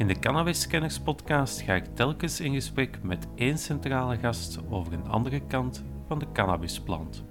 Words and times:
In 0.00 0.06
de 0.06 0.18
Cannabis 0.18 0.60
Scanners 0.60 0.98
podcast 0.98 1.60
ga 1.60 1.74
ik 1.74 1.84
telkens 1.94 2.40
in 2.40 2.52
gesprek 2.54 3.02
met 3.02 3.26
één 3.34 3.58
centrale 3.58 4.16
gast 4.18 4.58
over 4.70 4.92
een 4.92 5.06
andere 5.06 5.46
kant 5.46 5.84
van 6.06 6.18
de 6.18 6.26
cannabisplant. 6.32 7.24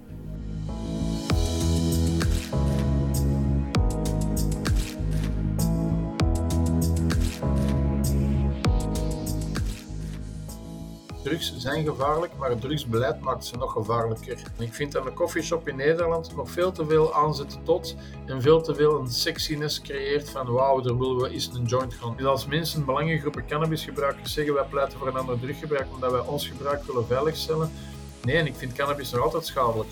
Drugs 11.40 11.62
zijn 11.62 11.84
gevaarlijk, 11.84 12.32
maar 12.38 12.50
het 12.50 12.60
drugsbeleid 12.60 13.20
maakt 13.20 13.44
ze 13.44 13.56
nog 13.56 13.72
gevaarlijker. 13.72 14.42
Ik 14.58 14.74
vind 14.74 14.92
dat 14.92 15.06
een 15.06 15.14
coffeeshop 15.14 15.68
in 15.68 15.76
Nederland 15.76 16.36
nog 16.36 16.50
veel 16.50 16.72
te 16.72 16.86
veel 16.86 17.14
aanzet 17.14 17.58
tot 17.64 17.96
en 18.26 18.42
veel 18.42 18.62
te 18.62 18.74
veel 18.74 19.00
een 19.00 19.10
sexiness 19.10 19.80
creëert 19.80 20.30
van 20.30 20.52
wauw, 20.52 20.80
daar 20.80 20.98
willen 20.98 21.16
we 21.16 21.30
eens 21.30 21.50
een 21.54 21.64
joint 21.64 21.94
gaan. 21.94 22.16
Dus 22.16 22.26
als 22.26 22.46
mensen, 22.46 22.84
belangengroepen 22.84 23.46
cannabisgebruikers 23.46 24.32
zeggen 24.32 24.54
wij 24.54 24.64
pleiten 24.64 24.98
voor 24.98 25.08
een 25.08 25.16
ander 25.16 25.40
druggebruik 25.40 25.86
omdat 25.94 26.10
wij 26.10 26.20
ons 26.20 26.48
gebruik 26.48 26.84
willen 26.84 27.06
veiligstellen. 27.06 27.70
Nee, 28.22 28.36
en 28.36 28.46
ik 28.46 28.54
vind 28.54 28.72
cannabis 28.72 29.10
nog 29.10 29.22
altijd 29.22 29.46
schadelijk. 29.46 29.90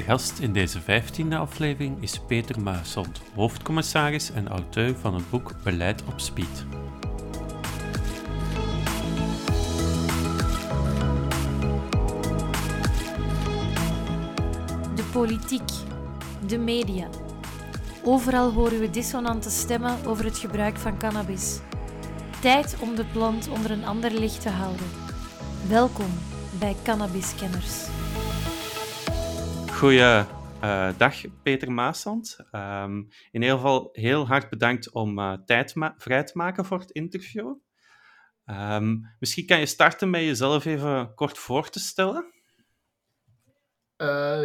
De 0.00 0.06
gast 0.06 0.38
in 0.38 0.52
deze 0.52 0.80
vijftiende 0.80 1.36
aflevering 1.36 2.02
is 2.02 2.20
Peter 2.26 2.60
Muishond, 2.60 3.20
hoofdcommissaris 3.34 4.30
en 4.30 4.48
auteur 4.48 4.96
van 4.96 5.14
het 5.14 5.30
boek 5.30 5.54
Beleid 5.64 6.04
op 6.04 6.20
Speed. 6.20 6.64
De 14.94 15.04
politiek, 15.12 15.70
de 16.46 16.58
media. 16.58 17.08
Overal 18.04 18.52
horen 18.52 18.80
we 18.80 18.90
dissonante 18.90 19.50
stemmen 19.50 20.06
over 20.06 20.24
het 20.24 20.38
gebruik 20.38 20.76
van 20.76 20.98
cannabis. 20.98 21.58
Tijd 22.40 22.76
om 22.80 22.94
de 22.94 23.04
plant 23.04 23.48
onder 23.48 23.70
een 23.70 23.84
ander 23.84 24.10
licht 24.10 24.40
te 24.40 24.50
houden. 24.50 24.86
Welkom 25.68 26.10
bij 26.58 26.76
Cannabiskenners. 26.82 27.88
Goeiedag, 29.80 31.24
Peter 31.42 31.72
Maasand. 31.72 32.38
Um, 32.52 33.08
in 33.30 33.42
ieder 33.42 33.56
geval 33.56 33.88
heel 33.92 34.26
hard 34.26 34.50
bedankt 34.50 34.92
om 34.92 35.18
uh, 35.18 35.32
tijd 35.44 35.74
vrij 35.96 36.24
te 36.24 36.32
maken 36.34 36.64
voor 36.64 36.78
het 36.78 36.90
interview. 36.90 37.54
Um, 38.46 39.14
misschien 39.18 39.46
kan 39.46 39.58
je 39.58 39.66
starten 39.66 40.10
met 40.10 40.20
jezelf 40.20 40.64
even 40.64 41.14
kort 41.14 41.38
voor 41.38 41.68
te 41.68 41.78
stellen. 41.78 42.32
Uh, 43.96 44.40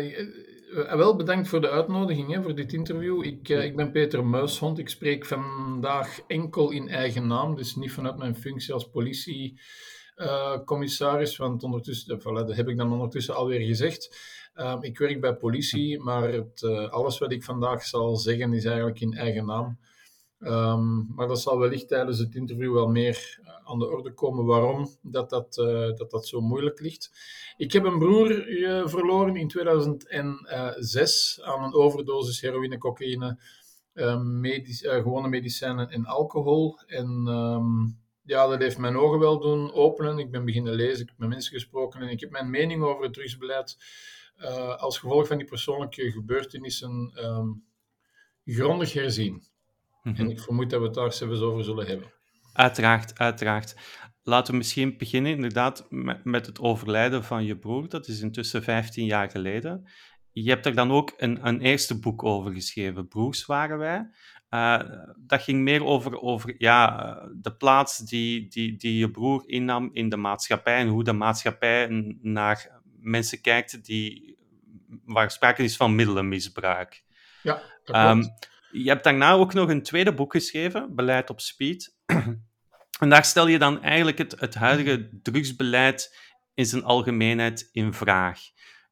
wel 0.90 1.16
bedankt 1.16 1.48
voor 1.48 1.62
de 1.62 1.70
uitnodiging 1.70 2.34
hè, 2.34 2.42
voor 2.42 2.56
dit 2.56 2.74
interview. 2.74 3.24
Ik, 3.24 3.50
uh, 3.50 3.64
ik 3.64 3.76
ben 3.76 3.92
Peter 3.92 4.26
Muishond. 4.26 4.80
Ik 4.80 4.90
spreek 4.90 5.26
vandaag 5.26 6.20
enkel 6.28 6.72
in 6.72 6.90
eigen 6.90 7.28
naam, 7.28 7.56
dus 7.56 7.76
niet 7.76 7.92
vanuit 7.92 8.18
mijn 8.18 8.36
functie 8.36 8.74
als 8.74 8.90
politiecommissaris, 8.90 11.38
want 11.38 11.64
ondertussen, 11.64 12.20
voilà, 12.20 12.24
dat 12.24 12.56
heb 12.56 12.68
ik 12.68 12.78
dan 12.78 12.92
ondertussen 12.92 13.36
alweer 13.36 13.62
gezegd. 13.62 14.34
Um, 14.56 14.84
ik 14.84 14.98
werk 14.98 15.22
bij 15.22 15.36
politie, 15.36 16.00
maar 16.00 16.32
het, 16.32 16.62
uh, 16.62 16.90
alles 16.90 17.18
wat 17.18 17.32
ik 17.32 17.44
vandaag 17.44 17.84
zal 17.84 18.16
zeggen 18.16 18.54
is 18.54 18.66
eigenlijk 18.66 19.00
in 19.00 19.14
eigen 19.14 19.46
naam. 19.46 19.80
Um, 20.40 21.14
maar 21.16 21.28
dat 21.28 21.42
zal 21.42 21.60
wellicht 21.60 21.88
tijdens 21.88 22.20
het 22.20 22.36
interview 22.36 22.74
wel 22.74 22.88
meer 22.88 23.40
aan 23.64 23.80
de 23.80 23.88
orde 23.88 24.14
komen 24.14 24.46
waarom 24.46 24.88
dat 25.02 25.30
dat, 25.30 25.58
uh, 25.58 25.96
dat, 25.96 26.12
dat 26.12 26.28
zo 26.28 26.42
moeilijk 26.42 26.80
ligt. 26.80 27.12
Ik 27.58 27.72
heb 27.72 27.84
een 27.84 28.00
broer 28.00 28.46
verloren 28.90 29.36
in 29.36 29.48
2006 29.48 31.40
aan 31.42 31.64
een 31.64 31.74
overdosis 31.74 32.42
heroïne, 32.42 32.78
cocaïne, 32.78 33.40
medisch, 34.24 34.82
gewone 34.82 35.28
medicijnen 35.28 35.90
en 35.90 36.06
alcohol. 36.06 36.80
En 36.86 37.24
ja, 38.24 38.48
dat 38.48 38.60
heeft 38.60 38.78
mijn 38.78 38.98
ogen 38.98 39.20
wel 39.20 39.40
doen 39.40 39.74
openen. 39.74 40.20
Ik 40.20 40.32
ben 40.32 40.46
beginnen 40.46 40.74
lezen, 40.74 41.02
ik 41.02 41.08
heb 41.08 41.18
met 41.18 41.30
mensen 41.30 41.54
gesproken 41.54 42.02
en 42.02 42.10
ik 42.10 42.20
heb 42.20 42.32
mijn 42.32 42.50
mening 42.50 42.84
over 42.84 43.04
het 43.04 43.14
drugsbeleid 43.14 43.78
uh, 44.38 44.76
als 44.76 44.98
gevolg 44.98 45.28
van 45.28 45.38
die 45.38 45.48
persoonlijke 45.48 46.12
gebeurtenissen 46.12 47.14
um, 47.24 47.66
grondig 48.46 48.94
herzien. 48.94 49.34
Mm 49.34 49.42
-hmm. 50.02 50.16
En 50.16 50.30
ik 50.30 50.40
vermoed 50.40 50.70
dat 50.70 50.80
we 50.80 50.86
het 50.86 50.96
daar 50.96 51.14
zelfs 51.14 51.40
over 51.40 51.64
zullen 51.64 51.88
hebben. 51.88 52.14
Uiteraard, 52.54 53.20
uiteraard. 53.20 53.76
Laten 54.24 54.52
we 54.52 54.58
misschien 54.58 54.98
beginnen 54.98 55.32
inderdaad 55.32 55.86
met, 55.90 56.24
met 56.24 56.46
het 56.46 56.60
overlijden 56.60 57.24
van 57.24 57.46
je 57.46 57.58
broer. 57.58 57.90
Dat 57.90 58.08
is 58.08 58.22
intussen 58.22 58.64
15 58.64 59.06
jaar 59.06 59.30
geleden. 59.30 59.90
Je 60.32 60.50
hebt 60.50 60.66
er 60.66 60.76
dan 60.76 60.92
ook 60.92 61.14
een, 61.18 61.48
een 61.48 61.62
eerste 61.62 62.00
boek 62.00 62.24
over 62.24 62.52
geschreven, 62.52 63.08
Broers 63.08 63.46
waren 63.46 63.78
wij. 63.78 64.10
Uh, 64.50 64.80
dat 65.26 65.42
ging 65.42 65.62
meer 65.62 65.84
over, 65.84 66.22
over 66.22 66.56
ja, 66.58 67.14
de 67.42 67.56
plaats 67.56 67.98
die, 67.98 68.48
die, 68.48 68.78
die 68.78 68.98
je 68.98 69.12
broer 69.12 69.44
innam 69.46 69.90
in 69.94 70.10
de 70.10 70.18
maatschappij 70.18 70.78
en 70.78 70.88
hoe 70.88 71.04
de 71.04 71.14
maatschappij 71.14 71.88
naar 72.22 72.75
mensen 73.06 73.42
kijkt 73.42 73.86
die, 73.86 74.38
waar 75.06 75.32
sprake 75.32 75.64
is 75.64 75.76
van 75.76 75.96
middelenmisbruik. 75.96 77.04
Ja, 77.44 77.62
um, 78.12 78.24
je 78.72 78.90
hebt 78.90 79.04
daarna 79.04 79.32
ook 79.32 79.54
nog 79.54 79.70
een 79.70 79.84
tweede 79.84 80.14
boek 80.14 80.32
geschreven, 80.32 80.96
Beleid 80.96 81.30
op 81.30 81.40
Speed. 81.40 81.96
en 83.00 83.10
daar 83.10 83.26
stel 83.26 83.48
je 83.48 83.60
dan 83.60 83.82
eigenlijk 83.82 84.18
het, 84.18 84.40
het 84.40 84.56
huidige 84.56 85.10
drugsbeleid 85.22 86.18
in 86.54 86.66
zijn 86.66 86.84
algemeenheid 86.84 87.70
in 87.72 87.94
vraag. 87.94 88.40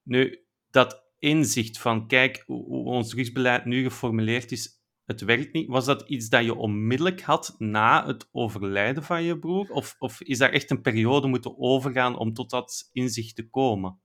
Nu, 0.04 0.44
dat 0.70 1.04
inzicht 1.20 1.78
van, 1.78 2.08
kijk, 2.08 2.44
hoe, 2.46 2.66
hoe 2.66 2.86
ons 2.86 3.10
drugsbeleid 3.10 3.66
nu 3.66 3.84
geformuleerd 3.84 4.52
is, 4.52 4.82
het 5.06 5.22
werkt 5.22 5.54
niet. 5.54 5.68
Was 5.68 5.86
dat 5.86 6.10
iets 6.10 6.30
dat 6.30 6.44
je 6.44 6.56
onmiddellijk 6.56 7.22
had 7.22 7.56
na 7.58 8.06
het 8.06 8.30
overlijden 8.32 9.04
van 9.04 9.24
je 9.24 9.40
broer? 9.40 9.70
Of, 9.70 9.96
of 10.00 10.22
is 10.22 10.38
daar 10.38 10.52
echt 10.52 10.72
een 10.72 10.82
periode 10.82 11.28
moeten 11.28 11.58
overgaan 11.58 12.18
om 12.18 12.34
tot 12.34 12.50
dat 12.50 12.90
inzicht 12.92 13.36
te 13.36 13.50
komen? 13.50 14.02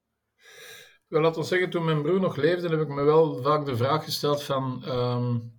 Wel, 1.09 1.21
laten 1.21 1.45
zeggen, 1.45 1.71
toen 1.71 1.85
mijn 1.85 2.03
broer 2.03 2.21
nog 2.21 2.37
leefde, 2.37 2.69
heb 2.69 2.81
ik 2.81 2.89
me 2.89 3.03
wel 3.03 3.43
vaak 3.43 3.65
de 3.65 3.77
vraag 3.77 4.05
gesteld 4.05 4.43
van... 4.43 4.85
Um, 4.89 5.57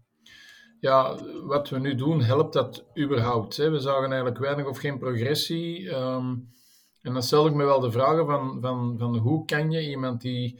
ja, 0.79 1.19
wat 1.43 1.69
we 1.69 1.79
nu 1.79 1.95
doen, 1.95 2.21
helpt 2.21 2.53
dat 2.53 2.85
überhaupt? 2.97 3.57
Hè? 3.57 3.69
We 3.69 3.79
zagen 3.79 4.07
eigenlijk 4.07 4.37
weinig 4.37 4.65
of 4.65 4.77
geen 4.77 4.97
progressie. 4.97 5.89
Um, 5.89 6.53
en 7.01 7.13
dan 7.13 7.23
stelde 7.23 7.49
ik 7.49 7.55
me 7.55 7.63
wel 7.63 7.79
de 7.79 7.91
vragen 7.91 8.25
van, 8.25 8.57
van, 8.61 8.97
van 8.97 9.17
hoe 9.17 9.45
kan 9.45 9.71
je 9.71 9.89
iemand 9.89 10.21
die 10.21 10.59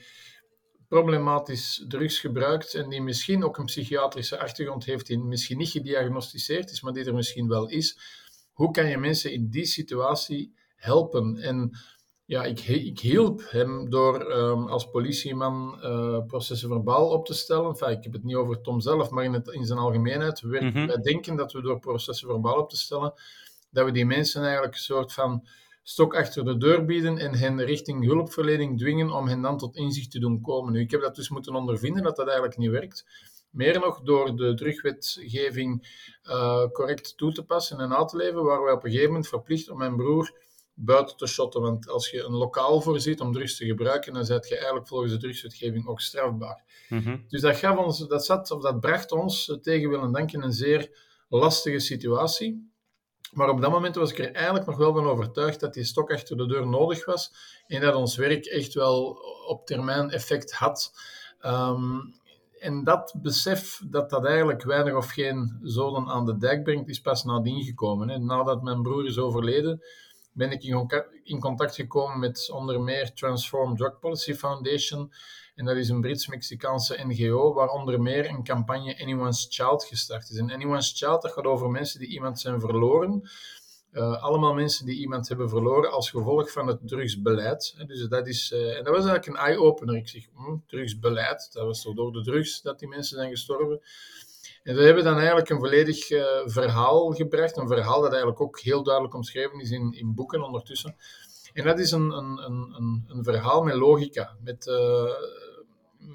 problematisch 0.88 1.86
drugs 1.88 2.20
gebruikt 2.20 2.74
en 2.74 2.90
die 2.90 3.02
misschien 3.02 3.44
ook 3.44 3.58
een 3.58 3.66
psychiatrische 3.66 4.40
achtergrond 4.40 4.86
heeft, 4.86 5.08
die 5.08 5.20
misschien 5.20 5.58
niet 5.58 5.70
gediagnosticeerd 5.70 6.72
is, 6.72 6.82
maar 6.82 6.94
die 6.94 7.06
er 7.06 7.14
misschien 7.14 7.48
wel 7.48 7.70
is, 7.70 8.00
hoe 8.54 8.72
kan 8.72 8.88
je 8.88 8.98
mensen 8.98 9.32
in 9.32 9.50
die 9.50 9.66
situatie 9.66 10.54
helpen? 10.76 11.38
En 11.38 11.72
ja, 12.30 12.44
ik, 12.44 12.60
ik 12.60 13.00
hielp 13.00 13.42
hem 13.50 13.90
door 13.90 14.32
um, 14.32 14.68
als 14.68 14.90
politieman 14.90 15.80
uh, 15.84 16.26
processen 16.28 16.70
verbaal 16.70 17.10
op 17.10 17.26
te 17.26 17.34
stellen. 17.34 17.70
Enfin, 17.70 17.90
ik 17.90 18.04
heb 18.04 18.14
het 18.14 18.24
niet 18.24 18.36
over 18.36 18.62
Tom 18.62 18.82
zelf, 18.82 19.10
maar 19.10 19.24
in, 19.24 19.34
het, 19.34 19.48
in 19.48 19.66
zijn 19.66 19.80
algemeenheid. 19.80 20.42
We, 20.42 20.62
mm 20.62 20.72
-hmm. 20.72 20.88
Wij 20.88 21.02
denken 21.02 21.36
dat 21.36 21.52
we 21.52 21.62
door 21.62 21.80
processen 21.80 22.28
verbaal 22.28 22.58
op 22.58 22.70
te 22.70 22.78
stellen, 22.78 23.14
dat 23.72 23.86
we 23.86 23.92
die 23.92 24.06
mensen 24.06 24.44
eigenlijk 24.44 24.74
een 24.74 24.80
soort 24.80 25.14
van 25.14 25.48
stok 25.84 26.16
achter 26.16 26.46
de 26.46 26.58
deur 26.58 26.86
bieden 26.86 27.18
en 27.18 27.36
hen 27.36 27.64
richting 27.64 28.06
hulpverlening 28.06 28.78
dwingen 28.78 29.12
om 29.12 29.28
hen 29.28 29.42
dan 29.42 29.58
tot 29.58 29.76
inzicht 29.76 30.12
te 30.12 30.20
doen 30.20 30.42
komen. 30.42 30.74
Nu, 30.74 30.80
ik 30.80 30.92
heb 30.92 31.02
dat 31.02 31.16
dus 31.16 31.30
moeten 31.30 31.56
ondervinden 31.56 32.04
dat 32.04 32.16
dat 32.16 32.26
eigenlijk 32.26 32.58
niet 32.58 32.72
werkt. 32.72 33.06
Meer 33.50 33.80
nog 33.80 34.02
door 34.02 34.36
de 34.36 34.54
terugwetgeving 34.54 35.88
uh, 36.24 36.66
correct 36.72 37.18
toe 37.18 37.32
te 37.32 37.44
passen 37.44 37.80
en 37.80 37.94
aan 37.94 38.08
te 38.08 38.18
leven, 38.18 38.44
waren 38.44 38.64
wij 38.64 38.74
op 38.74 38.84
een 38.84 38.90
gegeven 38.90 39.12
moment 39.12 39.28
verplicht 39.28 39.70
om 39.70 39.78
mijn 39.78 39.96
broer 39.96 40.48
buiten 40.80 41.18
te 41.18 41.28
shotten. 41.28 41.62
Want 41.62 41.90
als 41.90 42.10
je 42.10 42.24
een 42.24 42.34
lokaal 42.34 42.82
voorziet 42.82 43.22
om 43.22 43.34
drugs 43.34 43.58
te 43.58 43.66
gebruiken, 43.66 44.14
dan 44.14 44.26
zet 44.26 44.48
je 44.48 44.56
eigenlijk 44.56 44.88
volgens 44.88 45.12
de 45.12 45.18
drugswetgeving 45.18 45.88
ook 45.88 46.02
strafbaar. 46.02 46.64
Mm 46.90 47.00
-hmm. 47.00 47.26
Dus 47.28 47.42
dat, 47.42 47.56
gaf 47.56 47.78
ons, 47.78 48.08
dat, 48.08 48.26
zat, 48.26 48.52
of 48.52 48.62
dat 48.62 48.80
bracht 48.80 49.12
ons 49.12 49.58
tegen 49.62 49.90
wil 49.90 50.02
en 50.02 50.12
dank 50.12 50.32
in 50.32 50.42
een 50.42 50.54
zeer 50.54 50.90
lastige 51.30 51.80
situatie. 51.80 52.68
Maar 53.32 53.50
op 53.50 53.62
dat 53.62 53.72
moment 53.72 53.96
was 53.96 54.12
ik 54.12 54.20
er 54.20 54.32
eigenlijk 54.32 54.66
nog 54.66 54.78
wel 54.78 54.94
van 54.94 55.08
overtuigd 55.08 55.60
dat 55.60 55.74
die 55.74 55.84
stok 55.84 56.12
achter 56.12 56.38
de 56.38 56.48
deur 56.48 56.68
nodig 56.68 57.06
was 57.06 57.34
en 57.68 57.82
dat 57.82 57.96
ons 57.96 58.16
werk 58.16 58.46
echt 58.46 58.74
wel 58.74 59.18
op 59.48 59.66
termijn 59.66 60.10
effect 60.10 60.54
had. 60.54 60.94
Um, 61.46 62.18
en 62.60 62.84
dat 62.84 63.16
besef 63.22 63.82
dat 63.86 64.10
dat 64.10 64.26
eigenlijk 64.26 64.64
weinig 64.64 64.94
of 64.94 65.10
geen 65.10 65.60
zoden 65.62 66.08
aan 66.08 66.26
de 66.26 66.38
dijk 66.38 66.64
brengt, 66.64 66.90
is 66.90 67.02
pas 67.02 67.24
nadien 67.24 67.64
gekomen. 67.64 68.10
Hè. 68.10 68.18
Nadat 68.18 68.64
mijn 68.64 68.82
broer 68.82 69.06
is 69.06 69.18
overleden, 69.18 69.82
ben 70.32 70.52
ik 70.52 70.64
in 71.24 71.40
contact 71.40 71.76
gekomen 71.76 72.20
met 72.20 72.50
onder 72.52 72.82
meer 72.82 73.14
Transform 73.14 73.76
Drug 73.76 74.00
Policy 74.00 74.34
Foundation. 74.34 75.14
En 75.56 75.66
dat 75.66 75.76
is 75.76 75.90
een 75.90 76.02
Brits-Mexicaanse 76.02 77.04
NGO, 77.06 77.54
waar 77.54 77.70
onder 77.70 78.02
meer 78.02 78.30
een 78.30 78.44
campagne 78.44 79.02
Anyone's 79.02 79.48
Child 79.50 79.84
gestart 79.84 80.30
is. 80.30 80.38
En 80.38 80.52
Anyone's 80.52 80.94
Child, 80.98 81.22
dat 81.22 81.32
gaat 81.32 81.46
over 81.46 81.70
mensen 81.70 82.00
die 82.00 82.10
iemand 82.10 82.40
zijn 82.40 82.60
verloren, 82.60 83.30
Uh, 83.92 84.24
allemaal 84.24 84.54
mensen 84.54 84.86
die 84.86 85.00
iemand 85.00 85.28
hebben 85.28 85.50
verloren 85.50 85.92
als 85.92 86.10
gevolg 86.10 86.52
van 86.52 86.68
het 86.68 86.88
drugsbeleid. 86.88 87.76
Dus 87.88 88.08
dat 88.08 88.28
is, 88.28 88.52
uh, 88.52 88.78
en 88.78 88.84
dat 88.84 88.96
was 88.96 89.06
eigenlijk 89.06 89.28
een 89.28 89.46
eye-opener. 89.46 89.96
Ik 89.96 90.08
zeg, 90.08 90.26
hm, 90.36 90.58
drugsbeleid, 90.68 91.50
dat 91.54 91.66
was 91.66 91.82
toch 91.82 91.96
door 91.96 92.12
de 92.12 92.22
drugs 92.22 92.62
dat 92.62 92.80
die 92.80 92.88
mensen 92.88 93.18
zijn 93.18 93.30
gestorven. 93.30 93.82
En 94.70 94.76
we 94.76 94.82
hebben 94.82 95.04
dan 95.04 95.18
eigenlijk 95.18 95.50
een 95.50 95.60
volledig 95.60 96.10
uh, 96.10 96.26
verhaal 96.46 97.12
gebracht. 97.12 97.58
Een 97.58 97.68
verhaal 97.68 98.02
dat 98.02 98.10
eigenlijk 98.10 98.42
ook 98.42 98.60
heel 98.60 98.84
duidelijk 98.84 99.16
omschreven 99.16 99.60
is 99.60 99.72
in, 99.72 99.94
in 99.94 100.14
boeken 100.14 100.44
ondertussen. 100.44 100.96
En 101.54 101.64
dat 101.64 101.80
is 101.80 101.92
een, 101.92 102.12
een, 102.12 102.38
een, 102.46 103.04
een 103.08 103.24
verhaal 103.24 103.64
met 103.64 103.76
logica, 103.76 104.36
met, 104.44 104.66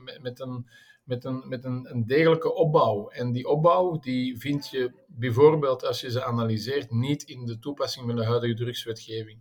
met, 0.04 0.22
met 0.22 0.40
een 0.40 0.68
met 1.04 1.24
een, 1.24 1.48
met 1.48 1.64
een, 1.64 2.04
degelijke 2.06 2.54
opbouw. 2.54 3.08
En 3.08 3.32
die 3.32 3.48
opbouw 3.48 3.98
die 3.98 4.38
vind 4.38 4.68
je 4.70 4.92
bijvoorbeeld 5.06 5.84
als 5.84 6.00
je 6.00 6.10
ze 6.10 6.24
analyseert 6.24 6.90
niet 6.90 7.22
in 7.22 7.46
de 7.46 7.58
toepassing 7.58 8.06
van 8.06 8.16
de 8.16 8.24
huidige 8.24 8.54
drugswetgeving. 8.54 9.38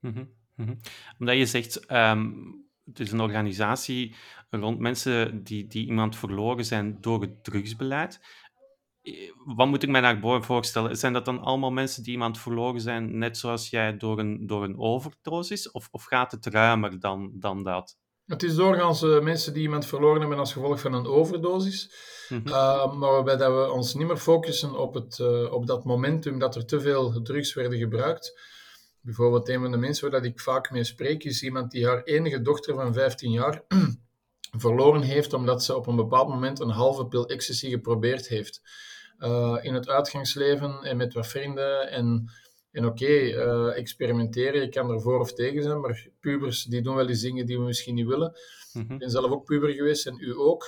Mm 0.00 0.34
-hmm. 0.56 0.80
Omdat 1.18 1.36
je 1.36 1.46
zegt, 1.46 1.90
um, 1.90 2.61
het 2.84 3.00
is 3.00 3.12
een 3.12 3.20
organisatie 3.20 4.14
rond 4.50 4.78
mensen 4.78 5.44
die, 5.44 5.66
die 5.66 5.86
iemand 5.86 6.16
verloren 6.16 6.64
zijn 6.64 6.98
door 7.00 7.20
het 7.20 7.44
drugsbeleid. 7.44 8.20
Eh, 9.02 9.30
wat 9.44 9.66
moet 9.66 9.82
ik 9.82 9.88
mij 9.88 10.00
naar 10.00 10.42
voorstellen? 10.42 10.96
Zijn 10.96 11.12
dat 11.12 11.24
dan 11.24 11.40
allemaal 11.40 11.70
mensen 11.70 12.02
die 12.02 12.12
iemand 12.12 12.38
verloren 12.38 12.80
zijn, 12.80 13.18
net 13.18 13.38
zoals 13.38 13.70
jij 13.70 13.96
door 13.96 14.18
een, 14.18 14.46
door 14.46 14.64
een 14.64 14.78
overdosis? 14.78 15.70
Of, 15.70 15.88
of 15.90 16.04
gaat 16.04 16.32
het 16.32 16.46
ruimer 16.46 17.00
dan, 17.00 17.30
dan 17.34 17.62
dat? 17.62 17.96
Het 18.26 18.42
is 18.42 18.54
doorgaans 18.54 19.02
uh, 19.02 19.20
mensen 19.20 19.52
die 19.52 19.62
iemand 19.62 19.86
verloren 19.86 20.20
hebben 20.20 20.38
als 20.38 20.52
gevolg 20.52 20.80
van 20.80 20.92
een 20.92 21.06
overdosis. 21.06 22.10
Mm 22.28 22.42
uh, 22.44 22.92
maar 22.92 23.10
waarbij 23.10 23.36
dat 23.36 23.52
we 23.52 23.72
ons 23.72 23.94
niet 23.94 24.06
meer 24.06 24.16
focussen 24.16 24.78
op, 24.78 24.94
het, 24.94 25.18
uh, 25.18 25.52
op 25.52 25.66
dat 25.66 25.84
momentum 25.84 26.38
dat 26.38 26.54
er 26.54 26.66
te 26.66 26.80
veel 26.80 27.22
drugs 27.22 27.54
werden 27.54 27.78
gebruikt. 27.78 28.40
Bijvoorbeeld 29.02 29.48
een 29.48 29.60
van 29.60 29.70
de 29.70 29.76
mensen 29.76 30.10
waar 30.10 30.24
ik 30.24 30.40
vaak 30.40 30.70
mee 30.70 30.84
spreek, 30.84 31.24
is 31.24 31.42
iemand 31.42 31.70
die 31.70 31.86
haar 31.86 32.02
enige 32.02 32.42
dochter 32.42 32.74
van 32.74 32.94
15 32.94 33.30
jaar 33.30 33.62
verloren 34.58 35.02
heeft 35.02 35.32
omdat 35.32 35.64
ze 35.64 35.76
op 35.76 35.86
een 35.86 35.96
bepaald 35.96 36.28
moment 36.28 36.60
een 36.60 36.70
halve 36.70 37.06
pil 37.06 37.26
ecstasy 37.28 37.70
geprobeerd 37.70 38.28
heeft. 38.28 38.62
Uh, 39.18 39.58
in 39.62 39.74
het 39.74 39.88
uitgangsleven 39.88 40.82
en 40.82 40.96
met 40.96 41.14
wat 41.14 41.26
vrienden 41.26 41.90
en 41.90 42.30
en 42.72 42.86
oké, 42.86 43.02
okay, 43.02 43.34
uh, 43.34 43.78
experimenteren, 43.78 44.60
je 44.60 44.68
kan 44.68 44.90
er 44.90 45.00
voor 45.00 45.20
of 45.20 45.32
tegen 45.32 45.62
zijn, 45.62 45.80
maar 45.80 46.08
pubers 46.20 46.64
die 46.64 46.82
doen 46.82 46.94
wel 46.94 47.08
eens 47.08 47.20
dingen 47.20 47.46
die 47.46 47.58
we 47.58 47.64
misschien 47.64 47.94
niet 47.94 48.06
willen. 48.06 48.32
Mm 48.72 48.82
-hmm. 48.82 48.92
Ik 48.92 48.98
ben 48.98 49.10
zelf 49.10 49.30
ook 49.30 49.44
puber 49.44 49.72
geweest 49.72 50.06
en 50.06 50.16
u 50.20 50.36
ook. 50.36 50.66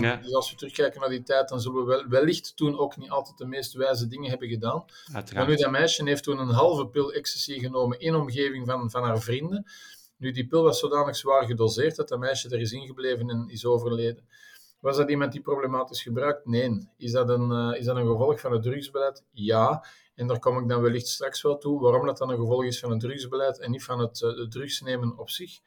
Ja. 0.00 0.16
Dus 0.16 0.32
als 0.32 0.50
we 0.50 0.56
terugkijken 0.56 1.00
naar 1.00 1.08
die 1.08 1.22
tijd, 1.22 1.48
dan 1.48 1.60
zullen 1.60 1.80
we 1.80 1.86
wel, 1.86 2.06
wellicht 2.08 2.56
toen 2.56 2.78
ook 2.78 2.96
niet 2.96 3.10
altijd 3.10 3.38
de 3.38 3.46
meest 3.46 3.72
wijze 3.72 4.06
dingen 4.06 4.30
hebben 4.30 4.48
gedaan. 4.48 4.84
Uiteraard. 5.12 5.46
Maar 5.46 5.56
nu, 5.56 5.62
dat 5.62 5.70
meisje 5.70 6.04
heeft 6.04 6.22
toen 6.22 6.38
een 6.38 6.48
halve 6.48 6.86
pil 6.86 7.12
ecstasy 7.12 7.58
genomen 7.58 8.00
in 8.00 8.14
omgeving 8.14 8.66
van, 8.66 8.90
van 8.90 9.02
haar 9.02 9.20
vrienden. 9.20 9.64
Nu, 10.16 10.30
die 10.30 10.46
pil 10.46 10.62
was 10.62 10.78
zodanig 10.78 11.16
zwaar 11.16 11.44
gedoseerd 11.44 11.96
dat 11.96 12.08
dat 12.08 12.18
meisje 12.18 12.48
er 12.48 12.60
is 12.60 12.72
ingebleven 12.72 13.30
en 13.30 13.44
is 13.48 13.64
overleden. 13.64 14.28
Was 14.80 14.96
dat 14.96 15.10
iemand 15.10 15.32
die 15.32 15.40
problematisch 15.40 16.02
gebruikt? 16.02 16.46
Nee. 16.46 16.88
Is 16.96 17.12
dat 17.12 17.28
een, 17.28 17.50
uh, 17.50 17.78
is 17.78 17.84
dat 17.84 17.96
een 17.96 18.06
gevolg 18.06 18.40
van 18.40 18.52
het 18.52 18.62
drugsbeleid? 18.62 19.24
Ja. 19.32 19.84
En 20.14 20.26
daar 20.26 20.38
kom 20.38 20.58
ik 20.58 20.68
dan 20.68 20.82
wellicht 20.82 21.08
straks 21.08 21.42
wel 21.42 21.58
toe, 21.58 21.80
waarom 21.80 22.06
dat 22.06 22.18
dan 22.18 22.30
een 22.30 22.38
gevolg 22.38 22.64
is 22.64 22.80
van 22.80 22.90
het 22.90 23.00
drugsbeleid 23.00 23.58
en 23.58 23.70
niet 23.70 23.84
van 23.84 23.98
het, 23.98 24.20
uh, 24.20 24.38
het 24.38 24.50
drugsnemen 24.50 25.18
op 25.18 25.30
zich. 25.30 25.58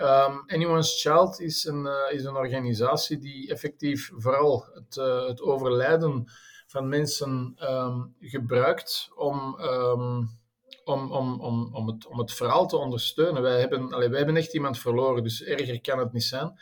Um, 0.00 0.44
Anyone's 0.46 1.00
Child 1.00 1.40
is 1.40 1.64
een, 1.64 1.84
uh, 1.84 2.12
is 2.12 2.24
een 2.24 2.36
organisatie 2.36 3.18
die 3.18 3.50
effectief 3.50 4.10
vooral 4.14 4.66
het, 4.74 4.96
uh, 4.96 5.26
het 5.26 5.40
overlijden 5.40 6.24
van 6.66 6.88
mensen 6.88 7.56
um, 7.70 8.14
gebruikt 8.20 9.10
om, 9.14 9.60
um, 9.60 10.38
om, 10.84 11.12
om, 11.12 11.40
om, 11.40 11.74
om, 11.74 11.86
het, 11.86 12.06
om 12.06 12.18
het 12.18 12.32
verhaal 12.32 12.66
te 12.66 12.76
ondersteunen. 12.76 13.42
Wij 13.42 13.60
hebben, 13.60 13.92
allee, 13.92 14.08
wij 14.08 14.18
hebben 14.18 14.36
echt 14.36 14.54
iemand 14.54 14.78
verloren, 14.78 15.22
dus 15.22 15.42
erger 15.42 15.80
kan 15.80 15.98
het 15.98 16.12
niet 16.12 16.24
zijn. 16.24 16.60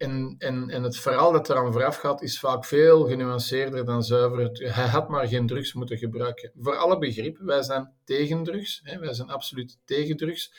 En, 0.00 0.34
en, 0.38 0.70
en 0.70 0.82
het 0.82 0.96
verhaal 0.96 1.32
dat 1.32 1.50
eraan 1.50 1.72
vooraf 1.72 1.96
gaat, 1.96 2.22
is 2.22 2.38
vaak 2.38 2.64
veel 2.64 3.06
genuanceerder 3.06 3.84
dan 3.84 4.02
zuiver. 4.02 4.50
Hij 4.72 4.86
had 4.86 5.08
maar 5.08 5.28
geen 5.28 5.46
drugs 5.46 5.72
moeten 5.72 5.98
gebruiken. 5.98 6.52
Voor 6.58 6.76
alle 6.76 6.98
begrip, 6.98 7.38
wij 7.38 7.62
zijn 7.62 7.92
tegen 8.04 8.42
drugs. 8.42 8.80
Hè, 8.84 8.98
wij 8.98 9.12
zijn 9.12 9.28
absoluut 9.28 9.78
tegen 9.84 10.16
drugs. 10.16 10.52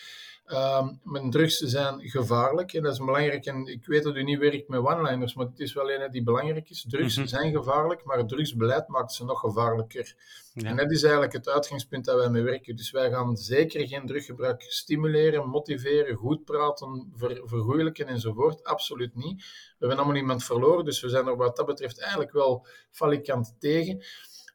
Um, 0.53 1.00
maar 1.03 1.30
drugs 1.30 1.57
zijn 1.57 2.09
gevaarlijk 2.09 2.74
en 2.74 2.83
dat 2.83 2.94
is 2.94 3.00
belangrijk. 3.00 3.45
En 3.45 3.65
ik 3.65 3.86
weet 3.86 4.03
dat 4.03 4.15
u 4.15 4.24
niet 4.24 4.39
werkt 4.39 4.68
met 4.68 4.80
one-liners, 4.80 5.33
maar 5.33 5.45
het 5.45 5.59
is 5.59 5.74
wel 5.74 5.92
een 5.92 6.12
die 6.12 6.24
belangrijk 6.24 6.69
is. 6.69 6.86
Drugs 6.89 7.15
mm 7.15 7.21
-hmm. 7.21 7.31
zijn 7.31 7.51
gevaarlijk, 7.51 8.03
maar 8.03 8.18
het 8.18 8.30
drugsbeleid 8.30 8.88
maakt 8.88 9.13
ze 9.13 9.25
nog 9.25 9.39
gevaarlijker. 9.39 10.15
Ja. 10.53 10.69
En 10.69 10.75
dat 10.75 10.92
is 10.92 11.03
eigenlijk 11.03 11.33
het 11.33 11.50
uitgangspunt 11.50 12.06
dat 12.06 12.15
wij 12.18 12.30
mee 12.30 12.42
werken. 12.42 12.75
Dus 12.75 12.92
wij 12.92 13.09
gaan 13.09 13.38
zeker 13.38 13.88
geen 13.88 14.07
druggebruik 14.07 14.62
stimuleren, 14.62 15.50
motiveren, 15.50 16.15
goed 16.15 16.44
praten, 16.44 17.12
ver, 17.15 17.42
vergoeilijken 17.44 18.07
enzovoort. 18.07 18.63
Absoluut 18.63 19.15
niet. 19.15 19.42
We 19.42 19.75
hebben 19.80 19.98
allemaal 19.98 20.15
iemand 20.15 20.44
verloren, 20.44 20.86
dus 20.86 21.01
we 21.01 21.09
zijn 21.09 21.27
er 21.27 21.36
wat 21.36 21.56
dat 21.56 21.65
betreft 21.65 22.00
eigenlijk 22.00 22.31
wel 22.31 22.65
falikant 22.92 23.56
tegen. 23.59 24.03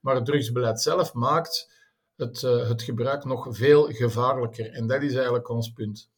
Maar 0.01 0.15
het 0.15 0.25
drugsbeleid 0.25 0.81
zelf 0.81 1.15
maakt 1.15 1.75
het, 2.17 2.43
uh, 2.43 2.69
het 2.69 2.83
gebruik 2.83 3.25
nog 3.25 3.47
veel 3.51 3.85
gevaarlijker. 3.85 4.71
En 4.71 4.87
dat 4.87 5.03
is 5.03 5.15
eigenlijk 5.15 5.49
ons 5.49 5.73
punt. 5.73 6.11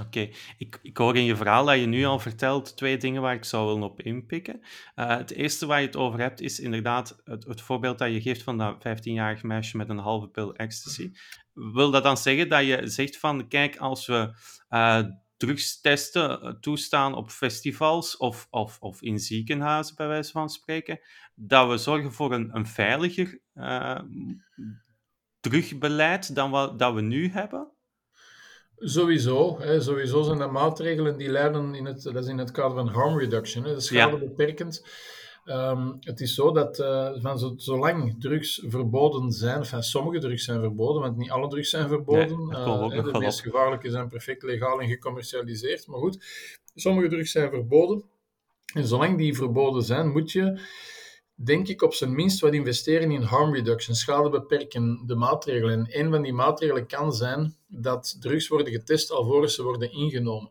Oké, 0.00 0.28
ik, 0.58 0.78
ik 0.82 0.96
hoor 0.96 1.16
in 1.16 1.24
je 1.24 1.36
verhaal 1.36 1.64
dat 1.64 1.78
je 1.78 1.86
nu 1.86 2.04
al 2.04 2.18
vertelt 2.18 2.76
twee 2.76 2.96
dingen 2.96 3.22
waar 3.22 3.34
ik 3.34 3.44
zou 3.44 3.66
willen 3.66 3.90
op 3.90 4.00
inpikken. 4.00 4.60
Uh, 4.96 5.16
het 5.16 5.30
eerste 5.30 5.66
waar 5.66 5.80
je 5.80 5.86
het 5.86 5.96
over 5.96 6.20
hebt 6.20 6.40
is 6.40 6.60
inderdaad 6.60 7.20
het, 7.24 7.44
het 7.44 7.60
voorbeeld 7.60 7.98
dat 7.98 8.12
je 8.12 8.20
geeft 8.20 8.42
van 8.42 8.58
dat 8.58 8.76
15-jarig 8.76 9.42
meisje 9.42 9.76
met 9.76 9.88
een 9.88 9.98
halve 9.98 10.28
pil 10.28 10.54
ecstasy. 10.54 11.12
Wil 11.52 11.90
dat 11.90 12.02
dan 12.02 12.16
zeggen 12.16 12.48
dat 12.48 12.64
je 12.64 12.88
zegt 12.88 13.18
van, 13.18 13.48
kijk, 13.48 13.76
als 13.76 14.06
we 14.06 14.34
uh, 14.70 15.02
drugstesten 15.36 16.56
toestaan 16.60 17.14
op 17.14 17.30
festivals 17.30 18.16
of, 18.16 18.46
of, 18.50 18.76
of 18.80 19.02
in 19.02 19.18
ziekenhuizen, 19.18 19.96
bij 19.96 20.08
wijze 20.08 20.30
van 20.30 20.48
spreken, 20.48 21.00
dat 21.34 21.68
we 21.68 21.76
zorgen 21.76 22.12
voor 22.12 22.32
een, 22.32 22.56
een 22.56 22.66
veiliger 22.66 23.40
terugbeleid 25.48 26.34
dan 26.34 26.50
wat 26.50 26.78
dat 26.78 26.94
we 26.94 27.00
nu 27.00 27.28
hebben? 27.28 27.68
Sowieso. 28.78 29.60
Hè, 29.60 29.80
sowieso 29.80 30.22
zijn 30.22 30.38
dat 30.38 30.50
maatregelen 30.50 31.16
die 31.16 31.28
leiden 31.28 31.74
in 31.74 31.84
het, 31.84 32.02
dat 32.02 32.16
is 32.16 32.26
in 32.26 32.38
het 32.38 32.50
kader 32.50 32.76
van 32.76 32.88
harm 32.88 33.18
reduction, 33.18 33.64
hè, 33.64 33.74
de 33.74 33.80
schade 33.80 34.12
ja. 34.12 34.18
beperkend. 34.18 34.86
Um, 35.44 35.96
het 36.00 36.20
is 36.20 36.34
zo 36.34 36.52
dat 36.52 36.78
uh, 36.78 37.10
van 37.14 37.38
zo, 37.38 37.52
zolang 37.56 38.20
drugs 38.20 38.62
verboden 38.66 39.30
zijn, 39.32 39.58
enfin, 39.58 39.82
sommige 39.82 40.18
drugs 40.18 40.44
zijn 40.44 40.60
verboden, 40.60 41.02
want 41.02 41.16
niet 41.16 41.30
alle 41.30 41.48
drugs 41.48 41.70
zijn 41.70 41.88
verboden. 41.88 42.46
Nee, 42.46 42.98
uh, 42.98 43.04
de 43.04 43.18
meest 43.18 43.40
gevaarlijke 43.40 43.90
zijn 43.90 44.08
perfect 44.08 44.42
legaal 44.42 44.80
en 44.80 44.88
gecommercialiseerd. 44.88 45.86
Maar 45.86 45.98
goed, 45.98 46.24
sommige 46.74 47.08
drugs 47.08 47.30
zijn 47.30 47.50
verboden. 47.50 48.04
En 48.74 48.86
zolang 48.86 49.18
die 49.18 49.34
verboden 49.34 49.82
zijn, 49.82 50.10
moet 50.10 50.32
je 50.32 50.60
denk 51.36 51.68
ik 51.68 51.82
op 51.82 51.94
zijn 51.94 52.14
minst 52.14 52.40
wat 52.40 52.54
investeren 52.54 53.10
in 53.10 53.22
harm 53.22 53.54
reduction, 53.54 53.94
schadebeperkende 53.94 55.14
maatregelen. 55.14 55.86
En 55.86 56.00
een 56.00 56.10
van 56.10 56.22
die 56.22 56.32
maatregelen 56.32 56.86
kan 56.86 57.12
zijn 57.12 57.56
dat 57.66 58.16
drugs 58.20 58.48
worden 58.48 58.72
getest 58.72 59.10
alvorens 59.10 59.54
ze 59.54 59.62
worden 59.62 59.92
ingenomen. 59.92 60.50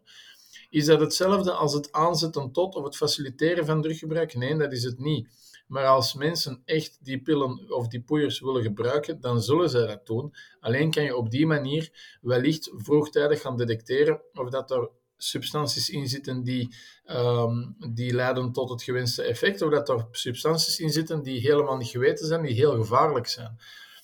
Is 0.69 0.85
dat 0.85 0.99
hetzelfde 0.99 1.51
als 1.51 1.73
het 1.73 1.91
aanzetten 1.91 2.51
tot 2.51 2.75
of 2.75 2.83
het 2.83 2.95
faciliteren 2.95 3.65
van 3.65 3.81
druggebruik? 3.81 4.35
Nee, 4.35 4.57
dat 4.57 4.71
is 4.71 4.83
het 4.83 4.99
niet. 4.99 5.27
Maar 5.67 5.85
als 5.85 6.13
mensen 6.13 6.61
echt 6.65 6.97
die 7.01 7.21
pillen 7.21 7.71
of 7.71 7.87
die 7.87 8.01
poeiers 8.01 8.39
willen 8.39 8.61
gebruiken, 8.61 9.21
dan 9.21 9.41
zullen 9.41 9.69
zij 9.69 9.87
dat 9.87 10.05
doen. 10.05 10.33
Alleen 10.59 10.91
kan 10.91 11.03
je 11.03 11.15
op 11.15 11.31
die 11.31 11.45
manier 11.45 12.17
wellicht 12.21 12.71
vroegtijdig 12.75 13.41
gaan 13.41 13.57
detecteren 13.57 14.21
of 14.33 14.49
dat 14.49 14.71
er 14.71 14.89
substanties 15.25 15.89
in 15.89 16.07
zitten 16.07 16.43
die, 16.43 16.75
um, 17.05 17.75
die 17.93 18.13
leiden 18.13 18.51
tot 18.51 18.69
het 18.69 18.83
gewenste 18.83 19.23
effect, 19.23 19.61
of 19.61 19.71
dat 19.71 19.89
er 19.89 20.07
substanties 20.11 20.79
in 20.79 20.89
zitten 20.89 21.23
die 21.23 21.39
helemaal 21.39 21.77
niet 21.77 21.87
geweten 21.87 22.27
zijn, 22.27 22.41
die 22.41 22.53
heel 22.53 22.75
gevaarlijk 22.75 23.27
zijn. 23.27 23.59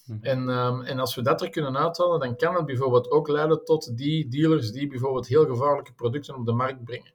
Mhm. 0.05 0.23
En, 0.23 0.49
um, 0.49 0.81
en 0.81 0.99
als 0.99 1.15
we 1.15 1.21
dat 1.21 1.41
er 1.41 1.49
kunnen 1.49 1.77
uithalen, 1.77 2.19
dan 2.19 2.35
kan 2.35 2.55
het 2.55 2.65
bijvoorbeeld 2.65 3.11
ook 3.11 3.27
leiden 3.27 3.65
tot 3.65 3.97
die 3.97 4.27
dealers 4.27 4.71
die 4.71 4.87
bijvoorbeeld 4.87 5.27
heel 5.27 5.45
gevaarlijke 5.45 5.93
producten 5.93 6.35
op 6.35 6.45
de 6.45 6.53
markt 6.53 6.83
brengen. 6.83 7.13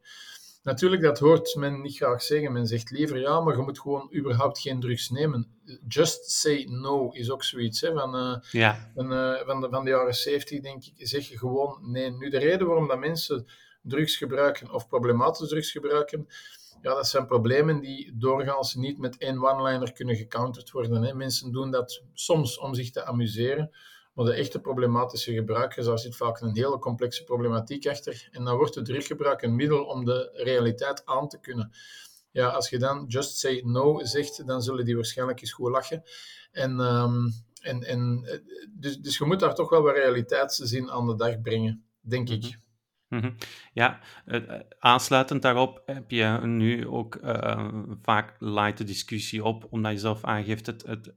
Natuurlijk, 0.67 1.03
dat 1.03 1.19
hoort 1.19 1.55
men 1.55 1.81
niet 1.81 1.97
graag 1.97 2.23
zeggen. 2.23 2.53
Men 2.53 2.67
zegt 2.67 2.91
liever 2.91 3.21
ja, 3.21 3.41
maar 3.41 3.57
je 3.57 3.63
moet 3.63 3.81
gewoon 3.81 4.15
überhaupt 4.15 4.59
geen 4.59 4.81
drugs 4.81 5.11
nemen. 5.11 5.49
Just 5.89 6.31
say 6.31 6.67
no 6.69 7.11
is 7.11 7.31
ook 7.31 7.45
zoiets. 7.45 7.81
Hè, 7.81 7.93
van, 7.93 8.17
uh, 8.17 8.37
ja. 8.51 8.91
van, 8.95 9.13
uh, 9.13 9.41
van, 9.45 9.61
de, 9.61 9.69
van 9.71 9.85
de 9.85 9.91
jaren 9.91 10.15
70, 10.15 10.61
denk 10.61 10.85
ik, 10.85 10.93
zeg 10.97 11.29
je 11.29 11.39
gewoon 11.39 11.79
nee. 11.83 12.11
Nu, 12.11 12.31
de 12.31 12.39
reden 12.39 12.67
waarom 12.67 12.89
dat 12.89 12.99
mensen 12.99 13.47
drugs 13.89 14.17
gebruiken 14.17 14.73
of 14.73 14.89
problematische 14.89 15.47
drugs 15.47 15.71
gebruiken, 15.71 16.27
ja, 16.83 16.95
dat 16.95 17.09
zijn 17.09 17.27
problemen 17.27 17.81
die 17.81 18.13
doorgaans 18.15 18.75
niet 18.75 18.99
met 18.99 19.19
één 19.19 19.45
one-liner 19.45 19.93
kunnen 19.93 20.17
gecounterd 20.17 20.71
worden. 20.71 21.03
Hè. 21.03 21.15
Mensen 21.15 21.53
doen 21.53 21.71
dat 21.71 22.03
soms 22.15 22.59
om 22.59 22.75
zich 22.75 22.91
te 22.91 23.05
amuseren, 23.05 23.71
maar 24.15 24.25
de 24.25 24.33
echte 24.33 24.61
problematische 24.61 25.33
gebruikers, 25.33 25.87
daar 25.87 25.99
zit 25.99 26.17
vaak 26.17 26.41
een 26.41 26.57
hele 26.57 26.79
complexe 26.79 27.25
problematiek 27.25 27.87
achter. 27.87 28.29
En 28.31 28.45
dan 28.45 28.57
wordt 28.57 28.75
het 28.75 28.85
druggebruik 28.85 29.43
een 29.43 29.57
middel 29.57 29.85
om 29.85 30.05
de 30.05 30.31
realiteit 30.33 31.07
aan 31.07 31.29
te 31.29 31.41
kunnen. 31.41 31.73
Ja, 32.31 32.49
als 32.49 32.69
je 32.69 32.79
dan 32.79 33.05
just 33.09 33.37
say 33.39 33.63
no 33.65 34.05
zegt, 34.05 34.47
dan 34.47 34.63
zullen 34.63 34.85
die 34.85 34.95
waarschijnlijk 34.95 35.41
eens 35.41 35.53
goed 35.53 35.71
lachen. 35.71 36.03
En, 36.53 36.81
um, 36.81 37.33
en, 37.61 37.83
en, 37.83 38.25
dus, 38.71 38.99
dus 38.99 39.19
je 39.19 39.25
moet 39.25 39.41
daar 39.41 39.55
toch 39.55 39.71
wel 39.71 39.83
wat 39.83 39.95
realiteitszin 39.95 40.91
aan 40.91 41.07
de 41.07 41.15
dag 41.17 41.41
brengen, 41.41 41.85
denk 42.01 42.29
ik. 42.29 42.59
Mhm. 43.09 43.31
Ja, 43.73 44.01
uh, 44.27 44.61
aansluitend 44.79 45.43
daarop 45.43 45.83
heb 45.87 46.11
je 46.11 46.41
nu 46.43 46.87
ook 46.87 47.15
uh, 47.15 47.69
vaak 48.03 48.37
light 48.39 48.79
de 48.79 48.85
discussie 48.85 49.45
op, 49.45 49.67
omdat 49.71 49.93
je 49.93 49.99
zelf 49.99 50.25
aangeeft 50.25 50.67
het, 50.67 50.87
het 50.87 51.15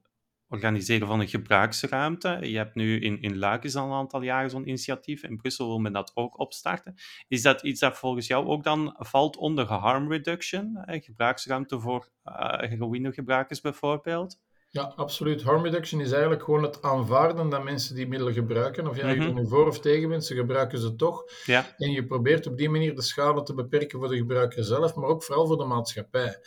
organiseren 0.50 1.08
van 1.08 1.20
een 1.20 1.28
gebruiksruimte. 1.28 2.38
Je 2.42 2.58
hebt 2.58 2.76
nu 2.76 3.00
in, 3.00 3.22
in 3.22 3.38
Luik 3.38 3.76
al 3.76 3.86
een 3.86 3.98
aantal 3.98 4.22
jaren 4.22 4.50
zo'n 4.50 4.68
initiatief. 4.68 5.24
In 5.24 5.38
Brussel 5.38 5.68
wil 5.68 5.80
men 5.80 5.94
dat 5.94 6.12
ook 6.14 6.40
opstarten. 6.40 6.96
Is 7.28 7.42
dat 7.42 7.64
iets 7.64 7.80
dat 7.80 7.98
volgens 7.98 8.28
jou 8.28 8.48
ook 8.48 8.64
dan 8.64 8.96
valt 8.98 9.38
onder 9.38 9.66
harm 9.66 10.12
reduction? 10.12 10.78
Eh, 10.78 11.04
gebruiksruimte 11.04 11.80
voor 11.80 12.10
uh, 12.26 12.58
heroïnegebruikers 12.58 13.62
bijvoorbeeld? 13.62 14.40
Ja, 14.72 14.94
absoluut. 14.96 15.42
Harm 15.42 15.64
reduction 15.64 16.02
is 16.02 16.12
eigenlijk 16.12 16.44
gewoon 16.44 16.64
het 16.64 16.82
aanvaarden 16.82 17.50
dat 17.50 17.64
mensen 17.64 17.96
die 17.96 18.08
middelen 18.08 18.34
gebruiken. 18.34 18.88
Of 18.88 18.96
jij 18.96 19.16
mm 19.16 19.22
er 19.22 19.34
nu 19.34 19.48
voor 19.48 19.68
of 19.68 19.80
tegen 19.80 20.10
bent, 20.10 20.26
ze 20.26 20.36
gebruiken 20.36 20.80
ze 20.80 20.96
toch. 20.96 21.24
Ja. 21.46 21.76
En 21.78 21.92
je 21.92 22.06
probeert 22.06 22.48
op 22.48 22.58
die 22.58 22.70
manier 22.70 22.96
de 22.96 23.02
schade 23.02 23.44
te 23.44 23.54
beperken 23.54 24.00
voor 24.00 24.08
de 24.08 24.18
gebruiker 24.18 24.64
zelf, 24.64 24.96
maar 24.96 25.10
ook 25.10 25.24
vooral 25.24 25.48
voor 25.48 25.58
de 25.58 25.66
maatschappij. 25.66 26.40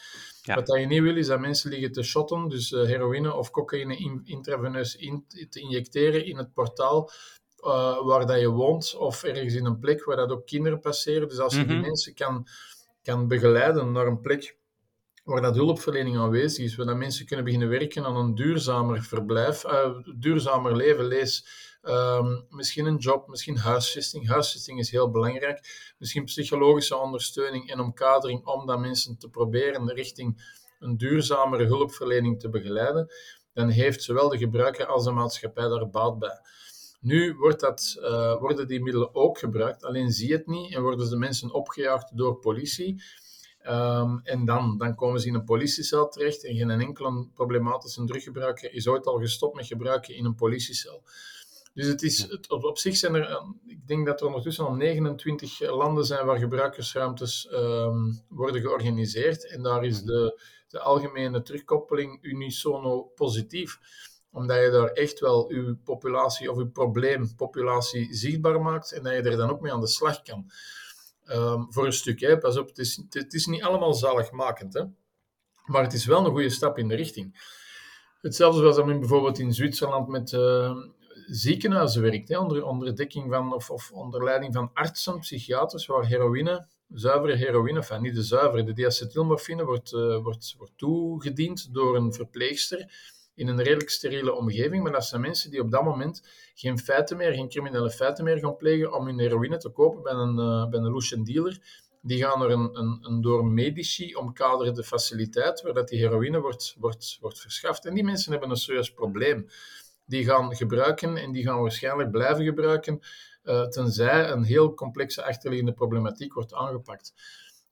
Ja. 0.43 0.55
Wat 0.55 0.79
je 0.79 0.87
niet 0.87 1.03
wil, 1.03 1.17
is 1.17 1.27
dat 1.27 1.41
mensen 1.41 1.71
liggen 1.71 1.93
te 1.93 2.03
shotten, 2.03 2.49
dus 2.49 2.71
uh, 2.71 2.85
heroïne 2.85 3.35
of 3.35 3.51
cocaïne 3.51 3.97
in, 3.97 4.21
intraveneus 4.25 4.97
in, 4.97 5.25
te 5.51 5.61
injecteren 5.61 6.25
in 6.25 6.37
het 6.37 6.53
portaal 6.53 7.11
uh, 7.65 8.05
waar 8.05 8.27
dat 8.27 8.41
je 8.41 8.51
woont, 8.51 8.97
of 8.97 9.23
ergens 9.23 9.55
in 9.55 9.65
een 9.65 9.79
plek 9.79 10.05
waar 10.05 10.17
dat 10.17 10.31
ook 10.31 10.47
kinderen 10.47 10.81
passeren. 10.81 11.29
Dus 11.29 11.39
als 11.39 11.55
je 11.55 11.59
mm 11.59 11.65
-hmm. 11.65 11.73
die 11.73 11.81
mhm. 11.81 11.89
mensen 11.89 12.15
kan, 12.15 12.47
kan 13.03 13.29
begeleiden 13.29 13.93
naar 13.93 14.07
een 14.07 14.21
plek 14.21 14.57
waar 15.23 15.41
dat 15.41 15.55
hulpverlening 15.55 16.17
aanwezig 16.17 16.65
is, 16.65 16.77
waar 16.77 16.87
dat 16.87 16.97
mensen 16.97 17.27
kunnen 17.27 17.45
beginnen 17.45 17.69
werken 17.69 18.05
aan 18.05 18.17
een 18.17 18.35
duurzamer 18.35 19.03
verblijf, 19.03 19.65
uh, 19.65 19.99
duurzamer 20.17 20.77
leven, 20.77 21.05
lees 21.05 21.47
um, 21.83 22.47
misschien 22.49 22.87
een 22.87 22.97
job, 22.97 23.29
misschien 23.29 23.57
huisvesting. 23.57 24.29
Huisvesting 24.29 24.79
is 24.79 24.91
heel 24.91 25.11
belangrijk. 25.11 25.95
Misschien 25.99 26.25
psychologische 26.25 26.97
ondersteuning 26.97 27.71
en 27.71 27.81
omkadering 27.81 28.47
om 28.47 28.67
dat 28.67 28.79
mensen 28.79 29.19
te 29.19 29.29
proberen 29.29 29.93
richting 29.93 30.61
een 30.79 30.97
duurzamere 30.97 31.65
hulpverlening 31.65 32.41
te 32.41 32.49
begeleiden. 32.49 33.13
Dan 33.53 33.69
heeft 33.69 34.03
zowel 34.03 34.29
de 34.29 34.39
gebruiker 34.39 34.87
als 34.87 35.05
de 35.05 35.11
maatschappij 35.11 35.69
daar 35.69 35.91
baat 35.91 36.19
bij. 36.19 36.41
Nu 37.01 37.35
wordt 37.35 37.61
dat, 37.61 37.97
uh, 37.99 38.39
worden 38.39 38.69
die 38.69 38.83
middelen 38.83 39.15
ook 39.15 39.39
gebruikt, 39.39 39.85
alleen 39.85 40.11
zie 40.11 40.29
je 40.29 40.35
het 40.35 40.47
niet 40.47 40.75
en 40.75 40.83
worden 40.83 41.11
de 41.11 41.17
mensen 41.17 41.53
opgejaagd 41.53 42.17
door 42.17 42.37
politie. 42.37 43.03
Um, 43.69 44.21
en 44.23 44.45
dan, 44.45 44.79
dan 44.79 44.95
komen 44.95 45.21
ze 45.21 45.29
in 45.29 45.35
een 45.35 45.45
politiecel 45.45 46.09
terecht 46.09 46.45
en 46.45 46.57
geen 46.57 46.71
enkele 46.71 47.27
problematische 47.35 48.05
druggebruiker 48.05 48.73
is 48.73 48.89
ooit 48.89 49.07
al 49.07 49.19
gestopt 49.19 49.57
met 49.57 49.67
gebruiken 49.67 50.15
in 50.15 50.25
een 50.25 50.35
politiecel. 50.35 51.03
Dus 51.75 51.87
het 51.87 52.03
is, 52.03 52.19
het, 52.19 52.51
op, 52.51 52.65
op, 52.65 52.79
zich 52.79 52.97
zijn 52.97 53.15
er, 53.15 53.43
ik 53.67 53.87
denk 53.87 54.07
dat 54.07 54.21
er 54.21 54.27
ondertussen 54.27 54.67
al 54.67 54.75
29 54.75 55.71
landen 55.71 56.05
zijn 56.05 56.27
waar 56.27 56.39
gebruikersruimtes 56.39 57.49
um, 57.53 58.23
worden 58.29 58.61
georganiseerd. 58.61 59.49
En 59.49 59.63
daar 59.63 59.85
is 59.85 60.03
de, 60.03 60.41
de 60.69 60.81
algemene 60.81 61.43
terugkoppeling 61.43 62.19
unisono 62.23 63.03
positief 63.03 63.79
omdat 64.33 64.63
je 64.63 64.71
daar 64.71 64.89
echt 64.89 65.21
wel 65.21 65.53
je 65.53 65.77
populatie 65.85 66.51
of 66.51 66.59
je 66.59 66.67
probleempopulatie 66.67 68.15
zichtbaar 68.15 68.61
maakt 68.61 68.93
en 68.93 69.03
dat 69.03 69.13
je 69.13 69.23
er 69.23 69.37
dan 69.37 69.51
ook 69.51 69.61
mee 69.61 69.73
aan 69.73 69.81
de 69.81 69.87
slag 69.87 70.23
kan. 70.23 70.51
Um, 71.27 71.73
voor 71.73 71.87
een 71.87 71.93
stuk, 71.93 72.21
hè. 72.21 72.39
pas 72.39 72.57
op, 72.57 72.69
het 72.69 72.79
is, 72.79 73.03
het 73.11 73.35
is 73.35 73.47
niet 73.47 73.63
allemaal 73.63 73.95
zaligmakend, 73.95 74.75
hè. 74.75 74.83
maar 75.65 75.83
het 75.83 75.93
is 75.93 76.05
wel 76.05 76.25
een 76.25 76.31
goede 76.31 76.51
stap 76.51 76.79
in 76.79 76.89
de 76.89 76.95
richting. 76.95 77.51
Hetzelfde 78.21 78.63
dat 78.63 78.87
men 78.87 79.01
bijvoorbeeld 79.01 79.39
in 79.39 79.53
Zwitserland 79.53 80.09
met 80.09 80.33
uh, 80.33 80.77
ziekenhuizen 81.27 82.03
werkt, 82.03 82.29
hè, 82.29 82.39
onder, 82.39 82.65
onder 82.65 82.97
dekking 82.97 83.33
van, 83.33 83.55
of, 83.55 83.71
of 83.71 83.91
onder 83.93 84.25
leiding 84.25 84.55
van 84.55 84.71
artsen, 84.73 85.19
psychiaters, 85.19 85.87
waar 85.87 86.07
heroïne, 86.07 86.67
zuivere 86.89 87.37
heroïne, 87.37 87.99
niet 88.01 88.15
de 88.15 88.23
zuivere, 88.23 88.65
de 88.65 88.73
diacetylmorfine 88.73 89.65
wordt, 89.65 89.93
uh, 89.93 90.23
wordt, 90.23 90.55
wordt 90.59 90.79
toegediend 90.79 91.75
door 91.75 91.97
een 91.97 92.13
verpleegster 92.13 92.93
in 93.35 93.49
een 93.49 93.63
redelijk 93.63 93.91
steriele 93.91 94.35
omgeving. 94.35 94.83
Maar 94.83 94.93
dat 94.93 95.05
zijn 95.05 95.21
mensen 95.21 95.51
die 95.51 95.61
op 95.61 95.71
dat 95.71 95.85
moment 95.85 96.23
geen 96.55 96.79
feiten 96.79 97.17
meer, 97.17 97.33
geen 97.33 97.49
criminele 97.49 97.91
feiten 97.91 98.25
meer 98.25 98.39
gaan 98.39 98.57
plegen 98.57 98.93
om 98.93 99.07
hun 99.07 99.19
heroïne 99.19 99.57
te 99.57 99.69
kopen 99.69 100.03
bij 100.03 100.13
een, 100.13 100.39
uh, 100.39 100.69
bij 100.69 100.79
een 100.79 100.93
Lucian 100.93 101.25
dealer. 101.25 101.81
Die 102.01 102.23
gaan 102.23 102.39
naar 102.39 102.51
een, 102.51 102.79
een, 102.79 102.99
een 103.03 103.21
door 103.21 103.47
medici 103.47 104.15
omkaderde 104.15 104.85
faciliteit 104.85 105.63
waar 105.63 105.73
dat 105.73 105.89
die 105.89 105.99
heroïne 105.99 106.41
wordt, 106.41 106.75
wordt, 106.79 107.19
wordt 107.21 107.41
verschaft. 107.41 107.85
En 107.85 107.95
die 107.95 108.05
mensen 108.05 108.33
hebben 108.33 108.51
een 108.51 108.57
serieus 108.57 108.93
probleem. 108.93 109.49
Die 110.07 110.25
gaan 110.25 110.57
gebruiken 110.57 111.17
en 111.17 111.33
die 111.33 111.43
gaan 111.43 111.61
waarschijnlijk 111.61 112.11
blijven 112.11 112.45
gebruiken, 112.45 113.01
uh, 113.45 113.67
tenzij 113.67 114.31
een 114.31 114.45
heel 114.45 114.75
complexe 114.75 115.25
achterliggende 115.25 115.73
problematiek 115.73 116.35
wordt 116.35 116.55
aangepakt. 116.55 117.15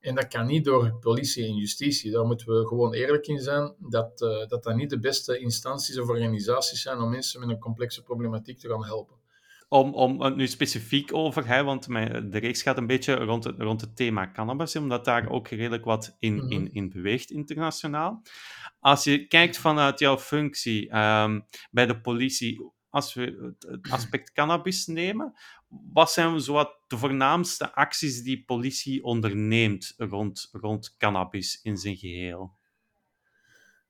En 0.01 0.15
dat 0.15 0.27
kan 0.27 0.45
niet 0.45 0.65
door 0.65 0.97
politie 0.99 1.45
en 1.45 1.55
justitie. 1.55 2.11
Daar 2.11 2.25
moeten 2.25 2.47
we 2.47 2.67
gewoon 2.67 2.93
eerlijk 2.93 3.27
in 3.27 3.39
zijn 3.39 3.75
dat, 3.77 4.21
uh, 4.21 4.47
dat 4.47 4.63
dat 4.63 4.75
niet 4.75 4.89
de 4.89 4.99
beste 4.99 5.39
instanties 5.39 5.99
of 5.99 6.09
organisaties 6.09 6.81
zijn 6.81 6.99
om 6.99 7.09
mensen 7.09 7.39
met 7.39 7.49
een 7.49 7.59
complexe 7.59 8.03
problematiek 8.03 8.59
te 8.59 8.69
gaan 8.69 8.85
helpen. 8.85 9.19
Om, 9.67 9.93
om 9.93 10.21
het 10.21 10.35
nu 10.35 10.47
specifiek 10.47 11.13
over, 11.13 11.47
hè, 11.47 11.63
want 11.63 11.87
mijn, 11.87 12.29
de 12.29 12.39
reeks 12.39 12.61
gaat 12.61 12.77
een 12.77 12.87
beetje 12.87 13.13
rond 13.13 13.43
het, 13.43 13.55
rond 13.57 13.81
het 13.81 13.95
thema 13.95 14.31
cannabis, 14.31 14.75
omdat 14.75 15.05
daar 15.05 15.29
ook 15.29 15.47
redelijk 15.47 15.85
wat 15.85 16.15
in, 16.19 16.33
mm 16.33 16.39
-hmm. 16.39 16.51
in, 16.51 16.73
in 16.73 16.89
beweegt 16.89 17.31
internationaal. 17.31 18.21
Als 18.79 19.03
je 19.03 19.27
kijkt 19.27 19.57
vanuit 19.57 19.99
jouw 19.99 20.17
functie 20.17 20.97
um, 20.97 21.45
bij 21.71 21.85
de 21.85 22.01
politie, 22.01 22.71
als 22.91 23.13
we 23.13 23.53
het 23.59 23.91
aspect 23.91 24.31
cannabis 24.31 24.87
nemen, 24.87 25.33
wat 25.93 26.11
zijn 26.11 26.41
zo 26.41 26.53
wat 26.53 26.77
de 26.87 26.97
voornaamste 26.97 27.73
acties 27.73 28.23
die 28.23 28.43
politie 28.45 29.03
onderneemt 29.03 29.93
rond, 29.97 30.49
rond 30.51 30.95
cannabis 30.97 31.59
in 31.61 31.77
zijn 31.77 31.95
geheel? 31.95 32.59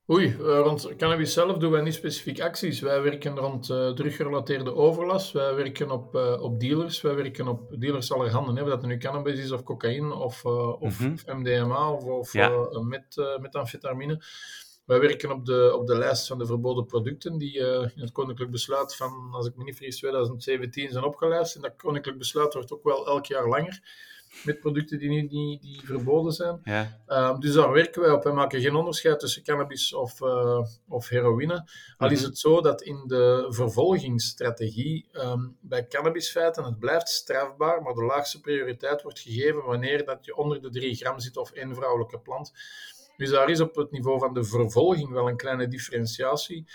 Oei, 0.10 0.36
rond 0.38 0.96
cannabis 0.98 1.34
zelf 1.34 1.58
doen 1.58 1.72
wij 1.72 1.82
niet 1.82 1.94
specifiek 1.94 2.42
acties. 2.42 2.80
Wij 2.80 3.02
werken 3.02 3.38
rond 3.38 3.70
uh, 3.70 3.90
druggerelateerde 3.90 4.76
overlast. 4.76 5.32
Wij 5.32 5.56
werken 5.56 5.92
op, 5.92 6.16
uh, 6.16 6.42
op 6.42 6.60
dealers. 6.60 7.02
Wij 7.02 7.16
werken 7.16 7.48
op 7.48 7.76
dealers 7.80 8.12
allerhande. 8.12 8.54
Hè. 8.54 8.62
Of 8.62 8.70
dat 8.70 8.82
nu 8.82 8.98
cannabis 8.98 9.40
is 9.40 9.52
of 9.52 9.64
cocaïne 9.64 10.14
of, 10.14 10.44
uh, 10.46 10.82
of, 10.82 11.00
mm 11.00 11.06
-hmm. 11.06 11.14
of 11.14 11.36
MDMA 11.36 11.92
of, 11.92 12.04
of 12.04 12.34
ja. 12.34 12.50
met, 12.82 13.38
metamfetamine. 13.42 14.22
Wij 14.86 15.00
werken 15.00 15.32
op 15.32 15.46
de, 15.46 15.76
op 15.76 15.88
de 15.88 15.98
lijst 15.98 16.28
van 16.28 16.38
de 16.38 16.46
verboden 16.46 16.86
producten 16.86 17.38
die 17.38 17.60
uh, 17.60 17.82
in 17.96 18.02
het 18.02 18.12
Koninklijk 18.12 18.52
Besluit 18.52 18.96
van, 18.96 19.30
als 19.32 19.48
ik 19.48 19.56
me 19.56 19.64
niet 19.64 19.76
vergis, 19.76 19.98
2017 19.98 20.92
zijn 20.92 21.04
opgelijst. 21.04 21.56
En 21.56 21.62
dat 21.62 21.76
Koninklijk 21.76 22.18
Besluit 22.18 22.54
wordt 22.54 22.74
ook 22.74 22.84
wel 22.84 23.08
elk 23.08 23.26
jaar 23.26 23.48
langer 23.48 23.82
met 24.44 24.60
producten 24.60 25.00
die, 25.00 25.10
niet, 25.10 25.30
die, 25.30 25.60
die 25.60 25.82
verboden 25.84 26.32
zijn. 26.32 26.62
Ja. 26.64 27.02
Um, 27.08 27.40
dus 27.40 27.54
daar 27.54 27.72
werken 27.72 28.02
wij 28.02 28.12
op. 28.12 28.24
We 28.24 28.32
maken 28.32 28.62
geen 28.62 28.76
onderscheid 28.76 29.20
tussen 29.20 29.44
cannabis 29.44 29.94
of, 29.94 30.22
uh, 30.22 30.66
of 30.88 31.08
heroïne. 31.08 31.68
Al 31.98 32.12
is 32.12 32.20
mhm. 32.20 32.30
het 32.30 32.38
zo 32.38 32.62
dat 32.62 32.82
in 32.82 33.04
de 33.08 33.46
vervolgingsstrategie 33.50 35.10
um, 35.12 35.58
bij 35.60 35.88
cannabisfeiten 35.88 36.64
het 36.64 36.80
blijft 36.80 37.10
strafbaar, 37.10 37.82
maar 37.82 37.94
de 37.94 38.04
laagste 38.04 38.40
prioriteit 38.40 39.02
wordt 39.02 39.20
gegeven 39.20 39.64
wanneer 39.64 40.06
dat 40.06 40.26
je 40.26 40.36
onder 40.36 40.62
de 40.62 40.70
3 40.70 40.96
gram 40.96 41.20
zit 41.20 41.38
of 41.38 41.52
één 41.52 41.76
vrouwelijke 41.76 42.20
plant. 42.20 42.52
Dus 43.22 43.30
daar 43.30 43.50
is 43.50 43.60
op 43.60 43.76
het 43.76 43.92
niveau 43.92 44.20
van 44.20 44.34
de 44.34 44.44
vervolging 44.44 45.10
wel 45.10 45.30
een 45.30 45.38
kleine 45.38 45.68
differentiatie. 45.68 46.66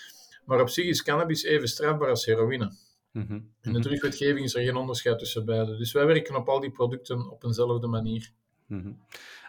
Maar 0.44 0.60
op 0.60 0.68
zich 0.68 0.84
is 0.84 1.02
cannabis 1.02 1.42
even 1.42 1.68
strafbaar 1.68 2.08
als 2.08 2.24
heroïne. 2.24 2.76
Mm 3.12 3.26
-hmm. 3.26 3.52
In 3.62 3.72
de 3.72 3.80
terugwetgeving 3.80 4.44
is 4.44 4.54
er 4.54 4.64
geen 4.64 4.76
onderscheid 4.76 5.18
tussen 5.18 5.44
beide. 5.44 5.76
Dus 5.76 5.92
wij 5.92 6.06
werken 6.06 6.36
op 6.36 6.48
al 6.48 6.60
die 6.60 6.70
producten 6.70 7.30
op 7.30 7.44
eenzelfde 7.44 7.86
manier. 7.86 8.32
Mm 8.66 8.82
-hmm. 8.82 9.00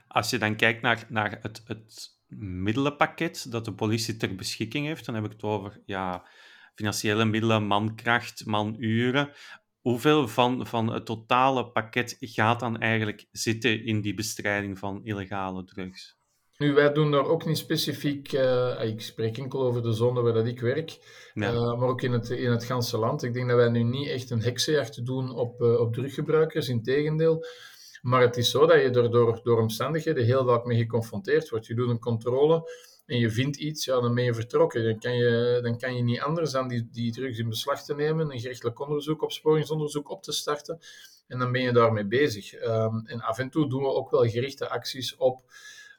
Als 0.07 0.29
je 0.29 0.37
dan 0.37 0.55
kijkt 0.55 0.81
naar, 0.81 1.05
naar 1.09 1.39
het, 1.41 1.61
het 1.65 2.17
middelenpakket 2.37 3.51
dat 3.51 3.65
de 3.65 3.73
politie 3.73 4.17
ter 4.17 4.35
beschikking 4.35 4.85
heeft, 4.85 5.05
dan 5.05 5.15
heb 5.15 5.25
ik 5.25 5.31
het 5.31 5.43
over 5.43 5.81
ja, 5.85 6.27
financiële 6.75 7.25
middelen, 7.25 7.63
mankracht, 7.63 8.45
manuren. 8.45 9.31
Hoeveel 9.81 10.27
van, 10.27 10.67
van 10.67 10.93
het 10.93 11.05
totale 11.05 11.71
pakket 11.71 12.17
gaat 12.19 12.59
dan 12.59 12.79
eigenlijk 12.79 13.27
zitten 13.31 13.85
in 13.85 14.01
die 14.01 14.13
bestrijding 14.13 14.79
van 14.79 15.01
illegale 15.03 15.63
drugs? 15.63 16.16
Nu, 16.57 16.73
wij 16.73 16.93
doen 16.93 17.11
daar 17.11 17.25
ook 17.25 17.45
niet 17.45 17.57
specifiek, 17.57 18.31
uh, 18.31 18.83
ik 18.83 19.01
spreek 19.01 19.37
enkel 19.37 19.61
over 19.61 19.81
de 19.81 19.93
zone 19.93 20.21
waar 20.21 20.33
dat 20.33 20.45
ik 20.45 20.59
werk, 20.59 20.97
uh, 21.33 21.77
maar 21.77 21.87
ook 21.87 22.01
in 22.01 22.11
het, 22.11 22.29
in 22.29 22.51
het 22.51 22.63
ganse 22.63 22.97
land. 22.97 23.23
Ik 23.23 23.33
denk 23.33 23.47
dat 23.47 23.57
wij 23.57 23.69
nu 23.69 23.83
niet 23.83 24.07
echt 24.09 24.29
een 24.29 24.41
heksenjacht 24.41 25.05
doen 25.05 25.35
op, 25.35 25.61
uh, 25.61 25.79
op 25.79 25.93
druggebruikers, 25.93 26.69
in 26.69 26.83
tegendeel. 26.83 27.45
Maar 28.01 28.21
het 28.21 28.37
is 28.37 28.49
zo 28.49 28.65
dat 28.65 28.81
je 28.81 28.89
er 28.89 29.11
door, 29.11 29.39
door 29.43 29.59
omstandigheden 29.59 30.25
heel 30.25 30.45
vaak 30.45 30.65
mee 30.65 30.77
geconfronteerd 30.77 31.49
wordt. 31.49 31.65
Je 31.65 31.75
doet 31.75 31.89
een 31.89 31.99
controle 31.99 32.71
en 33.05 33.19
je 33.19 33.29
vindt 33.29 33.57
iets, 33.57 33.85
ja, 33.85 34.01
dan 34.01 34.15
ben 34.15 34.23
je 34.23 34.33
vertrokken. 34.33 34.83
Dan 34.83 34.99
kan 34.99 35.15
je, 35.17 35.59
dan 35.61 35.77
kan 35.77 35.95
je 35.95 36.03
niet 36.03 36.19
anders 36.19 36.51
dan 36.51 36.67
die, 36.67 36.89
die 36.91 37.11
drugs 37.11 37.39
in 37.39 37.49
beslag 37.49 37.83
te 37.83 37.95
nemen, 37.95 38.31
een 38.31 38.39
gerechtelijk 38.39 38.79
onderzoek, 38.79 39.21
opsporingsonderzoek 39.21 40.09
op 40.09 40.23
te 40.23 40.31
starten. 40.31 40.79
En 41.27 41.39
dan 41.39 41.51
ben 41.51 41.61
je 41.61 41.71
daarmee 41.71 42.05
bezig. 42.05 42.53
Um, 42.53 43.05
en 43.05 43.21
af 43.21 43.39
en 43.39 43.49
toe 43.49 43.69
doen 43.69 43.81
we 43.81 43.93
ook 43.93 44.11
wel 44.11 44.29
gerichte 44.29 44.69
acties 44.69 45.15
op 45.15 45.41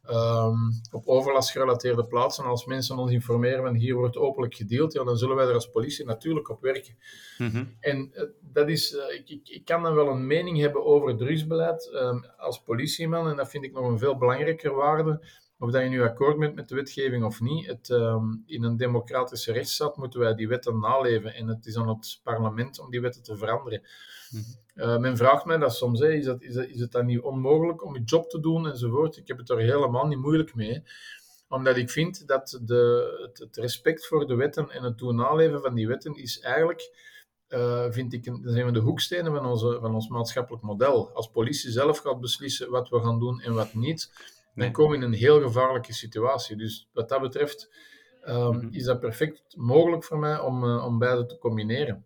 ehm, 0.09 0.71
op 0.91 1.07
overlastgerelateerde 1.07 2.05
plaatsen. 2.05 2.45
Als 2.45 2.65
mensen 2.65 2.99
ons 2.99 3.11
informeren 3.11 3.63
van 3.63 3.75
hier 3.75 3.95
wordt 3.95 4.17
openlijk 4.17 4.55
gedeeld, 4.55 4.93
ja, 4.93 5.05
dan 5.05 5.17
zullen 5.17 5.37
wij 5.37 5.47
er 5.47 5.55
als 5.55 5.71
politie 5.71 6.05
natuurlijk 6.05 6.49
op 6.49 6.61
werken. 6.61 6.97
Mhm. 7.39 7.65
En 7.81 8.11
eh, 8.13 8.25
dat 8.41 8.69
is, 8.69 8.97
eh, 8.97 9.15
ik, 9.15 9.29
ik, 9.29 9.49
ik 9.49 9.65
kan 9.65 9.83
dan 9.83 9.95
wel 9.95 10.09
een 10.09 10.27
mening 10.27 10.59
hebben 10.59 10.85
over 10.85 11.09
het 11.09 11.19
drugsbeleid 11.19 11.91
ehm, 11.93 12.19
als 12.37 12.63
politieman, 12.63 13.29
en 13.29 13.37
dat 13.37 13.51
vind 13.51 13.65
ik 13.65 13.73
nog 13.73 13.87
een 13.87 13.99
veel 13.99 14.19
belangrijker 14.19 14.75
waarde. 14.75 15.21
Of 15.59 15.71
dat 15.71 15.83
je 15.83 15.89
nu 15.89 16.03
akkoord 16.03 16.39
bent 16.39 16.55
met 16.55 16.69
de 16.69 16.75
wetgeving 16.75 17.25
of 17.25 17.41
niet. 17.41 17.67
Het, 17.67 17.91
ehm, 17.91 18.25
in 18.47 18.63
een 18.63 18.77
democratische 18.77 19.53
rechtsstaat 19.53 19.97
moeten 19.97 20.21
wij 20.21 20.35
die 20.35 20.49
wetten 20.49 20.79
naleven. 20.79 21.35
En 21.35 21.47
het 21.47 21.67
is 21.67 21.77
aan 21.77 21.89
het 21.89 22.21
parlement 22.23 22.81
om 22.81 22.91
die 22.91 23.01
wetten 23.01 23.23
te 23.23 23.37
veranderen. 23.37 23.83
Mhm. 24.31 24.43
Eh, 24.75 24.99
men 24.99 25.17
vraagt 25.17 25.45
mij 25.45 25.57
dat 25.57 25.75
soms, 25.75 26.01
hè, 26.01 26.13
is, 26.13 26.25
dat, 26.25 26.43
is, 26.43 26.55
dat, 26.55 26.67
is 26.67 26.81
het 26.81 26.93
dan 26.93 27.07
niet 27.07 27.21
onmogelijk 27.21 27.85
om 27.85 27.95
je 27.95 28.03
job 28.05 28.31
te 28.31 28.41
doen 28.41 28.69
enzovoort. 28.69 29.17
Ik 29.17 29.29
heb 29.29 29.39
het 29.39 29.51
er 29.51 29.59
helemaal 29.59 30.07
niet 30.07 30.19
moeilijk 30.19 30.55
mee. 30.55 30.83
Omdat 31.49 31.77
ik 31.77 31.91
vind 31.91 32.27
dat 32.27 32.61
de, 32.63 33.13
het, 33.23 33.39
het 33.39 33.57
respect 33.57 34.07
voor 34.07 34.27
de 34.27 34.35
wetten 34.35 34.71
en 34.71 34.83
het 34.83 34.99
doen 34.99 35.17
naleven 35.17 35.61
van 35.61 35.75
die 35.75 35.89
wetten 35.89 36.15
is 36.15 36.41
eigenlijk, 36.41 36.91
eh, 37.49 37.87
vind 37.91 38.13
ik, 38.13 38.25
dat 38.25 38.53
zijn 38.53 38.67
we 38.67 38.73
de 38.73 38.79
hoekstenen 38.79 39.33
van, 39.33 39.47
onze, 39.47 39.79
van 39.81 39.95
ons 39.95 40.09
maatschappelijk 40.09 40.63
model. 40.63 41.11
Als 41.15 41.31
politie 41.31 41.71
zelf 41.71 41.99
gaat 41.99 42.21
beslissen 42.21 42.71
wat 42.71 42.89
we 42.89 43.01
gaan 43.01 43.19
doen 43.19 43.41
en 43.41 43.55
wat 43.55 43.75
niet, 43.75 44.13
dan 44.55 44.73
komen 44.73 44.99
we 44.99 45.05
in 45.05 45.13
een 45.13 45.19
heel 45.19 45.41
gevaarlijke 45.41 45.93
situatie. 45.93 46.57
Dus 46.57 46.89
wat 46.93 47.09
dat 47.09 47.21
betreft 47.21 47.71
ehm, 48.23 48.57
Mhm. 48.57 48.69
is 48.71 48.85
dat 48.85 49.01
perfect 49.01 49.57
mogelijk 49.57 50.05
voor 50.05 50.19
mij 50.19 50.39
om, 50.41 50.65
eh, 50.65 50.85
om 50.85 50.99
beide 50.99 51.27
te 51.27 51.39
combineren. 51.39 52.05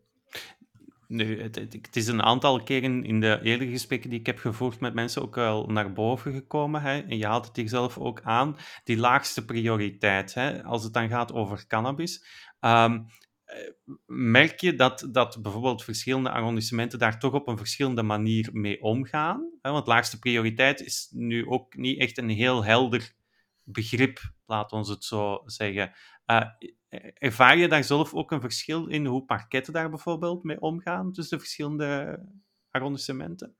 Nu, 1.13 1.43
het, 1.43 1.55
het, 1.55 1.97
is 1.97 2.07
een 2.07 2.23
aantal 2.23 2.63
keren 2.63 3.05
in 3.05 3.21
de 3.21 3.41
eerdere 3.43 3.71
gesprekken 3.71 4.11
die 4.11 4.19
ik 4.19 4.27
heb 4.27 4.39
gevoerd 4.39 4.81
met 4.81 4.95
mensen 4.95 5.23
ook 5.23 5.35
wel 5.35 5.67
naar 5.67 5.93
boven 5.93 6.33
gekomen. 6.33 6.83
Hè? 6.83 6.99
En 6.99 7.19
je 7.19 7.27
haalt 7.27 7.47
het 7.47 7.57
hier 7.57 7.69
zelf 7.69 7.99
ook 7.99 8.21
aan, 8.23 8.57
die 8.85 8.97
laagste 8.97 9.45
prioriteit, 9.45 10.35
hè? 10.35 10.65
als 10.65 10.85
het 10.85 10.93
dan 10.93 11.09
gaat 11.09 11.33
over 11.33 11.67
cannabis. 11.67 12.25
Ehm, 12.61 13.01
eh, 13.45 13.57
merk 14.07 14.61
je 14.61 14.75
dat, 14.75 15.09
dat 15.11 15.43
bijvoorbeeld 15.43 15.85
verschillende 15.85 16.31
arrondissementen 16.31 16.99
daar 16.99 17.19
toch 17.19 17.33
op 17.33 17.49
een 17.49 17.59
verschillende 17.59 18.03
manier 18.03 18.49
mee 18.53 18.83
omgaan? 18.83 19.51
Want 19.61 19.87
laagste 19.87 20.19
prioriteit 20.19 20.81
is 20.81 21.09
nu 21.11 21.47
ook 21.47 21.77
niet 21.77 21.99
echt 21.99 22.19
een 22.19 22.31
heel 22.31 22.65
helder 22.65 23.13
begrip, 23.63 24.21
laat 24.47 24.73
ons 24.73 24.89
het 24.89 25.05
zo 25.05 25.43
zeggen. 25.45 25.93
Eh, 26.25 26.47
ervaar 27.15 27.57
je 27.57 27.69
daar 27.69 27.85
zelf 27.85 28.15
ook 28.15 28.31
een 28.31 28.41
verschil 28.41 28.87
in 28.87 29.07
hoe 29.07 29.25
parketten 29.25 29.73
daar 29.73 29.91
bijvoorbeeld 29.91 30.43
mee 30.45 30.61
omgaan 30.61 31.13
tussen 31.13 31.37
de 31.37 31.43
verschillende 31.45 32.19
arrondissementen? 32.71 33.57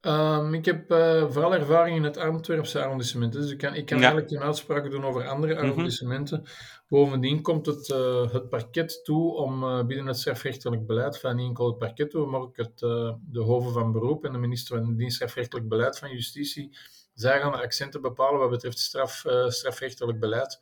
Ehm, 0.00 0.54
ik 0.54 0.64
heb 0.64 0.90
eh, 0.90 1.30
vooral 1.30 1.54
ervaring 1.54 1.96
in 1.96 2.02
het 2.04 2.16
Antwerpse 2.16 2.82
arrondissement. 2.82 3.32
Dus 3.32 3.50
ik 3.50 3.58
kan, 3.58 3.74
ik 3.74 3.86
kan 3.86 3.98
Ja. 3.98 4.04
eigenlijk 4.04 4.32
geen 4.32 4.42
uitspraken 4.42 4.90
doen 4.90 5.04
over 5.04 5.28
andere 5.28 5.54
Mhm. 5.54 5.62
arrondissementen. 5.64 6.44
Bovendien 6.88 7.42
komt 7.42 7.66
het, 7.66 7.90
eh, 7.90 8.32
het 8.32 8.48
parket 8.48 9.04
toe 9.04 9.34
om 9.34 9.62
eh, 9.64 9.84
binnen 9.86 10.06
het 10.06 10.16
strafrechtelijk 10.18 10.86
beleid, 10.86 11.18
van 11.20 11.36
niet 11.36 11.46
enkel 11.46 11.66
het 11.66 11.78
parket 11.78 12.10
toe, 12.10 12.26
maar 12.26 12.40
ook 12.40 12.56
het, 12.56 12.78
de 12.78 13.40
hoven 13.40 13.72
van 13.72 13.92
beroep 13.92 14.24
en 14.24 14.32
de 14.32 14.38
minister 14.38 14.76
van 14.78 14.96
dienst 14.96 15.14
strafrechtelijk 15.16 15.68
beleid 15.68 15.98
van 15.98 16.10
justitie. 16.10 16.76
Zij 17.14 17.40
gaan 17.40 17.52
de 17.52 17.62
accenten 17.62 18.00
bepalen 18.00 18.40
wat 18.40 18.50
betreft 18.50 18.78
straf, 18.78 19.24
strafrechtelijk 19.46 20.20
beleid. 20.20 20.58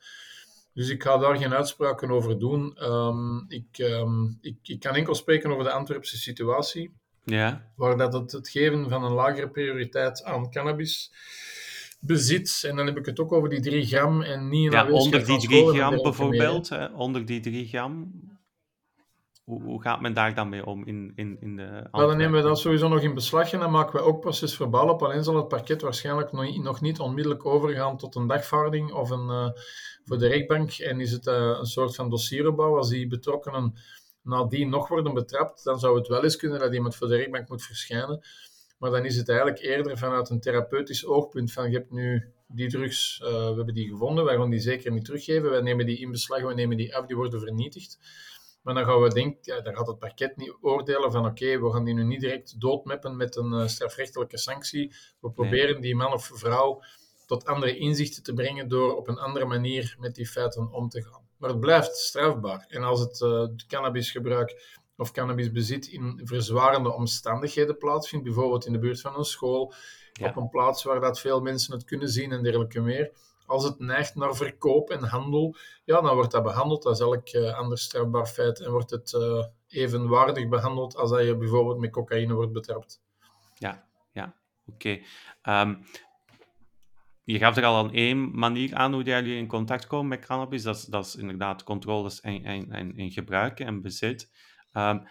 Dus 0.75 0.89
ik 0.89 1.03
ga 1.03 1.17
daar 1.17 1.37
geen 1.37 1.53
uitspraken 1.53 2.11
over 2.11 2.39
doen. 2.39 2.77
Ehm, 2.77 3.37
ik, 3.47 3.77
ehm, 3.77 4.25
ik, 4.41 4.57
ik 4.63 4.79
kan 4.79 4.95
enkel 4.95 5.15
spreken 5.15 5.51
over 5.51 5.63
de 5.63 5.71
Antwerpse 5.71 6.17
situatie 6.17 6.93
Ja, 7.23 7.71
waar 7.75 7.97
dat 7.97 8.13
het, 8.13 8.31
het 8.31 8.49
geven 8.49 8.89
van 8.89 9.03
een 9.03 9.11
lagere 9.11 9.49
prioriteit 9.49 10.23
aan 10.23 10.51
cannabis 10.51 11.11
bezit. 11.99 12.63
En 12.67 12.75
dan 12.75 12.85
heb 12.85 12.97
ik 12.97 13.05
het 13.05 13.19
ook 13.19 13.31
over 13.31 13.49
die 13.49 13.59
3 13.59 13.85
gram 13.85 14.21
en 14.21 14.49
niet 14.49 14.65
een 14.65 14.71
ja 14.71 14.89
onder 14.89 15.19
die 15.19 15.25
van 15.25 15.39
3 15.39 15.59
school 15.59 15.69
en 15.69 15.75
gram 15.75 16.01
bijvoorbeeld, 16.01 16.69
hè, 16.69 16.85
onder 16.85 17.25
die 17.25 17.39
3 17.39 17.67
gram. 17.67 18.11
Hoe, 19.45 19.63
hoe 19.63 19.81
gaat 19.81 20.01
men 20.01 20.13
daar 20.13 20.35
dan 20.35 20.49
mee 20.49 20.65
om 20.65 20.85
in, 20.85 21.11
in, 21.15 21.37
in 21.39 21.55
de 21.55 21.63
Maar 21.63 21.89
dan 21.91 21.91
nemen 21.91 22.17
we 22.17 22.23
Antwerpen? 22.23 22.43
dat 22.43 22.59
sowieso 22.59 22.87
nog 22.87 23.01
in 23.01 23.13
beslag 23.13 23.51
en 23.51 23.59
dan 23.59 23.71
maken 23.71 23.99
we 23.99 24.05
ook 24.05 24.19
procesverbaal 24.19 24.89
op. 24.89 25.03
Alleen 25.03 25.23
zal 25.23 25.35
het 25.35 25.47
parket 25.47 25.81
waarschijnlijk 25.81 26.31
nog 26.31 26.43
niet, 26.43 26.63
nog 26.63 26.81
niet 26.81 26.99
onmiddellijk 26.99 27.45
overgaan 27.45 27.97
tot 27.97 28.15
een 28.15 28.27
dagvaarding 28.27 28.91
of 28.91 29.09
een, 29.09 29.29
eh, 29.29 29.49
voor 30.05 30.17
de 30.17 30.27
rechtbank. 30.27 30.71
En 30.71 30.99
is 30.99 31.11
het 31.11 31.27
eh, 31.27 31.57
een 31.59 31.65
soort 31.65 31.95
van 31.95 32.09
dossieropbouw. 32.09 32.77
Als 32.77 32.89
die 32.89 33.07
betrokkenen 33.07 33.73
nadien 34.21 34.69
nog 34.69 34.87
worden 34.87 35.13
betrapt, 35.13 35.63
dan 35.63 35.79
zou 35.79 35.97
het 35.97 36.07
wel 36.07 36.23
eens 36.23 36.35
kunnen 36.35 36.59
dat 36.59 36.73
iemand 36.73 36.95
voor 36.95 37.07
de 37.07 37.15
rechtbank 37.15 37.49
moet 37.49 37.63
verschijnen. 37.63 38.25
Maar 38.77 38.91
dan 38.91 39.05
is 39.05 39.17
het 39.17 39.29
eigenlijk 39.29 39.59
eerder 39.59 39.97
vanuit 39.97 40.29
een 40.29 40.39
therapeutisch 40.39 41.05
oogpunt 41.05 41.51
van 41.51 41.69
je 41.69 41.77
hebt 41.77 41.91
nu 41.91 42.33
die 42.47 42.69
drugs, 42.69 43.21
eh, 43.23 43.29
we 43.29 43.55
hebben 43.55 43.73
die 43.73 43.89
gevonden, 43.89 44.25
wij 44.25 44.35
gaan 44.35 44.49
die 44.49 44.59
zeker 44.59 44.91
niet 44.91 45.05
teruggeven, 45.05 45.49
wij 45.49 45.61
nemen 45.61 45.85
die 45.85 45.99
in 45.99 46.11
beslag, 46.11 46.41
we 46.41 46.53
nemen 46.53 46.77
die 46.77 46.95
af, 46.95 47.05
die 47.05 47.15
worden 47.15 47.39
vernietigd. 47.39 47.99
Maar 48.65 48.73
dan 48.73 48.85
gaan 48.85 49.01
we 49.01 49.09
denken, 49.13 49.39
ja, 49.55 49.61
dan 49.61 49.75
gaat 49.75 49.87
het 49.87 49.99
parket 49.99 50.37
niet 50.37 50.57
oordelen 50.61 51.11
van 51.11 51.25
oké, 51.25 51.59
we 51.59 51.71
gaan 51.71 51.83
die 51.83 51.93
nu 51.93 52.03
niet 52.03 52.19
direct 52.19 52.61
doodmeppen 52.61 53.15
met 53.15 53.35
een 53.35 53.53
eh, 53.53 53.67
strafrechtelijke 53.67 54.37
sanctie. 54.37 54.93
We 55.19 55.31
proberen 55.31 55.81
die 55.81 55.95
man 55.95 56.13
of 56.13 56.31
vrouw 56.33 56.81
tot 57.25 57.45
andere 57.45 57.77
inzichten 57.77 58.23
te 58.23 58.33
brengen 58.33 58.67
door 58.67 58.95
op 58.95 59.07
een 59.07 59.17
andere 59.17 59.45
manier 59.45 59.95
met 59.99 60.15
die 60.15 60.27
feiten 60.27 60.71
om 60.71 60.89
te 60.89 61.01
gaan. 61.01 61.21
Maar 61.37 61.49
het 61.49 61.59
blijft 61.59 61.95
strafbaar. 61.95 62.65
En 62.69 62.83
als 62.83 62.99
het 62.99 63.21
eh, 63.21 63.45
cannabisgebruik 63.67 64.77
of 64.97 65.11
cannabisbezit 65.11 65.87
in 65.87 66.21
verzwarende 66.23 66.93
omstandigheden 66.93 67.77
plaatsvindt, 67.77 68.25
bijvoorbeeld 68.25 68.65
in 68.65 68.71
de 68.73 68.79
buurt 68.79 69.01
van 69.01 69.17
een 69.17 69.23
school, 69.23 69.73
Ja. 70.13 70.29
op 70.29 70.35
een 70.35 70.49
plaats 70.49 70.83
waar 70.83 70.99
dat 70.99 71.19
veel 71.19 71.41
mensen 71.41 71.73
het 71.73 71.83
kunnen 71.83 72.09
zien 72.09 72.31
en 72.31 72.43
dergelijke 72.43 72.81
meer. 72.81 73.11
Als 73.45 73.63
het 73.63 73.79
neigt 73.79 74.15
naar 74.15 74.35
verkoop 74.35 74.89
en 74.89 75.03
handel, 75.03 75.55
ja, 75.83 76.01
dan 76.01 76.15
wordt 76.15 76.31
dat 76.31 76.43
behandeld 76.43 76.85
als 76.85 76.99
elk 76.99 77.27
eh, 77.27 77.57
ander 77.57 77.77
strafbaar 77.77 78.25
feit 78.25 78.59
en 78.59 78.71
wordt 78.71 78.89
het 78.89 79.13
eh, 79.13 79.45
evenwaardig 79.67 80.47
behandeld 80.47 80.95
als 80.95 81.09
dat 81.09 81.25
je 81.25 81.37
bijvoorbeeld 81.37 81.79
met 81.79 81.91
cocaïne 81.91 82.33
wordt 82.33 82.51
betrapt. 82.51 83.01
Ja, 83.53 83.87
ja, 84.11 84.35
oké. 84.65 84.99
Ehm, 85.41 85.75
je 87.23 87.37
gaf 87.37 87.57
er 87.57 87.65
al 87.65 87.77
aan 87.77 87.91
één 87.91 88.37
manier 88.37 88.75
aan 88.75 88.93
hoe 88.93 89.03
jullie 89.03 89.37
in 89.37 89.47
contact 89.47 89.87
komen 89.87 90.07
met 90.07 90.25
cannabis. 90.25 90.63
Dat 90.63 90.75
is, 90.75 90.85
dat 90.85 91.05
is 91.05 91.15
inderdaad 91.15 91.63
controles 91.63 92.21
en, 92.21 92.43
en, 92.43 92.71
en, 92.71 92.97
en 92.97 93.11
gebruiken 93.11 93.65
en 93.65 93.81
bezit. 93.81 94.21
Ik 94.73 95.09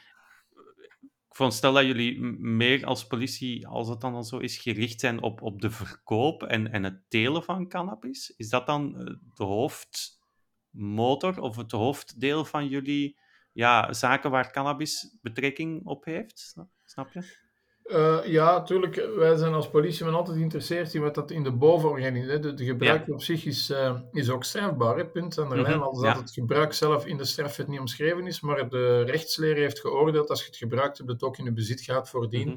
veronderstel 1.35 1.73
dat 1.73 1.85
jullie 1.85 2.21
meer 2.41 2.87
als 2.87 3.07
politie, 3.07 3.67
als 3.67 3.89
het 3.89 4.01
dan 4.01 4.15
al 4.15 4.25
zo 4.25 4.39
is, 4.39 4.59
gericht 4.59 5.01
zijn 5.01 5.23
op, 5.23 5.43
op 5.43 5.61
de 5.61 5.71
verkoop 5.71 6.43
en, 6.43 6.73
en 6.73 6.85
het 6.85 7.11
telen 7.11 7.43
van 7.43 7.69
cannabis. 7.69 8.35
Is 8.37 8.49
dat 8.49 8.67
dan 8.67 8.99
eh, 8.99 9.15
de 9.35 9.45
hoofdmotor 9.45 11.41
of 11.41 11.57
het 11.57 11.71
hoofddeel 11.71 12.45
van 12.45 12.69
jullie 12.69 13.19
ja, 13.53 13.93
zaken 13.93 14.31
waar 14.31 14.53
cannabis 14.53 15.17
betrekking 15.23 15.87
op 15.87 16.05
heeft? 16.05 16.55
Snap 16.85 17.13
je? 17.13 17.44
Eh, 17.85 18.19
ja, 18.25 18.53
natuurlijk. 18.53 19.09
Wij 19.17 19.37
zijn 19.37 19.53
als 19.55 19.71
politieman 19.71 20.15
altijd 20.15 20.37
geïnteresseerd 20.37 20.95
in 20.95 21.01
wat 21.03 21.15
dat 21.15 21.31
in 21.31 21.43
de 21.43 21.53
bovenorganisatie... 21.53 22.41
De, 22.41 22.55
de 22.55 22.65
gebruik 22.65 23.09
op 23.09 23.23
zich 23.23 23.45
is, 23.45 23.71
eh, 23.71 24.01
is 24.13 24.31
ook 24.31 24.45
strafbaar, 24.45 24.97
hè, 24.97 25.07
punt 25.07 25.39
aan 25.39 25.49
de 25.49 25.55
Mhm, 25.55 25.65
lijn. 25.65 25.81
Als 25.81 26.01
ja. 26.03 26.13
dat 26.13 26.23
het 26.23 26.33
gebruik 26.33 26.73
zelf 26.73 27.07
in 27.07 27.17
de 27.17 27.25
strafwet 27.25 27.69
niet 27.69 27.81
omschreven 27.81 28.27
is, 28.27 28.41
maar 28.41 28.69
de 28.69 29.03
rechtsleer 29.03 29.57
heeft 29.57 29.81
geoordeeld 29.81 30.31
als 30.31 30.41
je 30.41 30.47
het 30.47 30.57
gebruikt 30.57 30.99
hebt, 30.99 31.11
het 31.11 31.23
ook 31.23 31.39
in 31.39 31.45
je 31.45 31.53
bezit 31.53 31.81
gaat 31.81 32.11
voordien. 32.11 32.49
Mhm. 32.49 32.57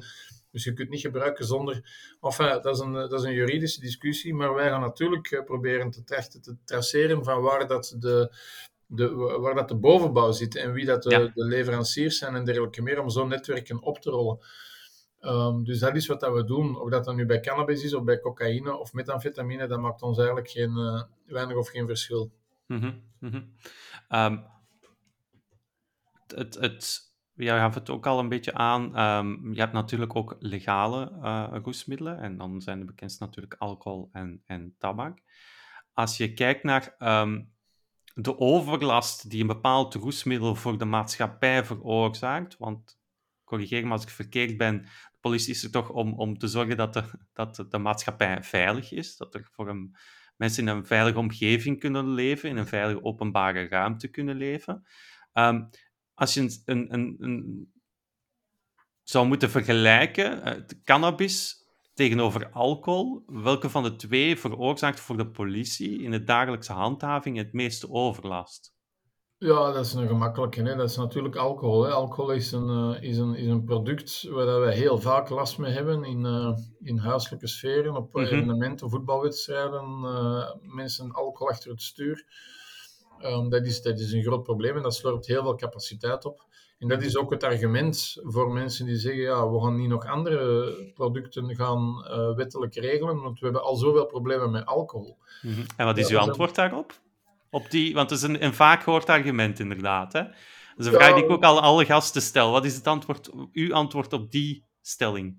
Dus 0.50 0.64
je 0.64 0.72
kunt 0.72 0.88
niet 0.88 1.00
gebruiken 1.00 1.44
zonder... 1.44 1.90
Enfin, 2.20 2.46
dat 2.62 2.74
is 2.74 2.78
een, 2.80 2.92
dat 2.92 3.12
is 3.12 3.22
een 3.22 3.32
juridische 3.34 3.80
discussie, 3.80 4.34
maar 4.34 4.54
wij 4.54 4.68
gaan 4.68 4.80
natuurlijk 4.80 5.30
eh, 5.30 5.44
proberen 5.44 5.90
te 5.90 6.04
trachten 6.04 6.42
te 6.42 6.56
traceren 6.64 7.24
van 7.24 7.40
waar 7.42 7.66
dat 7.66 7.96
de... 7.98 8.32
De, 8.90 9.14
waar 9.40 9.54
dat 9.54 9.68
de 9.68 9.76
bovenbouw 9.76 10.32
zit 10.32 10.56
en 10.56 10.72
wie 10.72 10.84
dat 10.84 11.02
de, 11.02 11.10
Ja. 11.10 11.18
de 11.34 11.44
leveranciers 11.44 12.18
zijn 12.18 12.34
en 12.34 12.44
dergelijke 12.44 12.82
meer, 12.82 13.00
om 13.00 13.10
zo'n 13.10 13.28
netwerken 13.28 13.82
op 13.82 13.98
te 14.00 14.10
rollen. 14.10 14.38
Ehm, 15.20 15.62
dus 15.62 15.78
dat 15.78 15.96
is 15.96 16.06
wat 16.06 16.20
dat 16.20 16.34
we 16.34 16.44
doen. 16.44 16.80
Of 16.80 16.90
dat 16.90 17.04
dan 17.04 17.16
nu 17.16 17.26
bij 17.26 17.40
cannabis 17.40 17.84
is, 17.84 17.94
of 17.94 18.04
bij 18.04 18.20
cocaïne 18.20 18.76
of 18.76 18.92
metamfetamine, 18.92 19.66
dat 19.66 19.80
maakt 19.80 20.02
ons 20.02 20.16
eigenlijk 20.16 20.50
geen, 20.50 20.76
eh, 20.76 21.02
weinig 21.26 21.56
of 21.56 21.68
geen 21.68 21.86
verschil. 21.86 22.32
Mhm, 22.66 22.92
mhm. 23.18 23.42
Ehm, 24.08 24.38
het, 26.26 26.54
het, 26.54 27.12
jij 27.34 27.58
gaf 27.58 27.74
het 27.74 27.90
ook 27.90 28.06
al 28.06 28.18
een 28.18 28.28
beetje 28.28 28.54
aan. 28.54 28.96
ehm, 28.96 29.52
je 29.52 29.60
hebt 29.60 29.72
natuurlijk 29.72 30.16
ook 30.16 30.36
legale 30.38 31.12
eh 31.22 31.56
roesmiddelen. 31.62 32.18
En 32.18 32.36
dan 32.36 32.60
zijn 32.60 32.78
de 32.78 32.84
bekendste 32.84 33.24
natuurlijk 33.24 33.54
alcohol 33.54 34.08
en, 34.12 34.42
en 34.46 34.74
tabak. 34.78 35.18
Als 35.92 36.16
je 36.16 36.34
kijkt 36.34 36.62
naar 36.62 36.96
de 38.22 38.38
overlast 38.38 39.30
die 39.30 39.40
een 39.40 39.46
bepaald 39.46 39.94
roesmiddel 39.94 40.54
voor 40.54 40.78
de 40.78 40.84
maatschappij 40.84 41.64
veroorzaakt. 41.64 42.56
Want 42.56 42.98
corrigeer 43.44 43.86
me 43.86 43.92
als 43.92 44.02
ik 44.02 44.08
verkeerd 44.08 44.56
ben. 44.56 44.86
Politie 45.20 45.54
is 45.54 45.64
er 45.64 45.70
toch 45.70 45.90
om, 45.90 46.14
om 46.14 46.38
te 46.38 46.48
zorgen 46.48 46.76
dat 46.76 46.92
de, 46.92 47.04
dat 47.32 47.64
de 47.68 47.78
maatschappij 47.78 48.42
veilig 48.42 48.92
is. 48.92 49.16
Dat 49.16 49.34
er 49.34 49.48
voor 49.52 49.68
een, 49.68 49.96
mensen 50.36 50.68
in 50.68 50.76
een 50.76 50.86
veilige 50.86 51.18
omgeving 51.18 51.80
kunnen 51.80 52.08
leven. 52.08 52.48
In 52.48 52.56
een 52.56 52.66
veilige 52.66 53.02
openbare 53.02 53.68
ruimte 53.68 54.08
kunnen 54.08 54.36
leven. 54.36 54.86
Ehm, 55.32 55.64
als 56.14 56.34
je 56.34 56.62
een, 56.64 56.92
een, 56.94 57.16
een, 57.18 57.72
zou 59.02 59.26
moeten 59.26 59.50
vergelijken, 59.50 60.42
eh, 60.42 60.62
cannabis 60.84 61.66
tegenover 61.94 62.50
alcohol. 62.50 63.22
Welke 63.26 63.70
van 63.70 63.82
de 63.82 63.96
twee 63.96 64.38
veroorzaakt 64.38 65.00
voor 65.00 65.16
de 65.16 65.30
politie 65.30 66.02
in 66.02 66.10
de 66.10 66.24
dagelijkse 66.24 66.72
handhaving 66.72 67.36
het 67.36 67.52
meeste 67.52 67.90
overlast? 67.90 68.77
Ja, 69.40 69.72
dat 69.72 69.84
is 69.84 69.94
een 69.94 70.06
gemakkelijke. 70.06 70.62
Hè. 70.62 70.76
Dat 70.76 70.90
is 70.90 70.96
natuurlijk 70.96 71.36
alcohol. 71.36 71.82
Hè. 71.82 71.90
Alcohol 71.90 72.30
is 72.30 72.52
een, 72.52 72.68
uh, 72.68 73.02
is, 73.02 73.18
een, 73.18 73.34
is 73.34 73.46
een 73.46 73.64
product 73.64 74.22
waar 74.30 74.60
we 74.60 74.72
heel 74.72 74.98
vaak 74.98 75.28
last 75.28 75.58
mee 75.58 75.72
hebben 75.72 76.04
in, 76.04 76.24
uh, 76.24 76.56
in 76.80 76.98
huiselijke 76.98 77.46
sferen, 77.46 77.96
op 77.96 78.14
mm 78.14 78.24
-hmm. 78.24 78.32
evenementen, 78.32 78.90
voetbalwedstrijden, 78.90 80.00
uh, 80.02 80.50
mensen 80.60 81.12
alcohol 81.12 81.48
achter 81.48 81.70
het 81.70 81.82
stuur. 81.82 82.24
Um, 83.22 83.48
dat, 83.48 83.66
is, 83.66 83.82
dat 83.82 83.98
is 83.98 84.12
een 84.12 84.22
groot 84.22 84.42
probleem 84.42 84.76
en 84.76 84.82
dat 84.82 84.94
slorpt 84.94 85.26
heel 85.26 85.42
veel 85.42 85.54
capaciteit 85.54 86.24
op. 86.24 86.46
En 86.78 86.88
dat 86.88 87.02
is 87.02 87.16
ook 87.16 87.30
het 87.30 87.44
argument 87.44 88.16
voor 88.22 88.52
mensen 88.52 88.86
die 88.86 88.96
zeggen, 88.96 89.22
ja, 89.22 89.50
we 89.50 89.60
gaan 89.60 89.76
niet 89.76 89.88
nog 89.88 90.06
andere 90.06 90.92
producten 90.94 91.56
gaan 91.56 92.04
wettelijk 92.36 92.74
regelen, 92.74 93.20
want 93.20 93.38
we 93.38 93.44
hebben 93.44 93.62
al 93.62 93.76
zoveel 93.76 94.06
problemen 94.06 94.50
met 94.50 94.66
alcohol. 94.66 95.16
Mm 95.42 95.52
-hmm. 95.52 95.64
En 95.76 95.86
wat 95.86 95.98
is 95.98 96.08
ja, 96.08 96.14
uw 96.14 96.20
antwoord 96.20 96.54
daarop? 96.54 96.92
Op 97.50 97.70
die, 97.70 97.94
want 97.94 98.10
het 98.10 98.18
is 98.18 98.24
een, 98.24 98.44
een 98.44 98.54
vaak 98.54 98.82
gehoord 98.82 99.08
argument, 99.08 99.58
inderdaad. 99.58 100.12
Hè? 100.12 100.22
Dat 100.22 100.86
is 100.86 100.86
een 100.86 100.92
vraag 100.92 101.14
die 101.14 101.24
ik 101.24 101.30
ook 101.30 101.44
al 101.44 101.60
alle 101.60 101.84
gasten 101.84 102.22
stel. 102.22 102.50
Wat 102.50 102.64
is 102.64 102.74
het 102.74 102.86
antwoord, 102.86 103.30
uw 103.52 103.74
antwoord 103.74 104.12
op 104.12 104.30
die 104.30 104.64
stelling? 104.82 105.36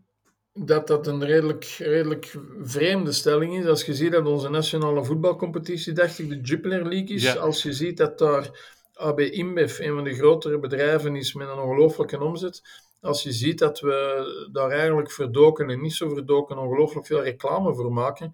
Dat 0.54 0.88
dat 0.88 1.08
een 1.08 1.26
redelijk, 1.26 1.63
redelijk 1.78 2.36
vreemde 2.62 3.12
stelling 3.12 3.58
is. 3.58 3.65
Als 3.65 3.86
je 3.86 3.93
ziet 3.93 4.12
dat 4.12 4.26
onze 4.26 4.50
nationale 4.50 5.04
voetbalcompetitie, 5.04 5.93
dacht 5.93 6.19
ik, 6.19 6.30
de 6.30 6.39
Jupiler 6.41 6.88
League 6.88 7.15
is. 7.15 7.24
Ja. 7.24 7.34
Als 7.34 7.63
je 7.63 7.74
ziet 7.74 7.98
dat 7.98 8.17
daar 8.17 8.76
AB 8.93 9.19
InBev, 9.19 9.80
een 9.80 9.93
van 9.93 10.04
de 10.04 10.15
grotere 10.15 10.60
bedrijven 10.60 11.15
is 11.15 11.34
met 11.34 11.48
een 11.48 11.60
ongelooflijke 11.60 12.24
omzet. 12.24 12.62
Als 13.02 13.24
je 13.24 13.32
ziet 13.32 13.60
dat 13.60 13.80
we 13.80 14.50
daar 14.52 14.72
eigenlijk 14.72 15.12
verdoken 15.12 15.69
en 15.69 15.82
niet 15.82 15.93
zo 15.93 16.10
verdoken 16.10 16.58
ongelooflijk 16.58 17.06
veel 17.06 17.24
reclame 17.24 17.76
voor 17.76 17.93
maken, 17.93 18.34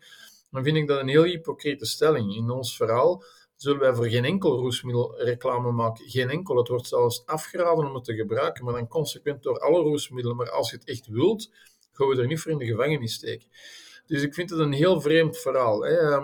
dan 0.51 0.63
vind 0.63 0.77
ik 0.77 0.88
dat 0.88 0.99
een 0.99 1.07
heel 1.07 1.23
hypocriete 1.23 1.85
stelling. 1.85 2.35
In 2.35 2.49
ons 2.49 2.75
verhaal 2.75 3.23
zullen 3.65 3.80
wij 3.80 3.95
voor 3.95 4.08
geen 4.08 4.25
enkel 4.25 4.60
roesmiddel 4.60 5.15
reclame 5.17 5.71
maken. 5.71 6.10
Geen 6.10 6.30
enkel. 6.30 6.58
Het 6.58 6.67
wordt 6.67 6.88
zelfs 6.88 7.25
afgeraden 7.25 7.86
om 7.86 7.95
het 7.95 8.04
te 8.04 8.15
gebruiken, 8.15 8.65
maar 8.65 8.73
dan 8.73 8.88
consequent 8.88 9.43
door 9.43 9.60
alle 9.60 9.82
roesmiddelen. 9.82 10.38
Maar 10.38 10.49
als 10.49 10.69
je 10.69 10.78
het 10.78 10.88
echt 10.88 11.08
wilt, 11.08 11.51
gaan 11.91 12.08
we 12.08 12.21
er 12.21 12.28
niet 12.28 12.39
voor 12.39 12.51
in 12.51 12.58
de 12.58 12.65
gevangenis 12.65 13.13
steken. 13.13 13.47
Dus 14.08 14.23
ik 14.23 14.34
vind 14.34 14.49
het 14.49 14.60
een 14.60 14.73
heel 14.73 15.01
vreemd 15.01 15.38
verhaal. 15.38 15.82
Hè. 15.82 16.19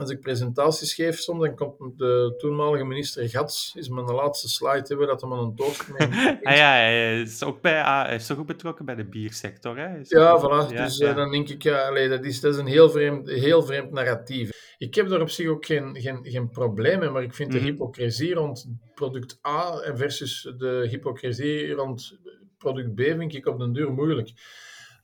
Als 0.00 0.10
ik 0.10 0.20
presentaties 0.20 0.94
geef 0.94 1.18
soms, 1.18 1.40
dan 1.40 1.54
komt 1.56 1.98
de 1.98 2.34
toenmalige 2.38 2.84
minister 2.84 3.28
Gats, 3.28 3.72
is 3.76 3.88
mijn 3.88 4.06
laatste 4.06 4.48
slide, 4.48 4.84
hebben 4.86 5.06
dat 5.06 5.20
hem 5.20 5.32
aan 5.32 5.38
een 5.38 5.54
toast 5.54 5.88
mee. 5.98 6.08
ah, 6.42 6.56
ja, 6.56 6.72
hij 6.72 7.20
is 7.20 7.42
ook, 7.42 7.60
bij, 7.60 7.82
hij 7.82 8.14
is 8.14 8.32
ook 8.32 8.46
betrokken 8.46 8.84
bij 8.84 8.94
de 8.94 9.04
biersector. 9.04 9.78
Hè? 9.78 9.88
Ja, 10.02 10.40
voilà. 10.40 10.72
Ja, 10.72 10.84
dus 10.84 10.98
ja. 10.98 11.08
Uh, 11.08 11.16
dan 11.16 11.30
denk 11.30 11.48
ik, 11.48 11.62
ja, 11.62 11.88
allee, 11.88 12.08
dat, 12.08 12.24
is, 12.24 12.40
dat 12.40 12.54
is 12.54 12.60
een 12.60 12.66
heel 12.66 12.90
vreemd, 12.90 13.28
heel 13.28 13.62
vreemd 13.62 13.90
narratief. 13.90 14.74
Ik 14.78 14.94
heb 14.94 15.08
daar 15.08 15.20
op 15.20 15.30
zich 15.30 15.48
ook 15.48 15.66
geen, 15.66 15.96
geen, 16.00 16.18
geen 16.22 16.50
probleem 16.50 16.98
mee, 16.98 17.10
maar 17.10 17.22
ik 17.22 17.34
vind 17.34 17.52
de 17.52 17.58
mm 17.58 17.64
-hmm. 17.64 17.72
hypocrisie 17.72 18.34
rond 18.34 18.68
product 18.94 19.38
A 19.46 19.94
versus 19.94 20.52
de 20.56 20.86
hypocrisie 20.90 21.72
rond 21.72 22.18
product 22.58 22.94
B 22.94 23.00
vind 23.00 23.34
ik 23.34 23.46
op 23.46 23.58
den 23.58 23.72
duur 23.72 23.92
moeilijk. 23.92 24.32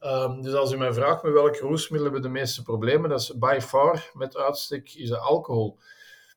Um, 0.01 0.43
dus 0.43 0.55
als 0.55 0.73
u 0.73 0.77
mij 0.77 0.93
vraagt 0.93 1.23
met 1.23 1.33
welke 1.33 1.59
roesmiddelen 1.59 2.15
we 2.15 2.21
de 2.21 2.29
meeste 2.29 2.63
problemen, 2.63 3.11
dat 3.11 3.21
is 3.21 3.39
by 3.39 3.59
far 3.61 4.11
met 4.13 4.37
uitstek 4.37 4.95
is 4.95 5.13
alcohol. 5.13 5.79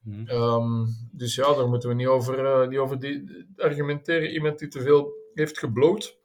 Mm. 0.03 0.29
Um, 0.29 0.87
dus 1.11 1.35
ja, 1.35 1.53
daar 1.53 1.67
moeten 1.67 1.89
we 1.89 1.95
niet 1.95 2.07
over, 2.07 2.61
uh, 2.61 2.67
niet 2.67 2.77
over 2.77 2.99
die, 2.99 3.45
argumenteren. 3.57 4.29
Iemand 4.29 4.59
die 4.59 4.67
te 4.67 4.81
veel 4.81 5.13
heeft 5.33 5.59
gebloot, 5.59 6.17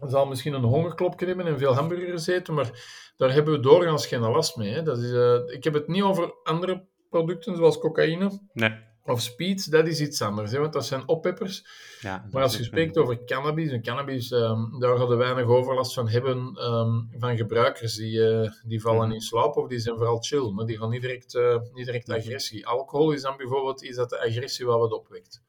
zal 0.00 0.26
misschien 0.26 0.54
een 0.54 0.62
hongerklopje 0.62 1.26
hebben 1.26 1.46
en 1.46 1.58
veel 1.58 1.74
hamburgers 1.74 2.26
eten, 2.26 2.54
maar 2.54 2.70
daar 3.16 3.32
hebben 3.32 3.54
we 3.54 3.60
doorgaans 3.60 4.06
geen 4.06 4.20
last 4.20 4.56
mee. 4.56 4.72
Hè. 4.72 4.82
Dat 4.82 4.98
is, 4.98 5.10
uh, 5.12 5.34
ik 5.46 5.64
heb 5.64 5.74
het 5.74 5.88
niet 5.88 6.02
over 6.02 6.34
andere 6.42 6.84
producten 7.10 7.56
zoals 7.56 7.78
cocaïne. 7.78 8.40
Nee 8.52 8.90
of 9.04 9.20
speed, 9.20 9.70
dat 9.70 9.86
is 9.86 10.00
iets 10.00 10.22
anders, 10.22 10.52
hè, 10.52 10.58
want 10.58 10.72
dat 10.72 10.86
zijn 10.86 11.08
oppeppers. 11.08 11.66
Ja, 12.00 12.28
maar 12.30 12.42
als 12.42 12.56
je 12.56 12.64
spreekt 12.64 12.98
over 12.98 13.24
cannabis, 13.24 13.70
en 13.70 13.82
cannabis, 13.82 14.30
um, 14.30 14.80
daar 14.80 14.96
hadden 14.96 15.18
weinig 15.18 15.44
overlast 15.44 15.94
van 15.94 16.08
hebben 16.08 16.64
um, 16.64 17.08
van 17.18 17.36
gebruikers. 17.36 17.94
Die, 17.94 18.18
uh, 18.18 18.50
die 18.66 18.80
vallen 18.80 19.12
in 19.12 19.20
slaap 19.20 19.56
of 19.56 19.68
die 19.68 19.78
zijn 19.78 19.96
vooral 19.96 20.18
chill, 20.20 20.50
maar 20.50 20.66
die 20.66 20.78
gaan 20.78 20.90
niet 20.90 21.00
direct, 21.00 21.34
uh, 21.34 21.56
niet 21.72 21.86
direct 21.86 22.10
agressie. 22.10 22.66
Alcohol 22.66 23.12
is 23.12 23.22
dan 23.22 23.36
bijvoorbeeld 23.36 23.82
iets 23.82 23.96
dat 23.96 24.10
de 24.10 24.20
agressie 24.20 24.66
wel 24.66 24.78
wat 24.78 24.92
opwekt. 24.92 25.42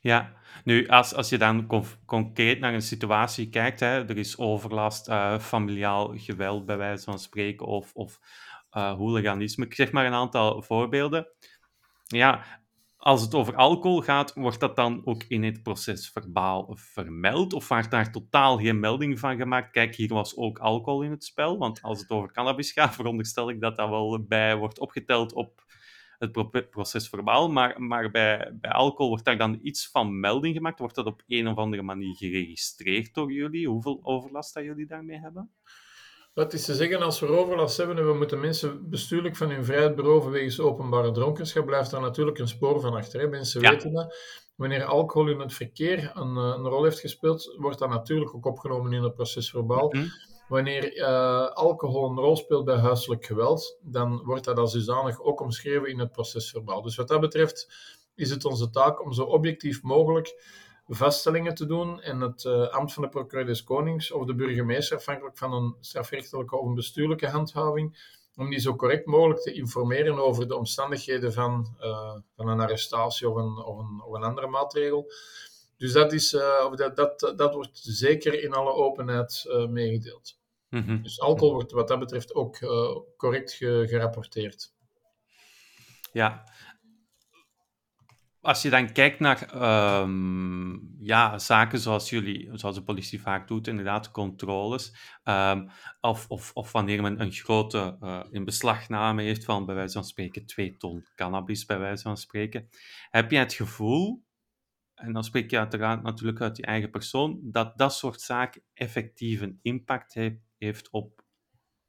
Ja, 0.00 0.32
nu 0.64 0.88
als, 0.88 1.14
als 1.14 1.28
je 1.28 1.38
dan 1.38 1.66
concreet 2.06 2.60
naar 2.60 2.74
een 2.74 2.82
situatie 2.82 3.48
kijkt, 3.48 3.80
hè, 3.80 4.08
er 4.08 4.18
is 4.18 4.38
overlast, 4.38 5.08
uh, 5.08 5.38
familiaal 5.38 6.12
geweld 6.16 6.66
bij 6.66 6.76
wijze 6.76 7.04
van 7.04 7.18
spreken 7.18 7.66
of, 7.66 7.92
of 7.94 8.18
hooliganisme. 8.70 9.64
Ik 9.64 9.74
zeg 9.74 9.92
maar 9.92 10.06
een 10.06 10.12
aantal 10.12 10.62
voorbeelden. 10.62 11.28
Ja, 12.06 12.44
als 12.98 13.22
het 13.22 13.34
over 13.34 13.54
alcohol 13.54 14.00
gaat, 14.00 14.34
wordt 14.34 14.60
dat 14.60 14.76
dan 14.76 15.02
ook 15.04 15.24
in 15.28 15.42
het 15.42 15.62
proces 15.62 16.10
verbaal 16.10 16.72
vermeld? 16.74 17.52
Of 17.52 17.68
wordt 17.68 17.90
daar 17.90 18.12
totaal 18.12 18.58
geen 18.58 18.80
melding 18.80 19.18
van 19.18 19.36
gemaakt? 19.36 19.70
Kijk, 19.70 19.94
hier 19.94 20.08
was 20.08 20.36
ook 20.36 20.58
alcohol 20.58 21.02
in 21.02 21.10
het 21.10 21.24
spel. 21.24 21.58
Want 21.58 21.82
als 21.82 22.00
het 22.00 22.10
over 22.10 22.32
cannabis 22.32 22.72
gaat, 22.72 22.94
veronderstel 23.00 23.50
ik 23.50 23.60
dat 23.60 23.76
dat 23.76 23.88
wel 23.88 24.24
bij 24.28 24.56
wordt 24.56 24.78
opgeteld 24.78 25.32
op 25.32 25.66
het 26.18 26.70
proces 26.70 27.08
verbaal. 27.08 27.50
Maar, 27.50 27.82
maar 27.82 28.10
bij, 28.10 28.56
bij 28.60 28.70
alcohol 28.70 29.08
wordt 29.08 29.24
daar 29.24 29.38
dan 29.38 29.58
iets 29.62 29.90
van 29.90 30.20
melding 30.20 30.54
gemaakt? 30.54 30.78
Wordt 30.78 30.94
dat 30.94 31.06
op 31.06 31.22
een 31.26 31.48
of 31.48 31.56
andere 31.56 31.82
manier 31.82 32.16
geregistreerd 32.16 33.14
door 33.14 33.32
jullie? 33.32 33.68
Hoeveel 33.68 34.00
overlast 34.02 34.54
dat 34.54 34.64
jullie 34.64 34.86
daarmee 34.86 35.18
hebben? 35.18 35.50
Wat 36.38 36.52
is 36.52 36.64
te 36.64 36.74
zeggen, 36.74 37.02
als 37.02 37.20
we 37.20 37.26
overlast 37.26 37.76
hebben 37.76 37.98
en 37.98 38.06
we 38.06 38.14
moeten 38.14 38.40
mensen 38.40 38.90
bestuurlijk 38.90 39.36
van 39.36 39.50
hun 39.50 39.64
vrijheid 39.64 39.94
beroven 39.94 40.30
wegens 40.30 40.60
openbare 40.60 41.10
dronkenschap, 41.10 41.66
blijft 41.66 41.90
daar 41.90 42.00
natuurlijk 42.00 42.38
een 42.38 42.48
spoor 42.48 42.80
van 42.80 42.94
achter. 42.94 43.20
Hè? 43.20 43.28
Mensen 43.28 43.60
ja. 43.60 43.70
weten 43.70 43.92
dat. 43.92 44.16
Wanneer 44.56 44.84
alcohol 44.84 45.28
in 45.28 45.40
het 45.40 45.52
verkeer 45.52 46.10
een, 46.14 46.36
een, 46.36 46.66
rol 46.66 46.84
heeft 46.84 47.00
gespeeld, 47.00 47.54
wordt 47.56 47.78
dat 47.78 47.88
natuurlijk 47.88 48.34
ook 48.34 48.46
opgenomen 48.46 48.92
in 48.92 49.02
het 49.02 49.14
proces 49.14 49.50
verbaal. 49.50 49.86
Mm 49.86 50.00
-hmm. 50.00 50.10
Wanneer 50.48 50.96
uh, 50.96 51.48
alcohol 51.48 52.10
een 52.10 52.16
rol 52.16 52.36
speelt 52.36 52.64
bij 52.64 52.76
huiselijk 52.76 53.24
geweld, 53.24 53.78
dan 53.82 54.22
wordt 54.24 54.44
dat 54.44 54.58
als 54.58 54.72
dusdanig 54.72 55.20
ook 55.20 55.40
omschreven 55.40 55.88
in 55.88 55.98
het 55.98 56.12
proces 56.12 56.50
verbaal. 56.50 56.82
Dus 56.82 56.96
wat 56.96 57.08
dat 57.08 57.20
betreft 57.20 57.68
is 58.14 58.30
het 58.30 58.44
onze 58.44 58.70
taak 58.70 59.04
om 59.04 59.12
zo 59.12 59.22
objectief 59.22 59.82
mogelijk 59.82 60.34
vaststellingen 60.88 61.54
te 61.54 61.66
doen 61.66 62.00
en 62.00 62.20
het 62.20 62.44
uh, 62.44 62.68
ambt 62.68 62.92
van 62.92 63.02
de 63.02 63.08
procureur 63.08 63.46
des 63.46 63.64
Konings 63.64 64.10
of 64.12 64.26
de 64.26 64.34
burgemeester, 64.34 64.96
afhankelijk 64.96 65.38
van 65.38 65.52
een 65.52 65.76
strafrechtelijke 65.80 66.56
of 66.56 66.66
een 66.66 66.74
bestuurlijke 66.74 67.28
handhaving, 67.28 68.16
om 68.36 68.50
die 68.50 68.58
zo 68.58 68.76
correct 68.76 69.06
mogelijk 69.06 69.40
te 69.40 69.52
informeren 69.52 70.18
over 70.18 70.48
de 70.48 70.56
omstandigheden 70.56 71.32
van, 71.32 71.76
uh, 71.80 72.14
van 72.36 72.48
een 72.48 72.60
arrestatie 72.60 73.28
of 73.28 73.36
een, 73.36 73.64
of, 73.64 73.78
een, 73.78 74.02
of 74.02 74.14
een 74.14 74.22
andere 74.22 74.46
maatregel. 74.46 75.12
Dus 75.76 75.92
dat, 75.92 76.12
is, 76.12 76.32
uh, 76.32 76.72
dat, 76.74 76.96
dat, 76.96 77.32
dat 77.36 77.54
wordt 77.54 77.78
zeker 77.82 78.42
in 78.42 78.52
alle 78.52 78.72
openheid 78.72 79.44
meegedeeld. 79.68 80.38
Mm 80.68 80.82
-hmm. 80.82 81.02
Dus 81.02 81.20
alcohol 81.20 81.54
wordt 81.54 81.72
wat 81.72 81.88
dat 81.88 81.98
betreft 81.98 82.34
ook 82.34 82.58
correct 83.16 83.52
ge, 83.52 83.84
gerapporteerd. 83.88 84.72
Ja, 86.12 86.44
als 88.48 88.62
je 88.62 88.70
dan 88.70 88.92
kijkt 88.92 89.20
naar 89.20 89.54
um, 90.02 90.96
ja, 91.00 91.38
zaken 91.38 91.78
zoals 91.78 92.10
jullie, 92.10 92.50
zoals 92.52 92.76
de 92.76 92.82
politie 92.82 93.20
vaak 93.20 93.48
doet, 93.48 93.66
inderdaad, 93.66 94.10
controles, 94.10 94.94
um, 95.24 95.70
of, 96.00 96.28
of, 96.28 96.50
of 96.54 96.72
wanneer 96.72 97.02
men 97.02 97.20
een 97.20 97.32
grote 97.32 97.96
uh, 98.00 98.20
inbeslagname 98.30 99.22
heeft 99.22 99.44
van, 99.44 99.66
bij 99.66 99.74
wijze 99.74 99.92
van 99.92 100.04
spreken, 100.04 100.46
twee 100.46 100.76
ton 100.76 101.06
cannabis, 101.14 101.64
bij 101.64 101.78
wijze 101.78 102.02
van 102.02 102.16
spreken, 102.16 102.68
heb 103.10 103.30
je 103.30 103.38
het 103.38 103.52
gevoel, 103.52 104.24
en 104.94 105.12
dan 105.12 105.24
spreek 105.24 105.50
je 105.50 105.58
uiteraard 105.58 106.02
natuurlijk 106.02 106.40
uit 106.40 106.56
je 106.56 106.64
eigen 106.64 106.90
persoon, 106.90 107.40
dat 107.42 107.78
dat 107.78 107.94
soort 107.94 108.20
zaken 108.20 108.62
effectief 108.74 109.40
een 109.40 109.58
impact 109.62 110.14
heeft, 110.14 110.40
heeft 110.58 110.90
op, 110.90 111.22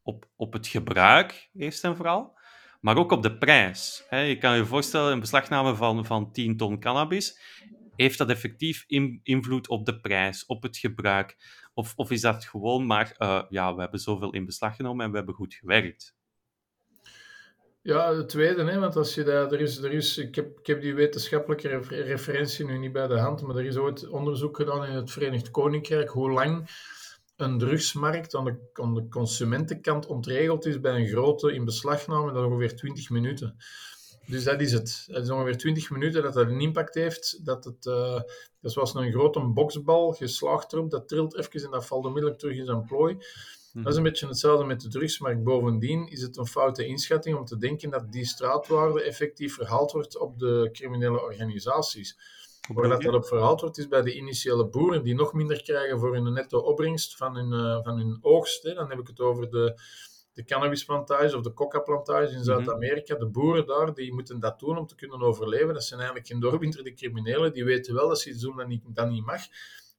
op, 0.02 0.30
op 0.36 0.54
het 0.54 0.68
gebruik, 0.68 1.50
eerst 1.54 1.84
en 1.84 1.96
vooral, 1.96 2.39
maar 2.80 2.98
ook 2.98 3.12
op 3.12 3.24
de 3.24 3.38
prijs. 3.38 4.06
Je 4.10 4.38
kan 4.40 4.56
je 4.56 4.66
voorstellen, 4.66 5.12
een 5.12 5.20
beslagname 5.20 5.76
van, 5.76 6.06
van 6.06 6.32
10 6.32 6.58
ton 6.58 6.80
cannabis, 6.80 7.40
heeft 7.96 8.18
dat 8.18 8.30
effectief 8.30 8.84
in, 8.88 9.20
invloed 9.24 9.68
op 9.68 9.86
de 9.86 10.00
prijs, 10.00 10.46
op 10.46 10.64
het 10.64 10.78
gebruik? 10.78 11.38
Of, 11.74 11.94
of 11.96 12.12
is 12.12 12.22
dat 12.22 12.46
gewoon 12.46 12.86
maar, 12.86 13.16
uh, 13.18 13.44
ja, 13.50 13.76
we 13.76 13.82
hebben 13.82 14.00
zoveel 14.00 14.34
in 14.34 14.46
beslag 14.46 14.76
genomen 14.76 15.06
en 15.06 15.12
we 15.12 15.18
hebben 15.18 15.36
goed 15.36 15.54
gewerkt? 15.54 16.18
Ja, 17.82 18.16
het 18.16 18.30
tweede, 18.30 18.64
hè, 18.64 18.80
want 18.80 18.96
als 18.96 19.16
je 19.16 19.24
dat, 19.24 19.52
er 19.52 19.62
is, 19.62 19.78
er 19.78 19.92
is, 19.92 20.18
ik, 20.18 20.36
heb, 20.36 20.60
ik 20.60 20.68
heb 20.68 20.82
die 20.82 20.94
wetenschappelijke 20.94 21.68
referentie 21.90 22.66
nu 22.66 22.78
niet 22.78 22.92
bij 22.92 23.08
de 23.08 23.20
hand, 23.20 23.42
maar 23.42 23.56
er 23.56 23.66
is 23.66 23.78
ooit 23.78 24.08
onderzoek 24.08 24.56
gedaan 24.56 24.86
in 24.86 24.94
het 24.94 25.12
Verenigd 25.12 25.52
Koninkrijk 25.52 26.10
hoe 26.10 26.32
lang 26.32 26.70
een 27.40 27.58
drugsmarkt 27.58 28.36
aan 28.36 28.44
de, 28.44 28.70
aan 28.74 28.94
de 28.94 29.08
consumentenkant 29.08 30.06
ontregeld 30.06 30.66
is 30.66 30.80
bij 30.80 30.96
een 30.96 31.08
grote 31.08 31.54
inbeslagname, 31.54 32.34
dat 32.34 32.46
ongeveer 32.46 32.76
20 32.76 33.10
minuten. 33.10 33.56
Dus 34.26 34.44
dat 34.44 34.62
is 34.62 34.72
het. 34.72 35.08
Het 35.12 35.24
is 35.24 35.30
ongeveer 35.30 35.58
20 35.58 35.90
minuten 35.90 36.24
dat 36.24 36.34
dat 36.34 36.48
een 36.48 36.62
impact 36.62 36.94
heeft. 36.94 37.46
Dat 37.46 37.64
het, 37.64 37.86
uh, 37.86 38.22
dat 38.62 38.74
was 38.74 38.94
een 38.94 39.12
grote 39.12 39.40
boksbal, 39.40 40.12
geslaagd 40.12 40.74
erop, 40.74 40.90
dat 40.90 41.08
trilt 41.08 41.38
even 41.38 41.64
en 41.64 41.72
dat 41.72 41.86
valt 41.86 42.06
onmiddellijk 42.06 42.40
terug 42.40 42.58
in 42.58 42.66
zijn 42.66 42.86
plooi. 42.86 43.18
Dat 43.74 43.92
is 43.92 43.96
een 43.96 44.04
beetje 44.04 44.28
hetzelfde 44.28 44.66
met 44.66 44.82
de 44.82 44.88
drugsmarkt. 44.88 45.44
Bovendien 45.44 46.08
is 46.08 46.22
het 46.22 46.38
een 46.38 46.48
foute 46.48 46.86
inschatting 46.86 47.38
om 47.38 47.46
te 47.46 47.58
denken 47.58 47.90
dat 47.90 48.12
die 48.12 48.26
straatwaarde 48.26 49.04
effectief 49.04 49.54
verhaald 49.54 49.92
wordt 49.92 50.18
op 50.18 50.40
de 50.40 50.70
criminele 50.72 51.22
organisaties. 51.22 52.18
Waar 52.68 52.90
dat, 52.90 53.02
dat 53.02 53.14
op 53.14 53.26
verhaald 53.26 53.62
wordt, 53.62 53.78
is 53.78 53.88
bij 53.88 54.02
de 54.02 54.16
initiële 54.16 54.68
boeren, 54.68 55.04
die 55.04 55.16
nog 55.16 55.34
minder 55.34 55.64
krijgen 55.64 56.00
voor 56.00 56.14
hun 56.14 56.34
netto 56.34 56.60
opbrengst 56.60 57.16
van 57.16 57.36
hun, 57.36 57.52
uh, 57.52 57.84
van 57.84 57.98
hun 57.98 58.18
oogst. 58.22 58.64
Hè. 58.64 58.74
Dan 58.74 58.90
heb 58.90 59.00
ik 59.00 59.08
het 59.08 59.20
over 59.20 59.50
de, 59.50 59.82
de 60.34 60.44
cannabisplantage 60.44 61.38
of 61.38 61.44
de 61.44 61.54
coca-plantage 61.54 62.28
in 62.28 62.34
mhm. 62.34 62.44
Zuid-Amerika. 62.44 63.16
De 63.16 63.28
boeren 63.28 63.68
daar, 63.68 63.94
die 63.94 64.14
moeten 64.14 64.40
dat 64.40 64.60
doen 64.60 64.78
om 64.78 64.88
te 64.88 64.96
kunnen 64.96 65.22
overleven. 65.22 65.74
Dat 65.74 65.84
zijn 65.84 66.00
eigenlijk 66.00 66.30
geen 66.30 66.40
doorwinterde 66.40 66.94
criminelen. 66.94 67.54
Die 67.54 67.64
weten 67.64 67.94
wel 67.94 68.08
dat 68.08 68.20
ze 68.20 68.30
iets 68.30 68.42
doen 68.42 68.58
dat 68.58 68.68
niet, 68.68 68.84
dat 68.88 69.10
niet 69.10 69.26
mag. 69.26 69.42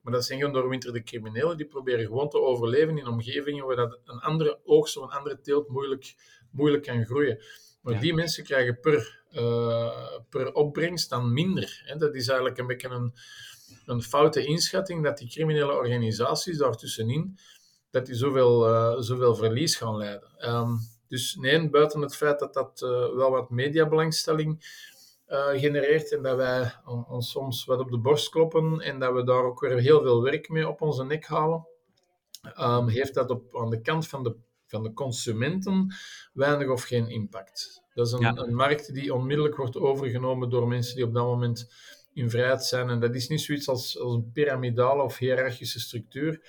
Maar 0.03 0.13
dat 0.13 0.25
zijn 0.25 0.41
geen 0.41 0.53
doorwinterde 0.53 1.03
criminelen. 1.03 1.57
Die 1.57 1.67
proberen 1.67 2.07
gewoon 2.07 2.29
te 2.29 2.41
overleven 2.41 2.99
in 2.99 3.07
omgevingen 3.07 3.67
waar 3.67 3.77
dat 3.77 3.99
een 4.05 4.21
andere 4.21 4.61
oogst 4.65 4.97
of 4.97 5.03
een 5.03 5.19
andere 5.19 5.41
teelt 5.41 5.69
moeilijk, 5.69 6.15
moeilijk 6.51 6.83
kan 6.83 7.05
groeien. 7.05 7.43
Maar 7.81 8.01
die 8.01 8.15
mensen 8.15 8.45
krijgen 8.45 8.81
per, 8.81 9.20
per 10.29 10.53
opbrengst 10.53 11.11
dan 11.11 11.33
minder. 11.33 11.83
Hè. 11.85 11.97
Dat 11.97 12.15
is 12.15 12.29
eigenlijk 12.29 12.59
een 12.59 12.67
beetje 12.67 12.89
een, 12.89 13.15
een 13.87 14.03
foute 14.03 14.45
inschatting 14.45 15.05
dat 15.05 15.19
die 15.19 15.29
criminele 15.29 15.73
organisaties 15.73 16.59
daartussenin 16.59 17.39
dat 17.91 18.07
die 18.07 18.15
zoveel, 18.15 18.69
uh, 18.69 18.99
zoveel 18.99 19.35
verlies 19.35 19.77
gaan 19.77 19.97
leiden. 19.97 20.55
Um, 20.55 20.79
dus 21.09 21.37
nee, 21.37 21.71
buiten 21.71 22.01
het 22.01 22.17
feit 22.17 22.39
dat 22.39 22.55
dat 22.55 22.81
uh, 22.85 22.91
wel 22.91 23.31
wat 23.31 23.51
mediabelangstelling 23.51 24.79
genereert 25.55 26.13
en 26.13 26.23
dat 26.23 26.37
wij 26.37 26.73
ons 27.09 27.31
soms 27.31 27.65
wat 27.65 27.81
op 27.81 27.91
de 27.91 27.99
borst 27.99 28.29
kloppen 28.29 28.81
en 28.81 28.99
dat 28.99 29.13
we 29.13 29.25
daar 29.25 29.43
ook 29.43 29.61
weer 29.61 29.79
heel 29.79 30.03
veel 30.03 30.23
werk 30.23 30.49
mee 30.49 30.69
op 30.69 30.81
onze 30.81 31.05
nek 31.05 31.27
halen, 31.27 31.67
um, 32.61 32.89
heeft 32.89 33.15
dat 33.15 33.31
op, 33.31 33.57
aan 33.57 33.71
de 33.71 33.81
kant 33.81 34.09
van 34.09 34.23
de, 34.23 34.37
van 34.67 34.83
de 34.83 34.93
consumenten 34.93 35.95
weinig 36.33 36.69
of 36.69 36.83
geen 36.83 37.09
impact. 37.09 37.83
Dat 38.01 38.21
is 38.21 38.27
een, 38.27 38.39
een 38.39 38.55
markt 38.55 38.95
die 38.95 39.15
onmiddellijk 39.15 39.57
wordt 39.57 39.77
overgenomen 39.77 40.51
door 40.51 40.69
mensen 40.69 40.95
die 40.95 41.05
op 41.05 41.15
dat 41.15 41.25
moment 41.25 41.71
in 42.13 42.31
vrijheid 42.31 42.65
zijn. 42.65 42.89
En 42.89 43.01
dat 43.01 43.15
is 43.15 43.29
niet 43.29 43.41
zoiets 43.41 43.69
als, 43.69 43.99
als 43.99 44.15
een 44.15 44.31
piramidale 44.33 45.03
of 45.03 45.19
hiërarchische 45.19 45.81
structuur 45.81 46.41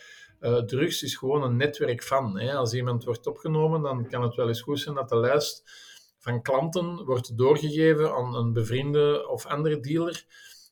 uh, 0.42 0.58
drugs 0.58 1.04
is 1.04 1.16
gewoon 1.16 1.44
een 1.44 1.56
netwerk 1.56 2.04
van. 2.04 2.40
Hè. 2.40 2.54
Als 2.54 2.74
iemand 2.74 3.04
wordt 3.04 3.28
opgenomen, 3.28 3.82
dan 3.82 4.08
kan 4.08 4.24
het 4.24 4.36
wel 4.36 4.48
eens 4.48 4.62
goed 4.62 4.80
zijn 4.80 4.96
dat 4.96 5.10
de 5.10 5.18
lijst 5.18 5.64
van 6.18 6.42
klanten 6.42 7.06
wordt 7.06 7.38
doorgegeven 7.38 8.14
aan 8.14 8.36
een 8.36 8.54
bevriende 8.54 9.28
of 9.28 9.46
andere 9.46 9.80
dealer. 9.80 10.26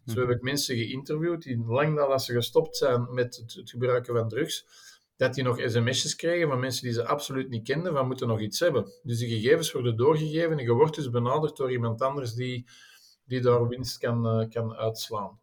Zo 0.06 0.14
mhm. 0.14 0.20
heb 0.20 0.30
ik 0.30 0.42
mensen 0.42 0.76
geïnterviewd 0.76 1.42
die 1.42 1.64
lang 1.68 1.96
nadat 1.96 2.24
ze 2.24 2.34
gestopt 2.34 2.78
zijn 2.78 3.14
met 3.14 3.36
het, 3.36 3.54
het 3.54 3.70
gebruiken 3.70 4.16
van 4.16 4.30
drugs, 4.30 4.66
dat 5.20 5.34
die 5.34 5.44
nog 5.44 5.60
sms'jes 5.66 6.16
kregen 6.16 6.48
van 6.48 6.60
mensen 6.60 6.84
die 6.84 6.94
ze 6.94 7.06
absoluut 7.06 7.50
niet 7.50 7.68
kenden, 7.68 7.94
van 7.94 8.08
moeten 8.08 8.28
nog 8.28 8.40
iets 8.40 8.60
hebben. 8.60 8.86
Dus 9.04 9.18
die 9.18 9.30
gegevens 9.30 9.72
worden 9.72 9.98
doorgegeven 9.98 10.58
en 10.58 10.64
je 10.64 10.74
wordt 10.74 10.96
dus 10.96 11.10
benaderd 11.10 11.58
door 11.58 11.72
iemand 11.72 12.02
anders 12.02 12.34
die, 12.34 12.66
die 13.26 13.42
daar 13.42 13.68
winst 13.68 13.98
kan, 13.98 14.42
uh, 14.42 14.50
kan 14.50 14.74
uitslaan. 14.74 15.40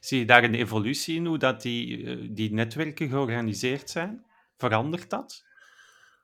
Zie 0.00 0.18
je 0.18 0.24
daar 0.24 0.44
een 0.44 0.54
evolutie 0.54 1.16
in, 1.16 1.26
hoe 1.26 1.38
dat 1.38 1.62
die, 1.62 2.04
eh, 2.04 2.28
die 2.30 2.52
netwerken 2.52 3.08
georganiseerd 3.08 3.90
zijn? 3.90 4.24
Verandert 4.56 5.10
dat? 5.10 5.44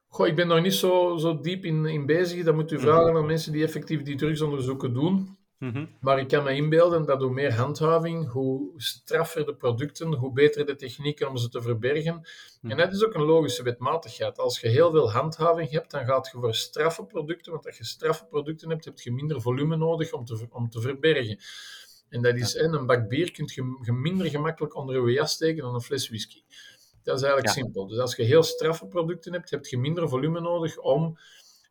Goh, 0.09 0.27
ik 0.27 0.37
ben 0.37 0.49
daar 0.49 0.61
niet 0.61 0.75
zo, 0.75 1.17
zo 1.17 1.41
diep 1.41 1.65
in, 1.65 1.87
in 1.87 2.07
bezig. 2.07 2.45
Dat 2.45 2.55
moet 2.55 2.73
u 2.73 2.79
vragen 2.79 3.17
aan 3.17 3.27
mensen 3.27 3.53
die 3.53 3.65
effectief 3.65 4.03
die 4.03 4.17
drugsonderzoeken 4.17 4.93
doen. 4.93 5.39
Mhm. 5.61 5.87
Maar 6.01 6.19
ik 6.19 6.29
kan 6.29 6.45
me 6.45 6.55
inbeelden 6.55 7.05
dat 7.05 7.21
hoe 7.21 7.33
meer 7.33 7.55
handhaving, 7.55 8.31
hoe 8.31 8.73
straffer 8.77 9.47
de 9.47 9.55
producten, 9.55 10.15
hoe 10.15 10.33
beter 10.33 10.67
de 10.67 10.77
technieken 10.77 11.29
om 11.29 11.37
ze 11.37 11.49
te 11.49 11.63
verbergen. 11.63 12.13
En 12.13 12.69
mhm. 12.69 12.77
dat 12.77 12.93
is 12.93 13.05
ook 13.05 13.15
een 13.15 13.23
logische 13.23 13.63
wetmatigheid. 13.63 14.39
Als 14.39 14.61
je 14.61 14.69
heel 14.69 14.91
veel 14.91 15.13
handhaving 15.13 15.71
hebt, 15.71 15.91
dan 15.91 16.05
gaat 16.05 16.31
je 16.33 16.39
voor 16.39 16.55
straffe 16.55 17.05
producten, 17.05 17.53
want 17.53 17.67
als 17.67 17.79
je 17.79 17.85
straffe 17.85 18.25
producten 18.25 18.71
hebt, 18.71 18.85
heb 18.85 18.99
je 18.99 19.13
minder 19.13 19.41
volume 19.41 19.77
nodig 19.77 20.13
om 20.13 20.25
te, 20.25 20.47
om 20.51 20.71
te 20.71 20.81
verbergen. 20.81 21.39
En 22.09 22.23
dat 22.23 22.37
is, 22.37 22.55
een 22.55 22.87
bak 22.87 23.09
bier 23.09 23.33
kun 23.33 23.51
je 23.85 23.93
minder 23.93 24.27
gemakkelijk 24.27 24.75
onder 24.75 25.09
je 25.09 25.13
jas 25.13 25.33
steken 25.33 25.63
dan 25.63 25.75
een 25.75 25.81
fles 25.81 26.09
whisky. 26.09 26.43
Dat 27.03 27.17
is 27.17 27.23
eigenlijk 27.23 27.53
simpel. 27.55 27.87
Dus 27.87 27.99
als 27.99 28.17
je 28.17 28.23
heel 28.23 28.43
straffe 28.43 28.87
producten 28.87 29.33
hebt, 29.33 29.51
heb 29.51 29.67
je 29.67 29.79
minder 29.79 30.09
volume 30.09 30.41
nodig 30.41 30.79
om 30.79 31.19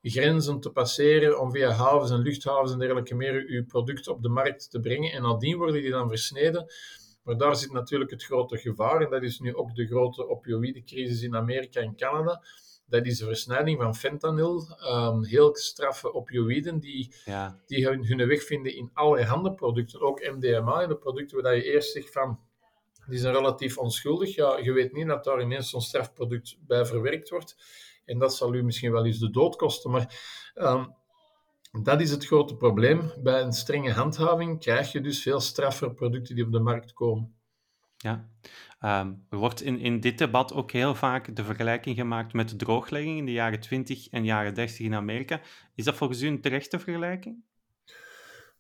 grenzen 0.02 0.60
te 0.60 0.70
passeren, 0.70 1.40
om 1.40 1.52
via 1.52 1.72
havens 1.72 2.12
en 2.12 2.20
luchthavens 2.20 2.72
en 2.72 2.80
dergelijke 2.80 3.16
meer 3.16 3.52
je 3.52 3.64
product 3.64 4.08
op 4.08 4.22
de 4.22 4.30
markt 4.30 4.72
te 4.72 4.80
brengen. 4.80 5.12
En 5.12 5.22
nadien 5.22 5.58
worden 5.58 5.82
die 5.82 5.92
dan 5.92 6.08
versneden. 6.08 6.74
Maar 7.24 7.38
daar 7.38 7.56
zit 7.56 7.72
natuurlijk 7.72 8.12
het 8.12 8.24
grote 8.24 8.58
gevaar, 8.58 9.02
en 9.02 9.10
dat 9.10 9.24
is 9.24 9.40
nu 9.40 9.56
ook 9.56 9.76
de 9.76 9.88
grote 9.88 10.28
opioïdecrisis 10.28 11.22
in 11.22 11.36
Amerika 11.36 11.82
en 11.82 11.96
Canada 11.96 12.42
dat 12.90 13.06
is 13.06 13.18
de 13.18 13.26
versnijding 13.26 13.82
van 13.82 13.96
fentanyl, 13.96 14.78
um, 14.92 15.24
heel 15.26 15.56
straffe 15.56 16.14
opioïden 16.14 16.80
die, 16.80 17.14
ja. 17.26 17.60
die 17.66 17.88
hun, 17.88 18.06
hun 18.06 18.28
weg 18.28 18.44
vinden 18.44 18.76
in 18.76 18.90
allerhande 18.94 19.54
producten, 19.54 20.02
ook 20.02 20.20
MDMA, 20.20 20.88
de 20.88 20.98
producten 20.98 21.42
waar 21.42 21.56
je 21.56 21.64
eerst 21.64 21.92
zegt 21.92 22.12
van, 22.12 22.40
die 23.08 23.20
zijn 23.20 23.34
relatief 23.34 23.78
onschuldig. 23.78 24.36
Ja, 24.36 24.58
je 24.58 24.72
weet 24.72 24.94
niet 24.94 25.08
dat 25.08 25.24
daar 25.24 25.42
ineens 25.42 25.70
zo'n 25.70 25.82
strafproduct 25.82 26.58
bij 26.68 26.86
verwerkt 26.86 27.30
wordt. 27.30 27.56
En 28.10 28.20
dat 28.20 28.36
zal 28.36 28.54
u 28.54 28.64
misschien 28.64 28.92
wel 28.92 29.06
eens 29.06 29.20
de 29.20 29.30
dood 29.30 29.56
kosten. 29.56 29.92
Maar 29.92 30.20
um, 30.56 30.96
dat 31.84 32.02
is 32.02 32.12
het 32.12 32.26
grote 32.26 32.56
probleem. 32.56 33.12
Bij 33.24 33.42
een 33.42 33.54
strenge 33.54 33.92
handhaving 33.92 34.60
krijg 34.60 34.92
je 34.92 35.02
dus 35.02 35.22
veel 35.22 35.40
straffer 35.40 35.94
producten 35.94 36.36
die 36.36 36.46
op 36.46 36.52
de 36.52 36.60
markt 36.60 36.94
komen. 36.94 37.34
Ja, 37.98 38.30
Ehm, 38.80 39.14
er 39.30 39.38
wordt 39.38 39.62
in, 39.62 39.80
in 39.80 40.00
dit 40.00 40.18
debat 40.18 40.54
ook 40.54 40.72
heel 40.72 40.96
vaak 40.96 41.36
de 41.36 41.44
vergelijking 41.44 41.96
gemaakt 41.96 42.34
met 42.34 42.50
de 42.50 42.56
drooglegging 42.56 43.18
in 43.18 43.26
de 43.26 43.32
jaren 43.32 43.60
20 43.60 44.10
en 44.10 44.26
jaren 44.26 44.54
30 44.54 44.80
in 44.80 44.96
Amerika. 44.96 45.42
Is 45.76 45.86
dat 45.86 45.96
volgens 45.96 46.22
u 46.22 46.28
een 46.28 46.42
terechte 46.42 46.80
vergelijking? 46.80 47.44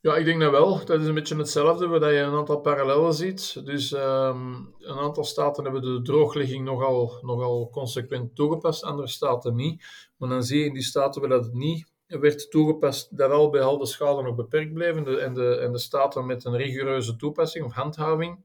Ja, 0.01 0.15
ik 0.15 0.25
denk 0.25 0.39
dat 0.41 0.51
wel. 0.51 0.85
Dat 0.85 1.01
is 1.01 1.07
een 1.07 1.13
beetje 1.13 1.35
hetzelfde, 1.35 1.87
waar 1.87 2.13
je 2.13 2.19
een 2.19 2.33
aantal 2.33 2.59
parallellen 2.59 3.13
ziet. 3.13 3.65
Dus 3.65 3.91
um, 3.91 4.73
een 4.79 4.97
aantal 4.97 5.23
staten 5.23 5.63
hebben 5.63 5.81
de 5.81 6.01
drooglegging 6.01 6.65
nogal, 6.65 7.19
nogal 7.21 7.69
consequent 7.69 8.35
toegepast, 8.35 8.83
andere 8.83 9.07
staten 9.07 9.55
niet. 9.55 9.83
Maar 10.17 10.29
dan 10.29 10.43
zie 10.43 10.59
je 10.59 10.65
in 10.65 10.73
die 10.73 10.83
staten 10.83 11.21
waar 11.21 11.29
dat 11.29 11.45
het 11.45 11.53
niet 11.53 11.91
werd 12.07 12.51
toegepast, 12.51 13.17
dat 13.17 13.31
al 13.31 13.49
bij 13.49 13.61
al 13.61 13.77
de 13.77 13.85
schade 13.85 14.21
nog 14.21 14.35
beperkt 14.35 14.73
bleven. 14.73 15.21
En, 15.21 15.33
de, 15.33 15.55
en 15.55 15.71
de 15.71 15.77
staten 15.77 16.25
met 16.25 16.45
een 16.45 16.57
rigoureuze 16.57 17.15
toepassing 17.15 17.65
of 17.65 17.73
handhaving, 17.73 18.43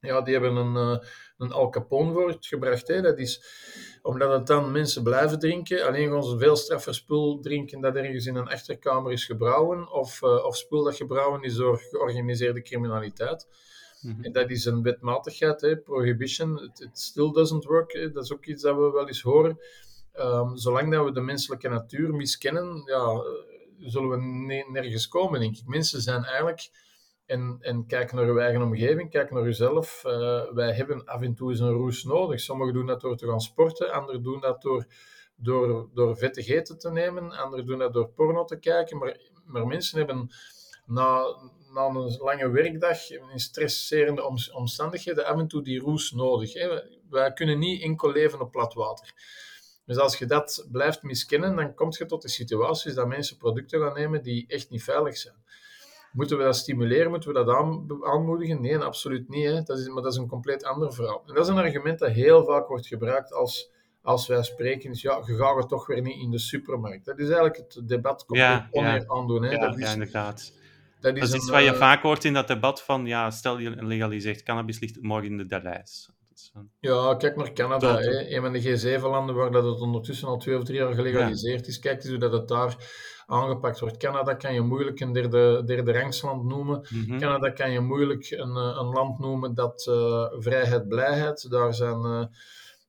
ja, 0.00 0.20
die 0.20 0.32
hebben 0.32 0.56
een, 0.56 0.74
uh, 0.74 0.98
een 1.38 1.52
Al 1.52 1.68
Capone 1.68 2.12
woord 2.12 2.46
gebracht. 2.46 2.88
Hè. 2.88 3.00
Dat 3.00 3.18
is 3.18 3.42
omdat 4.02 4.32
het 4.32 4.46
dan 4.46 4.72
mensen 4.72 5.02
blijven 5.02 5.38
drinken. 5.38 5.86
Alleen 5.86 6.10
gaan 6.10 6.22
ze 6.22 6.38
veel 6.38 6.56
straffer 6.56 6.94
spul 6.94 7.40
drinken 7.40 7.80
dat 7.80 7.94
ergens 7.94 8.26
in 8.26 8.36
een 8.36 8.48
achterkamer 8.48 9.12
is 9.12 9.24
gebrouwen. 9.24 9.92
Of, 9.92 10.22
uh, 10.22 10.44
of 10.44 10.56
spul 10.56 10.84
dat 10.84 10.96
gebrouwen 10.96 11.42
is 11.42 11.54
door 11.54 11.78
georganiseerde 11.78 12.62
criminaliteit. 12.62 13.46
Mhm. 14.00 14.22
En 14.22 14.32
dat 14.32 14.50
is 14.50 14.64
een 14.64 14.82
wetmatigheid, 14.82 15.60
hè, 15.60 15.76
prohibition. 15.76 16.58
It, 16.58 16.88
still 16.92 17.30
doesn't 17.32 17.64
work. 17.64 17.92
Hè. 17.92 18.10
Dat 18.10 18.24
is 18.24 18.32
ook 18.32 18.46
iets 18.46 18.62
dat 18.62 18.76
we 18.76 18.90
wel 18.90 19.06
eens 19.06 19.22
horen. 19.22 19.58
Um, 20.18 20.56
zolang 20.56 20.92
dat 20.92 21.04
we 21.04 21.12
de 21.12 21.20
menselijke 21.20 21.68
natuur 21.68 22.14
miskennen, 22.14 22.82
ja, 22.86 23.04
eh, 23.04 23.22
zullen 23.78 24.08
we 24.08 24.16
nergens 24.72 25.08
komen, 25.08 25.40
denk 25.40 25.56
ik. 25.56 25.66
Mensen 25.66 26.00
zijn 26.00 26.24
eigenlijk 26.24 26.70
en, 27.26 27.58
en 27.60 27.86
kijk 27.86 28.12
naar 28.12 28.24
uw 28.24 28.38
eigen 28.38 28.62
omgeving, 28.62 29.10
kijk 29.10 29.30
naar 29.30 29.46
uzelf. 29.46 30.02
Uh, 30.06 30.52
wij 30.52 30.72
hebben 30.72 31.04
af 31.04 31.22
en 31.22 31.34
toe 31.34 31.50
eens 31.50 31.60
een 31.60 31.72
roes 31.72 32.04
nodig. 32.04 32.40
Sommigen 32.40 32.74
doen 32.74 32.86
dat 32.86 33.00
door 33.00 33.16
te 33.16 33.26
gaan 33.26 33.40
sporten, 33.40 33.92
anderen 33.92 34.22
doen 34.22 34.40
dat 34.40 34.62
door, 34.62 34.86
door, 35.36 35.88
door 35.94 36.16
vettig 36.16 36.48
eten 36.48 36.78
te 36.78 36.90
nemen, 36.90 37.32
anderen 37.32 37.66
doen 37.66 37.78
dat 37.78 37.92
door 37.92 38.08
porno 38.08 38.44
te 38.44 38.58
kijken. 38.58 38.98
Maar, 38.98 39.20
maar 39.44 39.66
mensen 39.66 39.98
hebben 39.98 40.30
na, 40.86 41.36
na 41.74 41.86
een 41.86 42.16
lange 42.18 42.50
werkdag, 42.50 43.10
in 43.10 43.40
stresserende 43.40 44.22
omstandigheden, 44.52 45.26
af 45.26 45.38
en 45.38 45.48
toe 45.48 45.62
die 45.62 45.80
roes 45.80 46.10
nodig. 46.10 46.52
Hè. 46.52 46.80
Wij 47.10 47.32
kunnen 47.32 47.58
niet 47.58 47.82
enkel 47.82 48.12
leven 48.12 48.40
op 48.40 48.50
plat 48.50 48.74
water. 48.74 49.12
Dus 49.84 49.96
als 49.96 50.18
je 50.18 50.26
dat 50.26 50.66
blijft 50.72 51.02
miskennen, 51.02 51.56
dan 51.56 51.74
kom 51.74 51.88
je 51.90 52.06
tot 52.06 52.22
de 52.22 52.28
situaties 52.28 52.94
dat 52.94 53.06
mensen 53.06 53.36
producten 53.36 53.80
gaan 53.80 53.94
nemen 53.94 54.22
die 54.22 54.44
echt 54.46 54.70
niet 54.70 54.82
veilig 54.82 55.16
zijn. 55.16 55.44
Moeten 56.16 56.38
we 56.38 56.44
dat 56.44 56.56
stimuleren? 56.56 57.10
Moeten 57.10 57.32
we 57.32 57.44
dat 57.44 57.56
aanmoedigen? 58.04 58.60
Nee, 58.60 58.78
absoluut 58.78 59.28
niet. 59.28 59.44
Hè. 59.44 59.62
Dat 59.62 59.78
is, 59.78 59.88
maar 59.88 60.02
dat 60.02 60.12
is 60.12 60.18
een 60.18 60.28
compleet 60.28 60.64
ander 60.64 60.92
verhaal. 60.92 61.22
En 61.26 61.34
dat 61.34 61.44
is 61.44 61.50
een 61.50 61.58
argument 61.58 61.98
dat 61.98 62.10
heel 62.10 62.44
vaak 62.44 62.68
wordt 62.68 62.86
gebruikt 62.86 63.32
als, 63.32 63.70
als 64.02 64.26
wij 64.26 64.42
spreken, 64.42 64.90
is 64.90 65.02
ja, 65.02 65.22
je 65.26 65.36
gaat 65.36 65.56
het 65.56 65.68
toch 65.68 65.86
weer 65.86 66.02
niet 66.02 66.20
in 66.20 66.30
de 66.30 66.38
supermarkt. 66.38 67.04
Dat 67.04 67.18
is 67.18 67.24
eigenlijk 67.24 67.56
het 67.56 67.88
debat 67.88 68.24
compleet 68.24 68.46
ja, 68.46 68.94
ja. 68.94 69.04
aandoen. 69.06 69.42
Hè. 69.42 69.50
Ja, 69.50 69.58
dat 69.58 69.78
is, 69.78 69.84
ja, 69.84 69.92
inderdaad. 69.92 70.52
Dat 71.00 71.14
is, 71.14 71.20
dat 71.20 71.28
is 71.28 71.34
iets 71.34 71.50
wat 71.50 71.62
je 71.62 71.70
uh, 71.70 71.76
vaak 71.76 72.02
hoort 72.02 72.24
in 72.24 72.32
dat 72.32 72.48
debat 72.48 72.82
van, 72.82 73.06
ja, 73.06 73.30
stel 73.30 73.58
je 73.58 73.84
legaliseert 73.84 74.42
cannabis, 74.42 74.80
ligt 74.80 75.02
morgen 75.02 75.30
in 75.30 75.36
de 75.36 75.46
Delijs. 75.46 76.10
Ja, 76.80 77.14
kijk 77.14 77.36
naar 77.36 77.52
Canada, 77.52 77.98
hè. 77.98 78.34
een 78.36 78.42
van 78.42 78.52
de 78.52 78.62
G7-landen 78.62 79.34
waar 79.34 79.50
dat 79.50 79.64
het 79.64 79.80
ondertussen 79.80 80.28
al 80.28 80.36
twee 80.36 80.56
of 80.58 80.64
drie 80.64 80.78
jaar 80.78 80.94
gelegaliseerd 80.94 81.66
is. 81.66 81.78
Kijk 81.78 81.96
eens 81.96 82.08
hoe 82.08 82.18
dat 82.18 82.32
het 82.32 82.48
daar 82.48 82.76
aangepakt 83.26 83.80
wordt. 83.80 83.96
Canada 83.96 84.34
kan 84.34 84.54
je 84.54 84.60
moeilijk 84.60 85.00
een 85.00 85.12
derde, 85.12 85.62
derde 85.64 85.92
rangsland 85.92 86.44
noemen. 86.44 86.86
Mhm. 86.90 87.18
Canada 87.18 87.50
kan 87.50 87.70
je 87.70 87.80
moeilijk 87.80 88.30
een, 88.30 88.56
eh, 88.56 88.76
een 88.78 88.92
land 88.92 89.18
noemen 89.18 89.54
dat 89.54 89.86
uh, 89.90 90.26
vrijheid, 90.38 90.88
blijheid. 90.88 91.50
Daar 91.50 91.74
zijn, 91.74 92.00
uh, 92.04 92.24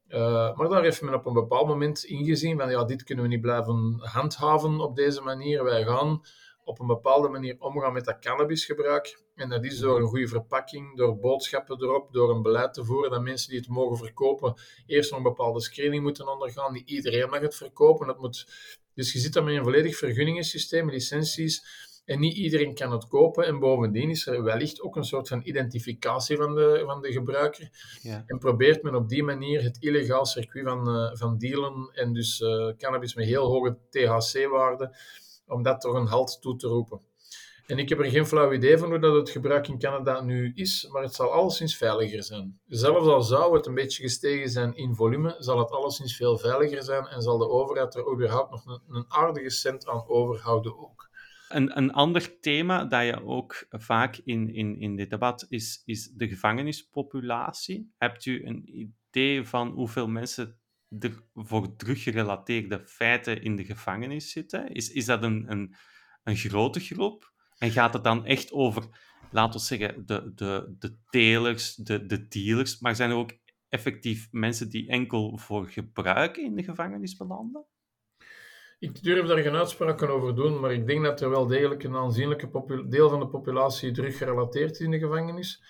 uh, 0.08 0.58
maar 0.58 0.69
daar 0.69 0.84
heeft 0.84 1.02
men 1.02 1.13
op 1.13 1.26
een 1.26 1.34
bepaald 1.34 1.67
moment 1.67 2.04
ingezien 2.04 2.58
van 2.58 2.69
ja, 2.69 2.84
dit 2.84 3.04
kunnen 3.04 3.23
we 3.23 3.30
niet 3.30 3.41
blijven 3.41 4.00
handhaven 4.02 4.80
op 4.80 4.95
deze 4.95 5.21
manier. 5.21 5.63
Wij 5.63 5.84
gaan 5.84 6.21
op 6.67 6.80
een 6.80 6.88
bepaalde 6.88 7.30
manier 7.30 7.56
omgaan 7.60 7.93
met 7.93 8.06
dat 8.06 8.19
cannabisgebruik. 8.19 9.23
En 9.36 9.50
dat 9.50 9.63
is 9.63 9.80
door 9.80 10.00
een 10.00 10.08
goede 10.08 10.28
verpakking, 10.28 10.97
door 10.97 11.19
boodschappen 11.19 11.82
erop, 11.82 12.13
door 12.13 12.30
een 12.30 12.41
beleid 12.41 12.73
te 12.73 12.86
voeren 12.86 13.12
dat 13.12 13.21
mensen 13.21 13.50
die 13.50 13.60
het 13.60 13.69
mogen 13.69 13.97
verkopen 13.97 14.54
eerst 14.86 15.10
nog 15.10 15.19
een 15.19 15.26
bepaalde 15.26 15.62
screening 15.62 16.04
moeten 16.04 16.32
ondergaan. 16.32 16.73
Niet 16.73 16.89
iedereen 16.89 17.30
mag 17.30 17.39
het 17.39 17.56
verkopen. 17.56 18.08
Dat 18.08 18.19
moet... 18.19 18.47
Dus 18.97 19.13
je 19.13 19.19
zit 19.19 19.33
dan 19.33 19.43
met 19.43 19.55
een 19.55 19.63
volledig 19.63 19.97
vergunningensysteem, 19.97 20.89
licenties. 20.89 21.86
En 22.05 22.19
niet 22.19 22.38
iedereen 22.38 22.73
kan 22.73 22.91
het 22.91 23.07
kopen. 23.07 23.45
En 23.45 23.60
bovendien 23.60 24.10
is 24.10 24.27
er 24.27 24.43
wellicht 24.43 24.81
ook 24.81 24.95
een 24.95 25.03
soort 25.03 25.27
van 25.27 25.41
identificatie 25.43 26.38
van 26.38 26.55
de, 26.55 26.83
van 26.86 27.01
de 27.01 27.12
gebruiker. 27.12 27.69
Ja. 28.01 28.23
En 28.25 28.38
probeert 28.38 28.83
men 28.83 28.95
op 28.95 29.10
die 29.10 29.23
manier 29.23 29.63
het 29.63 29.77
illegaal 29.79 30.25
circuit 30.25 30.65
van, 30.65 30.95
uh, 30.95 31.10
van 31.13 31.38
dealen 31.38 31.89
en 31.93 32.13
dus 32.13 32.39
uh, 32.39 32.71
cannabis 32.77 33.15
met 33.15 33.25
heel 33.25 33.45
hoge 33.45 33.77
THC-waarden, 33.89 34.95
om 35.47 35.63
dat 35.63 35.81
toch 35.81 35.93
een 35.93 36.07
halt 36.07 36.38
toe 36.41 36.55
te 36.55 36.67
roepen. 36.67 37.01
En 37.67 37.77
ik 37.77 37.89
heb 37.89 37.99
er 37.99 38.10
geen 38.10 38.25
flauw 38.25 38.53
idee 38.53 38.77
van 38.77 38.89
hoe 38.89 38.99
dat 38.99 39.15
het 39.15 39.30
gebruik 39.30 39.67
in 39.67 39.80
Canada 39.80 40.21
nu 40.21 40.51
is, 40.56 40.88
maar 40.91 41.01
het 41.01 41.13
zal 41.13 41.32
alleszins 41.32 41.77
veiliger 41.77 42.23
zijn. 42.23 42.60
Zelfs 42.67 43.08
al 43.08 43.21
zou 43.21 43.56
het 43.56 43.65
een 43.65 43.73
beetje 43.73 44.03
gestegen 44.03 44.49
zijn 44.49 44.75
in 44.75 44.95
volume, 44.95 45.36
zal 45.39 45.60
het 45.60 45.71
alleszins 45.71 46.15
veel 46.15 46.38
veiliger 46.38 46.84
zijn 46.84 47.06
en 47.06 47.21
zal 47.21 47.38
de 47.38 47.49
overheid 47.49 47.95
er 47.95 48.12
überhaupt 48.13 48.51
nog 48.51 48.82
een, 48.88 49.06
aardige 49.08 49.49
cent 49.49 49.88
aan 49.88 50.08
overhouden 50.08 50.77
ook. 50.77 51.10
Een, 51.49 51.77
een 51.77 51.91
ander 51.91 52.39
thema 52.39 52.86
dat 52.86 53.06
je 53.06 53.25
ook 53.25 53.65
vaak 53.69 54.17
in, 54.23 54.53
in, 54.53 54.80
in 54.80 54.95
dit 54.95 55.10
debat 55.10 55.45
is, 55.49 55.82
is 55.86 56.12
de 56.12 56.27
gevangenispopulatie. 56.27 57.93
Hebt 57.97 58.25
u 58.25 58.45
een 58.45 58.89
idee 59.10 59.43
van 59.43 59.69
hoeveel 59.69 60.08
mensen 60.08 60.60
er 60.99 61.23
voor 61.34 61.75
druggerelateerde 61.75 62.82
feiten 62.86 63.41
in 63.41 63.56
de 63.56 63.65
gevangenis 63.65 64.32
zitten? 64.32 64.73
Is, 64.73 64.91
is 64.91 65.06
dat 65.06 65.23
een, 65.23 65.51
een, 65.51 65.75
een 66.23 66.36
grote 66.36 66.80
groep? 66.80 67.36
En 67.58 67.72
gaat 67.72 67.93
het 67.93 68.04
dan 68.04 68.26
echt 68.26 68.52
over, 68.52 68.84
laten 69.32 69.60
we 69.60 69.65
zeggen, 69.65 70.06
de, 70.06 70.32
de, 70.36 70.76
de 70.80 70.98
telers, 71.10 71.76
de, 71.76 72.06
de 72.06 72.28
dealers, 72.28 72.80
maar 72.80 72.96
zijn 72.96 73.10
er 73.10 73.15
ook 73.15 73.32
effectief 73.70 74.28
mensen 74.32 74.70
die 74.70 74.89
enkel 74.89 75.38
voor 75.38 75.67
gebruik 75.67 76.38
in 76.38 76.56
de 76.56 76.63
gevangenis 76.63 77.15
belanden? 77.15 77.65
Ik 78.80 79.04
durf 79.04 79.28
daar 79.28 79.38
geen 79.38 79.56
uitspraken 79.56 80.10
over 80.10 80.36
doen, 80.36 80.60
maar 80.60 80.74
ik 80.74 80.88
denk 80.88 81.04
dat 81.04 81.22
er 81.22 81.30
wel 81.30 81.48
degelijk 81.48 81.84
een 81.84 81.96
aanzienlijke 81.96 82.86
deel 82.89 83.10
van 83.10 83.20
de 83.20 83.28
populatie 83.28 83.91
druggerelateerd 83.91 84.72
is 84.72 84.80
in 84.80 84.91
de 84.91 85.00
gevangenis. 85.00 85.63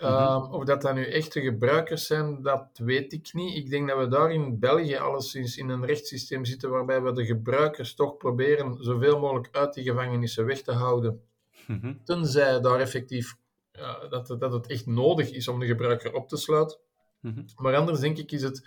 Mm 0.00 0.08
-hmm. 0.08 0.42
uh, 0.42 0.52
of 0.52 0.64
dat 0.64 0.82
dat 0.82 0.94
nu 0.94 1.04
echte 1.04 1.40
gebruikers 1.40 2.06
zijn, 2.06 2.42
dat 2.42 2.68
weet 2.74 3.12
ik 3.12 3.32
niet. 3.32 3.56
Ik 3.56 3.70
denk 3.70 3.88
dat 3.88 3.98
we 3.98 4.08
daar 4.08 4.32
in 4.32 4.58
België 4.58 4.96
alleszins 4.96 5.56
in 5.56 5.68
een 5.68 5.86
rechtssysteem 5.86 6.44
zitten 6.44 6.70
waarbij 6.70 7.02
we 7.02 7.12
de 7.12 7.24
gebruikers 7.24 7.94
toch 7.94 8.16
proberen 8.16 8.76
zoveel 8.84 9.18
mogelijk 9.18 9.48
uit 9.52 9.74
die 9.74 9.84
gevangenissen 9.84 10.46
weg 10.46 10.62
te 10.62 10.72
houden. 10.72 11.22
Mm 11.66 11.78
-hmm. 11.80 12.00
Tenzij 12.04 12.60
daar 12.60 12.80
effectief 12.80 13.36
uh, 13.78 14.10
dat, 14.10 14.36
dat 14.38 14.52
het 14.52 14.66
echt 14.66 14.86
nodig 14.86 15.30
is 15.30 15.48
om 15.48 15.58
de 15.58 15.66
gebruiker 15.66 16.14
op 16.14 16.28
te 16.28 16.36
sluiten. 16.36 16.78
Mm 17.20 17.32
-hmm. 17.32 17.44
Maar 17.56 17.76
anders 17.76 18.00
denk 18.00 18.18
ik 18.18 18.32
is 18.32 18.42
het 18.42 18.62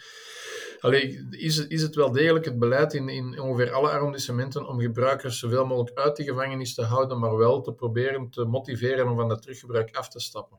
Allee, 0.83 1.27
is, 1.29 1.67
is 1.67 1.81
het 1.81 1.95
wel 1.95 2.11
degelijk 2.11 2.45
het 2.45 2.59
beleid 2.59 2.93
in, 2.93 3.09
in 3.09 3.39
ongeveer 3.39 3.71
alle 3.71 3.89
arrondissementen 3.89 4.67
om 4.67 4.79
gebruikers 4.79 5.39
zoveel 5.39 5.65
mogelijk 5.65 5.97
uit 5.97 6.15
de 6.15 6.23
gevangenis 6.23 6.73
te 6.73 6.83
houden, 6.83 7.19
maar 7.19 7.37
wel 7.37 7.61
te 7.61 7.73
proberen 7.73 8.29
te 8.29 8.45
motiveren 8.45 9.07
om 9.07 9.15
van 9.15 9.27
dat 9.27 9.41
teruggebruik 9.41 9.95
af 9.95 10.09
te 10.09 10.19
stappen. 10.19 10.57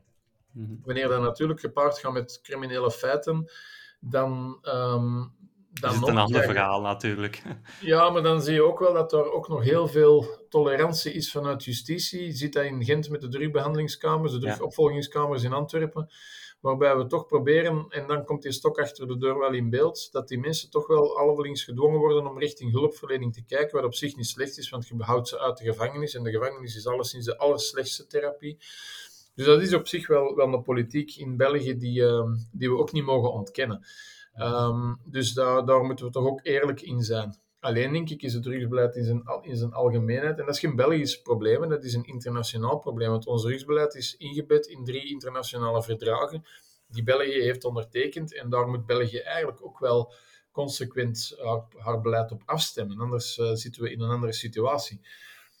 Mm 0.55 0.65
-hmm. 0.65 0.81
Wanneer 0.83 1.07
dat 1.07 1.21
natuurlijk 1.21 1.59
gepaard 1.59 1.99
gaat 1.99 2.13
met 2.13 2.39
criminele 2.43 2.91
feiten, 2.91 3.51
dan... 3.99 4.59
Um, 4.63 5.33
dan 5.79 5.91
is 5.91 5.99
het 5.99 6.07
een 6.07 6.17
ander 6.17 6.43
verhaal 6.43 6.81
natuurlijk. 6.81 7.41
Ja, 7.81 8.09
maar 8.09 8.23
dan 8.23 8.41
zie 8.41 8.53
je 8.53 8.63
ook 8.63 8.79
wel 8.79 8.93
dat 8.93 9.13
er 9.13 9.31
ook 9.31 9.47
nog 9.47 9.63
heel 9.63 9.87
veel 9.87 10.45
tolerantie 10.49 11.13
is 11.13 11.31
vanuit 11.31 11.63
justitie. 11.63 12.25
Je 12.25 12.31
ziet 12.31 12.53
dat 12.53 12.63
in 12.63 12.83
Gent 12.83 13.09
met 13.09 13.21
de 13.21 13.27
drugbehandelingskamers, 13.27 14.31
de 14.31 14.39
drugopvolgingskamers 14.39 15.43
in 15.43 15.53
Antwerpen 15.53 16.09
waarbij 16.65 16.97
we 16.97 17.07
toch 17.07 17.25
proberen, 17.25 17.85
en 17.89 18.07
dan 18.07 18.25
komt 18.25 18.41
die 18.41 18.51
stok 18.51 18.79
achter 18.79 19.07
de 19.07 19.17
deur 19.17 19.39
wel 19.39 19.53
in 19.53 19.69
beeld, 19.69 20.11
dat 20.11 20.27
die 20.27 20.39
mensen 20.39 20.69
toch 20.69 20.87
wel 20.87 21.17
allebelings 21.17 21.63
gedwongen 21.63 21.99
worden 21.99 22.27
om 22.27 22.39
richting 22.39 22.71
hulpverlening 22.71 23.33
te 23.33 23.45
kijken, 23.45 23.75
wat 23.75 23.85
op 23.85 23.93
zich 23.93 24.15
niet 24.15 24.27
slecht 24.27 24.57
is, 24.57 24.69
want 24.69 24.87
je 24.87 24.95
behoudt 24.95 25.27
ze 25.27 25.39
uit 25.39 25.57
de 25.57 25.63
gevangenis, 25.63 26.15
en 26.15 26.23
de 26.23 26.31
gevangenis 26.31 26.75
is 26.75 26.87
alleszins 26.87 27.25
de 27.25 27.37
allerslechtste 27.37 28.07
therapie. 28.07 28.57
Dus 29.35 29.45
dat 29.45 29.61
is 29.61 29.73
op 29.73 29.87
zich 29.87 30.07
wel, 30.07 30.35
wel 30.35 30.53
een 30.53 30.61
politiek 30.61 31.15
in 31.15 31.37
België 31.37 31.77
die, 31.77 32.01
uh, 32.01 32.31
die 32.51 32.69
we 32.69 32.77
ook 32.77 32.91
niet 32.91 33.05
mogen 33.05 33.31
ontkennen. 33.31 33.85
Um, 34.41 34.99
dus 35.05 35.33
daar, 35.33 35.65
daar 35.65 35.83
moeten 35.83 36.05
we 36.05 36.11
toch 36.11 36.25
ook 36.25 36.39
eerlijk 36.43 36.81
in 36.81 37.01
zijn. 37.01 37.37
Alleen 37.59 37.91
denk 37.91 38.09
ik 38.09 38.21
is 38.21 38.33
het 38.33 38.43
drugsbeleid 38.43 38.95
in 38.95 39.03
zijn, 39.03 39.23
in 39.41 39.55
zijn 39.55 39.73
algemeenheid, 39.73 40.39
en 40.39 40.45
dat 40.45 40.53
is 40.53 40.59
geen 40.59 40.75
Belgisch 40.75 41.21
probleem, 41.21 41.69
dat 41.69 41.83
is 41.83 41.93
een 41.93 42.03
internationaal 42.05 42.79
probleem, 42.79 43.09
want 43.09 43.27
ons 43.27 43.41
drugsbeleid 43.41 43.95
is 43.95 44.15
ingebed 44.17 44.67
in 44.67 44.83
drie 44.83 45.09
internationale 45.09 45.83
verdragen 45.83 46.45
die 46.87 47.03
België 47.03 47.41
heeft 47.41 47.63
ondertekend, 47.63 48.33
en 48.33 48.49
daar 48.49 48.67
moet 48.67 48.85
België 48.85 49.17
eigenlijk 49.17 49.65
ook 49.65 49.79
wel 49.79 50.13
consequent 50.51 51.35
haar, 51.43 51.63
haar 51.77 52.01
beleid 52.01 52.31
op 52.31 52.41
afstemmen, 52.45 52.99
anders 52.99 53.37
uh, 53.37 53.53
zitten 53.53 53.81
we 53.81 53.91
in 53.91 54.01
een 54.01 54.09
andere 54.09 54.33
situatie. 54.33 55.01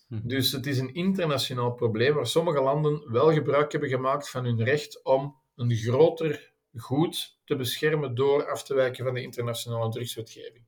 Hm. 0.07 0.19
Dus 0.23 0.51
het 0.51 0.65
is 0.65 0.77
een 0.77 0.93
internationaal 0.93 1.73
probleem 1.73 2.13
waar 2.13 2.27
sommige 2.27 2.61
landen 2.61 3.11
wel 3.11 3.33
gebruik 3.33 3.71
hebben 3.71 3.89
gemaakt 3.89 4.29
van 4.29 4.45
hun 4.45 4.63
recht 4.63 5.03
om 5.03 5.35
een 5.55 5.75
groter 5.75 6.53
goed 6.75 7.37
te 7.45 7.55
beschermen 7.55 8.15
door 8.15 8.49
af 8.49 8.63
te 8.63 8.73
wijken 8.73 9.05
van 9.05 9.13
de 9.13 9.21
internationale 9.21 9.89
drugswetgeving. 9.89 10.65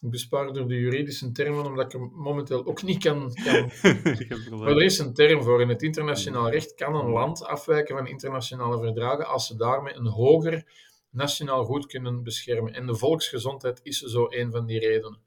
Ik 0.00 0.10
bespaar 0.10 0.52
door 0.52 0.68
de 0.68 0.80
juridische 0.80 1.32
termen, 1.32 1.66
omdat 1.66 1.84
ik 1.84 1.92
er 1.92 2.00
momenteel 2.00 2.66
ook 2.66 2.82
niet 2.82 3.02
kan... 3.02 3.34
kan... 3.44 3.70
maar 4.58 4.68
er 4.68 4.82
is 4.82 4.98
een 4.98 5.14
term 5.14 5.42
voor. 5.42 5.60
In 5.60 5.68
het 5.68 5.82
internationaal 5.82 6.50
recht 6.50 6.74
kan 6.74 6.94
een 6.94 7.10
land 7.10 7.44
afwijken 7.44 7.96
van 7.96 8.06
internationale 8.06 8.78
verdragen 8.78 9.26
als 9.26 9.46
ze 9.46 9.56
daarmee 9.56 9.94
een 9.94 10.06
hoger 10.06 10.64
nationaal 11.10 11.64
goed 11.64 11.86
kunnen 11.86 12.22
beschermen. 12.22 12.72
En 12.72 12.86
de 12.86 12.94
volksgezondheid 12.94 13.80
is 13.82 13.98
zo 13.98 14.26
een 14.28 14.50
van 14.50 14.66
die 14.66 14.78
redenen. 14.78 15.20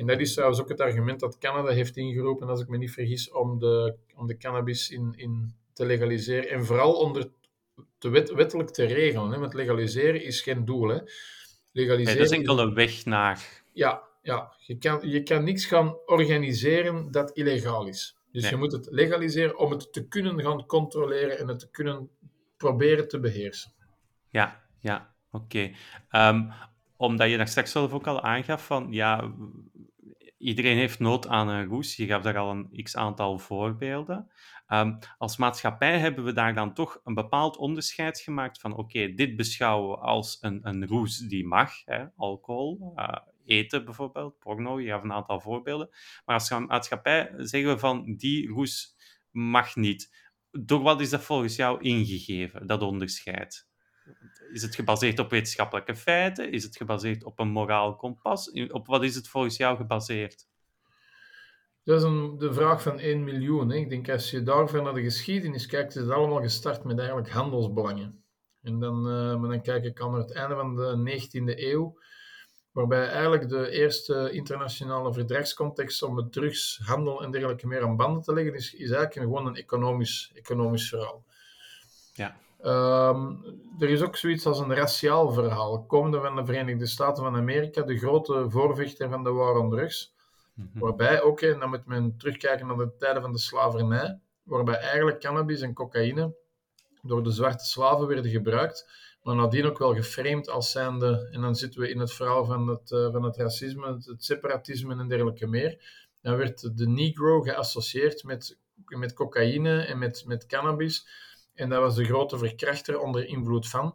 En 0.00 0.06
dat 0.06 0.20
is 0.20 0.32
trouwens 0.32 0.60
ook 0.60 0.68
het 0.68 0.80
argument 0.80 1.20
dat 1.20 1.38
Canada 1.38 1.72
heeft 1.72 1.96
ingeroepen, 1.96 2.48
als 2.48 2.60
ik 2.60 2.68
me 2.68 2.76
niet 2.76 2.90
vergis, 2.90 3.30
om 3.30 3.58
de, 3.58 3.96
om 4.16 4.26
de 4.26 4.36
cannabis 4.36 4.90
in, 4.90 5.12
in 5.16 5.54
te 5.72 5.86
legaliseren. 5.86 6.48
En 6.48 6.64
vooral 6.64 6.92
onder 6.92 7.30
te 7.98 8.08
wet, 8.08 8.32
wettelijk 8.32 8.70
te 8.70 8.84
regelen. 8.84 9.30
Hè? 9.30 9.38
Want 9.38 9.54
legaliseren 9.54 10.22
is 10.22 10.40
geen 10.40 10.64
doel. 10.64 10.88
Hè? 10.88 10.98
Legaliseren 11.72 12.18
nee, 12.18 12.28
dat 12.28 12.32
is 12.32 12.38
enkel 12.38 12.58
een 12.58 12.74
weg 12.74 13.04
naar. 13.04 13.62
Ja, 13.72 14.02
ja. 14.22 14.52
Je, 14.58 14.78
kan, 14.78 15.00
je 15.02 15.22
kan 15.22 15.44
niks 15.44 15.64
gaan 15.64 15.96
organiseren 16.06 17.10
dat 17.10 17.30
illegaal 17.30 17.86
is. 17.86 18.16
Dus 18.32 18.42
Nee. 18.42 18.50
je 18.50 18.56
moet 18.56 18.72
het 18.72 18.86
legaliseren 18.90 19.58
om 19.58 19.70
het 19.70 19.92
te 19.92 20.08
kunnen 20.08 20.40
gaan 20.40 20.66
controleren 20.66 21.38
en 21.38 21.48
het 21.48 21.58
te 21.58 21.70
kunnen 21.70 22.10
proberen 22.56 23.08
te 23.08 23.20
beheersen. 23.20 23.72
Ja, 24.30 24.62
ja, 24.78 25.14
oké. 25.30 25.70
Ehm, 26.10 26.50
omdat 26.96 27.30
je 27.30 27.36
daar 27.36 27.48
straks 27.48 27.70
zelf 27.70 27.92
ook 27.92 28.06
al 28.06 28.22
aangaf 28.22 28.66
van, 28.66 28.86
ja, 28.90 29.32
iedereen 30.40 30.76
heeft 30.76 30.98
nood 30.98 31.28
aan 31.28 31.48
een 31.48 31.66
roes. 31.66 31.96
Je 31.96 32.06
gaf 32.06 32.22
daar 32.22 32.38
al 32.38 32.50
een 32.50 32.82
x-aantal 32.82 33.38
voorbeelden. 33.38 34.30
Ehm, 34.66 34.98
als 35.18 35.36
maatschappij 35.36 35.98
hebben 35.98 36.24
we 36.24 36.32
daar 36.32 36.54
dan 36.54 36.74
toch 36.74 37.00
een 37.04 37.14
bepaald 37.14 37.56
onderscheid 37.56 38.20
gemaakt 38.20 38.60
van, 38.60 38.76
oké, 38.76 39.14
dit 39.14 39.36
beschouwen 39.36 39.90
we 39.90 40.04
als 40.04 40.38
een, 40.40 40.60
een 40.62 40.86
roes 40.86 41.18
die 41.18 41.46
mag, 41.46 41.84
hè, 41.84 42.04
alcohol, 42.16 42.92
eh, 42.96 43.16
eten 43.44 43.84
bijvoorbeeld, 43.84 44.38
porno, 44.38 44.80
je 44.80 44.88
gaf 44.88 45.02
een 45.02 45.12
aantal 45.12 45.40
voorbeelden. 45.40 45.88
Maar 46.24 46.34
als 46.34 46.50
maatschappij 46.50 47.32
zeggen 47.36 47.72
we 47.72 47.78
van, 47.78 48.14
die 48.16 48.48
roes 48.48 48.96
mag 49.30 49.76
niet. 49.76 50.28
Door 50.50 50.80
wat 50.82 51.00
is 51.00 51.10
dat 51.10 51.22
volgens 51.22 51.56
jou 51.56 51.82
ingegeven, 51.82 52.66
dat 52.66 52.82
onderscheid? 52.82 53.69
Is 54.52 54.62
het 54.62 54.74
gebaseerd 54.74 55.18
op 55.18 55.30
wetenschappelijke 55.30 55.96
feiten? 55.96 56.52
Is 56.52 56.62
het 56.62 56.76
gebaseerd 56.76 57.24
op 57.24 57.38
een 57.38 57.48
moraal 57.48 57.96
kompas? 57.96 58.50
Op 58.70 58.86
wat 58.86 59.02
is 59.02 59.14
het 59.14 59.28
volgens 59.28 59.56
jou 59.56 59.76
gebaseerd? 59.76 60.48
Dat 61.84 61.98
is 61.98 62.02
een, 62.02 62.38
de 62.38 62.52
vraag 62.52 62.82
van 62.82 62.98
1 62.98 63.24
miljoen. 63.24 63.70
Hè. 63.70 63.76
Ik 63.76 63.90
denk 63.90 64.08
als 64.08 64.30
je 64.30 64.42
daarvoor 64.42 64.82
naar 64.82 64.94
de 64.94 65.02
geschiedenis 65.02 65.66
kijkt, 65.66 65.94
is 65.96 66.02
het 66.02 66.10
allemaal 66.10 66.40
gestart 66.40 66.84
met 66.84 66.98
eigenlijk 66.98 67.30
handelsbelangen. 67.30 68.24
En 68.62 68.80
dan, 68.80 68.96
uh, 68.96 69.40
maar 69.40 69.50
dan 69.50 69.62
kijk 69.62 69.84
ik 69.84 70.00
aan 70.00 70.14
het 70.14 70.32
einde 70.32 70.54
van 70.54 70.76
de 70.76 70.96
19e 70.96 71.58
eeuw, 71.58 71.98
waarbij 72.72 73.08
eigenlijk 73.08 73.48
de 73.48 73.70
eerste 73.70 74.30
internationale 74.32 75.12
verdragscontext 75.12 76.02
om 76.02 76.16
het 76.16 76.32
drugshandel 76.32 77.22
en 77.22 77.30
dergelijke 77.30 77.66
meer 77.66 77.82
aan 77.82 77.96
banden 77.96 78.22
te 78.22 78.32
leggen, 78.32 78.54
is, 78.54 78.74
is 78.74 78.90
eigenlijk 78.90 79.12
gewoon 79.12 79.46
een 79.46 79.56
economisch, 79.56 80.30
economisch 80.34 80.88
verhaal. 80.88 81.24
Ja. 82.12 82.36
Um, 82.64 83.44
er 83.78 83.88
is 83.88 84.02
ook 84.02 84.16
zoiets 84.16 84.46
als 84.46 84.58
een 84.58 84.74
raciaal 84.74 85.32
verhaal, 85.32 85.84
komende 85.84 86.20
van 86.20 86.36
de 86.36 86.44
Verenigde 86.44 86.86
Staten 86.86 87.24
van 87.24 87.36
Amerika, 87.36 87.82
de 87.82 87.98
grote 87.98 88.50
voorvechter 88.50 89.08
van 89.08 89.24
de 89.24 89.30
war 89.30 89.56
on 89.56 89.70
drugs. 89.70 90.14
Mhm. 90.54 90.78
Waarbij 90.78 91.22
ook, 91.22 91.40
en 91.40 91.58
dan 91.58 91.68
moet 91.68 91.86
men 91.86 92.16
terugkijken 92.16 92.66
naar 92.66 92.76
de 92.76 92.96
tijden 92.98 93.22
van 93.22 93.32
de 93.32 93.38
slavernij, 93.38 94.18
waarbij 94.42 94.78
eigenlijk 94.78 95.20
cannabis 95.20 95.60
en 95.60 95.74
cocaïne 95.74 96.34
door 97.02 97.22
de 97.22 97.30
zwarte 97.30 97.64
slaven 97.64 98.06
werden 98.06 98.30
gebruikt, 98.30 98.88
maar 99.22 99.34
nadien 99.34 99.66
ook 99.66 99.78
wel 99.78 99.94
geframed 99.94 100.48
als 100.48 100.70
zijnde, 100.70 101.28
en 101.32 101.40
dan 101.40 101.54
zitten 101.54 101.80
we 101.80 101.90
in 101.90 101.98
het 101.98 102.12
verhaal 102.12 102.44
van 102.44 102.68
het, 102.68 102.90
uh, 102.90 103.12
van 103.12 103.22
het 103.22 103.36
racisme, 103.36 103.86
het 103.86 104.24
separatisme 104.24 104.96
en 104.96 105.08
dergelijke 105.08 105.46
meer. 105.46 105.82
Dan 106.22 106.36
werd 106.36 106.76
de 106.78 106.88
Negro 106.88 107.40
geassocieerd 107.40 108.24
met, 108.24 108.58
met 108.84 109.14
cocaïne 109.14 109.80
en 109.80 109.98
met, 109.98 110.24
met 110.26 110.46
cannabis. 110.46 111.06
En 111.60 111.68
dat 111.68 111.80
was 111.80 111.94
de 111.94 112.04
grote 112.04 112.38
verkrachter 112.38 112.98
onder 112.98 113.26
invloed 113.26 113.68
van. 113.68 113.94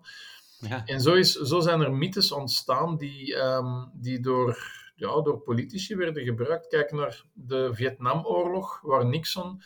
Ja. 0.60 0.86
En 0.86 1.02
zo, 1.02 1.14
is, 1.14 1.34
zo 1.34 1.60
zijn 1.60 1.82
er 1.82 1.94
mythes 1.94 2.32
ontstaan 2.32 2.98
die, 2.98 3.36
um, 3.36 3.90
die 3.94 4.20
door, 4.20 4.58
ja, 4.96 5.22
door 5.22 5.40
politici 5.40 5.96
werden 5.96 6.24
gebruikt. 6.24 6.68
Kijk 6.68 6.92
naar 6.92 7.24
de 7.34 7.70
Vietnamoorlog, 7.74 8.82
waar 8.82 9.06
Nixon 9.06 9.62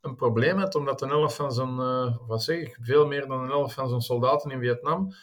een 0.00 0.16
probleem 0.16 0.58
had, 0.58 0.74
omdat 0.74 1.02
een 1.02 1.10
elf 1.10 1.34
van 1.34 1.52
zijn, 1.52 1.78
uh, 1.78 2.16
wat 2.26 2.42
zeg 2.42 2.58
ik, 2.58 2.78
veel 2.80 3.06
meer 3.06 3.26
dan 3.26 3.40
een 3.40 3.50
elf 3.50 3.74
van 3.74 3.88
zijn 3.88 4.00
soldaten 4.00 4.50
in 4.50 4.60
Vietnam 4.60 5.14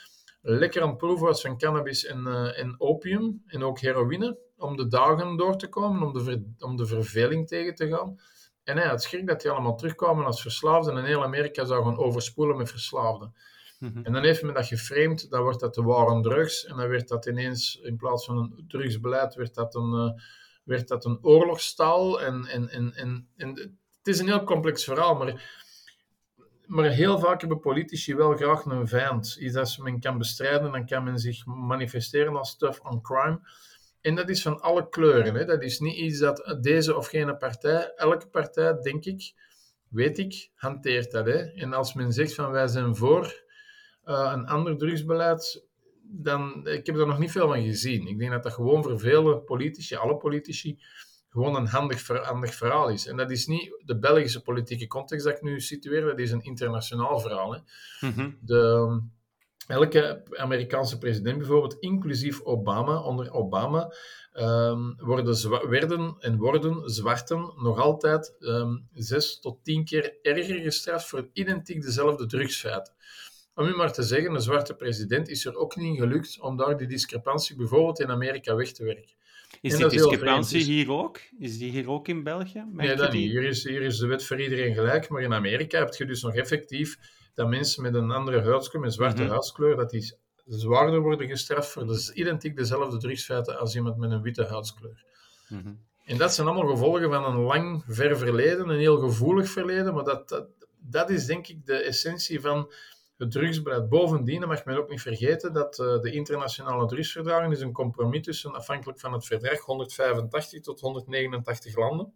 lekker 0.41 0.81
aan 0.81 0.89
het 0.89 0.97
proeven 0.97 1.25
was 1.25 1.41
van 1.41 1.57
cannabis 1.57 2.05
en, 2.05 2.23
uh, 2.27 2.59
en 2.59 2.75
opium 2.77 3.43
en 3.47 3.63
ook 3.63 3.79
heroïne, 3.79 4.37
om 4.57 4.77
de 4.77 4.87
dagen 4.87 5.37
door 5.37 5.57
te 5.57 5.67
komen, 5.67 6.01
om 6.01 6.13
de, 6.13 6.23
ver, 6.23 6.41
om 6.59 6.75
de 6.75 6.85
verveling 6.85 7.47
tegen 7.47 7.75
te 7.75 7.87
gaan. 7.87 8.19
En 8.71 8.77
hij 8.77 8.87
had 8.87 9.03
schrik 9.03 9.27
dat 9.27 9.41
die 9.41 9.51
allemaal 9.51 9.75
terugkwamen 9.75 10.25
als 10.25 10.41
verslaafden 10.41 10.97
en 10.97 11.05
heel 11.05 11.23
Amerika 11.23 11.65
zou 11.65 11.83
gaan 11.83 11.97
overspoelen 11.97 12.57
met 12.57 12.69
verslaafden. 12.69 13.33
Mhm. 13.79 14.03
En 14.03 14.13
dan 14.13 14.23
heeft 14.23 14.43
men 14.43 14.53
dat 14.53 14.67
geframed, 14.67 15.29
dan 15.29 15.41
wordt 15.41 15.59
dat 15.59 15.75
de 15.75 15.83
war 15.83 16.21
drugs 16.21 16.65
en 16.65 16.77
dan 16.77 16.87
werd 16.87 17.07
dat 17.07 17.25
ineens, 17.25 17.79
in 17.83 17.95
plaats 17.95 18.25
van 18.25 18.37
een 18.37 18.65
drugsbeleid, 18.67 19.35
werd 19.35 19.53
dat 19.53 19.75
een, 19.75 19.93
uh, 19.93 20.21
werd 20.63 20.87
dat 20.87 21.05
een 21.05 21.19
oorlogstaal. 21.21 22.21
En, 22.21 22.45
en, 22.45 22.69
en, 22.69 22.93
en, 22.93 23.27
en 23.37 23.49
het 23.97 24.07
is 24.07 24.19
een 24.19 24.27
heel 24.27 24.43
complex 24.43 24.83
verhaal, 24.83 25.15
maar, 25.15 25.59
maar 26.65 26.89
heel 26.89 27.19
vaak 27.19 27.39
hebben 27.39 27.59
politici 27.59 28.15
wel 28.15 28.35
graag 28.35 28.65
een 28.65 28.87
vijand. 28.87 29.35
Iets 29.39 29.53
dat 29.53 29.77
men 29.77 29.99
kan 29.99 30.17
bestrijden, 30.17 30.71
dan 30.71 30.85
kan 30.85 31.03
men 31.03 31.19
zich 31.19 31.45
manifesteren 31.45 32.35
als 32.35 32.57
tough 32.57 32.91
on 32.91 33.01
crime. 33.01 33.39
En 34.01 34.15
dat 34.15 34.29
is 34.29 34.41
van 34.41 34.59
alle 34.59 34.89
kleuren. 34.89 35.35
Hè. 35.35 35.45
Dat 35.45 35.63
is 35.63 35.79
niet 35.79 35.97
iets 35.97 36.19
dat 36.19 36.57
deze 36.61 36.95
of 36.95 37.07
gene 37.07 37.37
partij, 37.37 37.93
elke 37.95 38.27
partij, 38.27 38.73
denk 38.73 39.05
ik, 39.05 39.33
weet 39.89 40.17
ik, 40.17 40.49
hanteert 40.55 41.11
dat. 41.11 41.25
Hè. 41.25 41.37
En 41.37 41.73
als 41.73 41.93
men 41.93 42.11
zegt 42.11 42.33
van 42.33 42.51
wij 42.51 42.67
zijn 42.67 42.95
voor 42.95 43.43
uh, 44.05 44.31
een 44.35 44.47
ander 44.47 44.77
drugsbeleid, 44.77 45.65
dan 46.03 46.67
ik 46.67 46.85
heb 46.85 46.95
er 46.95 47.07
nog 47.07 47.19
niet 47.19 47.31
veel 47.31 47.47
van 47.47 47.63
gezien. 47.63 48.07
Ik 48.07 48.19
denk 48.19 48.31
dat 48.31 48.43
dat 48.43 48.53
gewoon 48.53 48.83
voor 48.83 48.99
vele 48.99 49.41
politici, 49.41 49.95
alle 49.95 50.17
politici, 50.17 50.79
gewoon 51.29 51.55
een 51.55 51.67
handig, 51.67 52.07
handig 52.07 52.53
verhaal 52.53 52.89
is. 52.89 53.07
En 53.07 53.17
dat 53.17 53.31
is 53.31 53.45
niet 53.45 53.81
de 53.85 53.99
Belgische 53.99 54.41
politieke 54.41 54.87
context 54.87 55.25
dat 55.25 55.35
ik 55.35 55.41
nu 55.41 55.59
situeer, 55.59 56.01
dat 56.01 56.19
is 56.19 56.31
een 56.31 56.43
internationaal 56.43 57.19
verhaal. 57.19 57.53
Hè. 57.53 57.59
Mm 58.07 58.37
de, 58.41 59.01
elke 59.71 60.23
Amerikaanse 60.31 60.97
president 60.97 61.37
bijvoorbeeld, 61.37 61.77
inclusief 61.79 62.41
Obama, 62.41 63.01
onder 63.01 63.33
Obama, 63.33 63.93
um, 64.33 64.95
worden 64.97 65.69
werden 65.69 66.15
en 66.19 66.37
worden 66.37 66.89
zwarten 66.89 67.53
nog 67.55 67.79
altijd 67.79 68.35
um, 68.39 68.87
zes 68.93 69.39
tot 69.39 69.63
tien 69.63 69.85
keer 69.85 70.15
erger 70.21 70.59
gestraft 70.59 71.07
voor 71.07 71.29
identiek 71.33 71.81
dezelfde 71.81 72.25
drugsfeiten. 72.25 72.93
Om 73.55 73.67
u 73.67 73.75
maar 73.75 73.93
te 73.93 74.03
zeggen, 74.03 74.33
een 74.33 74.41
zwarte 74.41 74.75
president 74.75 75.29
is 75.29 75.45
er 75.45 75.55
ook 75.55 75.75
niet 75.75 75.99
gelukt 75.99 76.39
om 76.39 76.57
daar 76.57 76.77
die 76.77 76.87
discrepantie 76.87 77.55
bijvoorbeeld 77.55 77.99
in 77.99 78.09
Amerika 78.09 78.55
weg 78.55 78.71
te 78.71 78.83
werken. 78.83 79.13
Is 79.61 79.75
die 79.75 79.87
discrepantie 79.87 80.63
hier 80.63 80.91
ook? 80.91 81.19
Is 81.39 81.57
die 81.57 81.71
hier 81.71 81.89
ook 81.89 82.07
in 82.07 82.23
België? 82.23 82.65
nee, 82.71 82.95
dat 82.95 83.11
niet. 83.11 83.31
Hier 83.31 83.43
is, 83.43 83.63
hier 83.63 83.81
is 83.81 83.97
de 83.97 84.07
wet 84.07 84.23
voor 84.23 84.41
iedereen 84.41 84.73
gelijk, 84.73 85.09
maar 85.09 85.21
in 85.21 85.33
Amerika 85.33 85.79
heb 85.79 85.93
je 85.93 86.05
dus 86.05 86.21
nog 86.21 86.35
effectief 86.35 86.97
dat 87.33 87.47
mensen 87.47 87.83
met 87.83 87.93
een 87.93 88.11
andere 88.11 88.41
huidskleur, 88.41 88.81
met 88.81 88.93
zwarte 88.93 89.23
mm 89.23 89.29
huidskleur, 89.29 89.75
dat 89.75 89.89
die 89.89 90.13
zwaarder 90.45 90.99
worden 90.99 91.27
gestraft 91.27 91.69
voor 91.69 91.87
dus 91.87 92.11
identiek 92.11 92.55
dezelfde 92.55 92.97
drugsfeiten 92.97 93.59
als 93.59 93.75
iemand 93.75 93.97
met 93.97 94.11
een 94.11 94.21
witte 94.21 94.45
huidskleur. 94.45 95.03
Mhm. 95.47 95.73
En 96.05 96.17
dat 96.17 96.33
zijn 96.33 96.47
allemaal 96.47 96.71
gevolgen 96.71 97.09
van 97.09 97.25
een 97.25 97.39
lang, 97.39 97.83
ver 97.87 98.17
verleden, 98.17 98.69
een 98.69 98.79
heel 98.79 98.97
gevoelig 98.97 99.49
verleden, 99.49 99.93
maar 99.93 100.03
dat, 100.03 100.29
dat, 100.29 100.47
dat 100.79 101.09
is 101.09 101.25
denk 101.25 101.47
ik 101.47 101.65
de 101.65 101.75
essentie 101.75 102.41
van 102.41 102.71
het 103.17 103.31
drugsbeleid. 103.31 103.89
Bovendien 103.89 104.47
mag 104.47 104.65
men 104.65 104.77
ook 104.77 104.89
niet 104.89 105.01
vergeten 105.01 105.53
dat 105.53 105.79
uh, 105.79 105.99
de 105.99 106.11
internationale 106.11 106.87
drugsverdragen 106.87 107.51
is 107.51 107.61
een 107.61 107.71
compromis 107.71 108.23
tussen, 108.23 108.53
afhankelijk 108.53 108.99
van 108.99 109.13
het 109.13 109.25
verdrag, 109.25 109.59
185 109.59 110.61
tot 110.61 110.79
189 110.79 111.75
landen. 111.75 112.13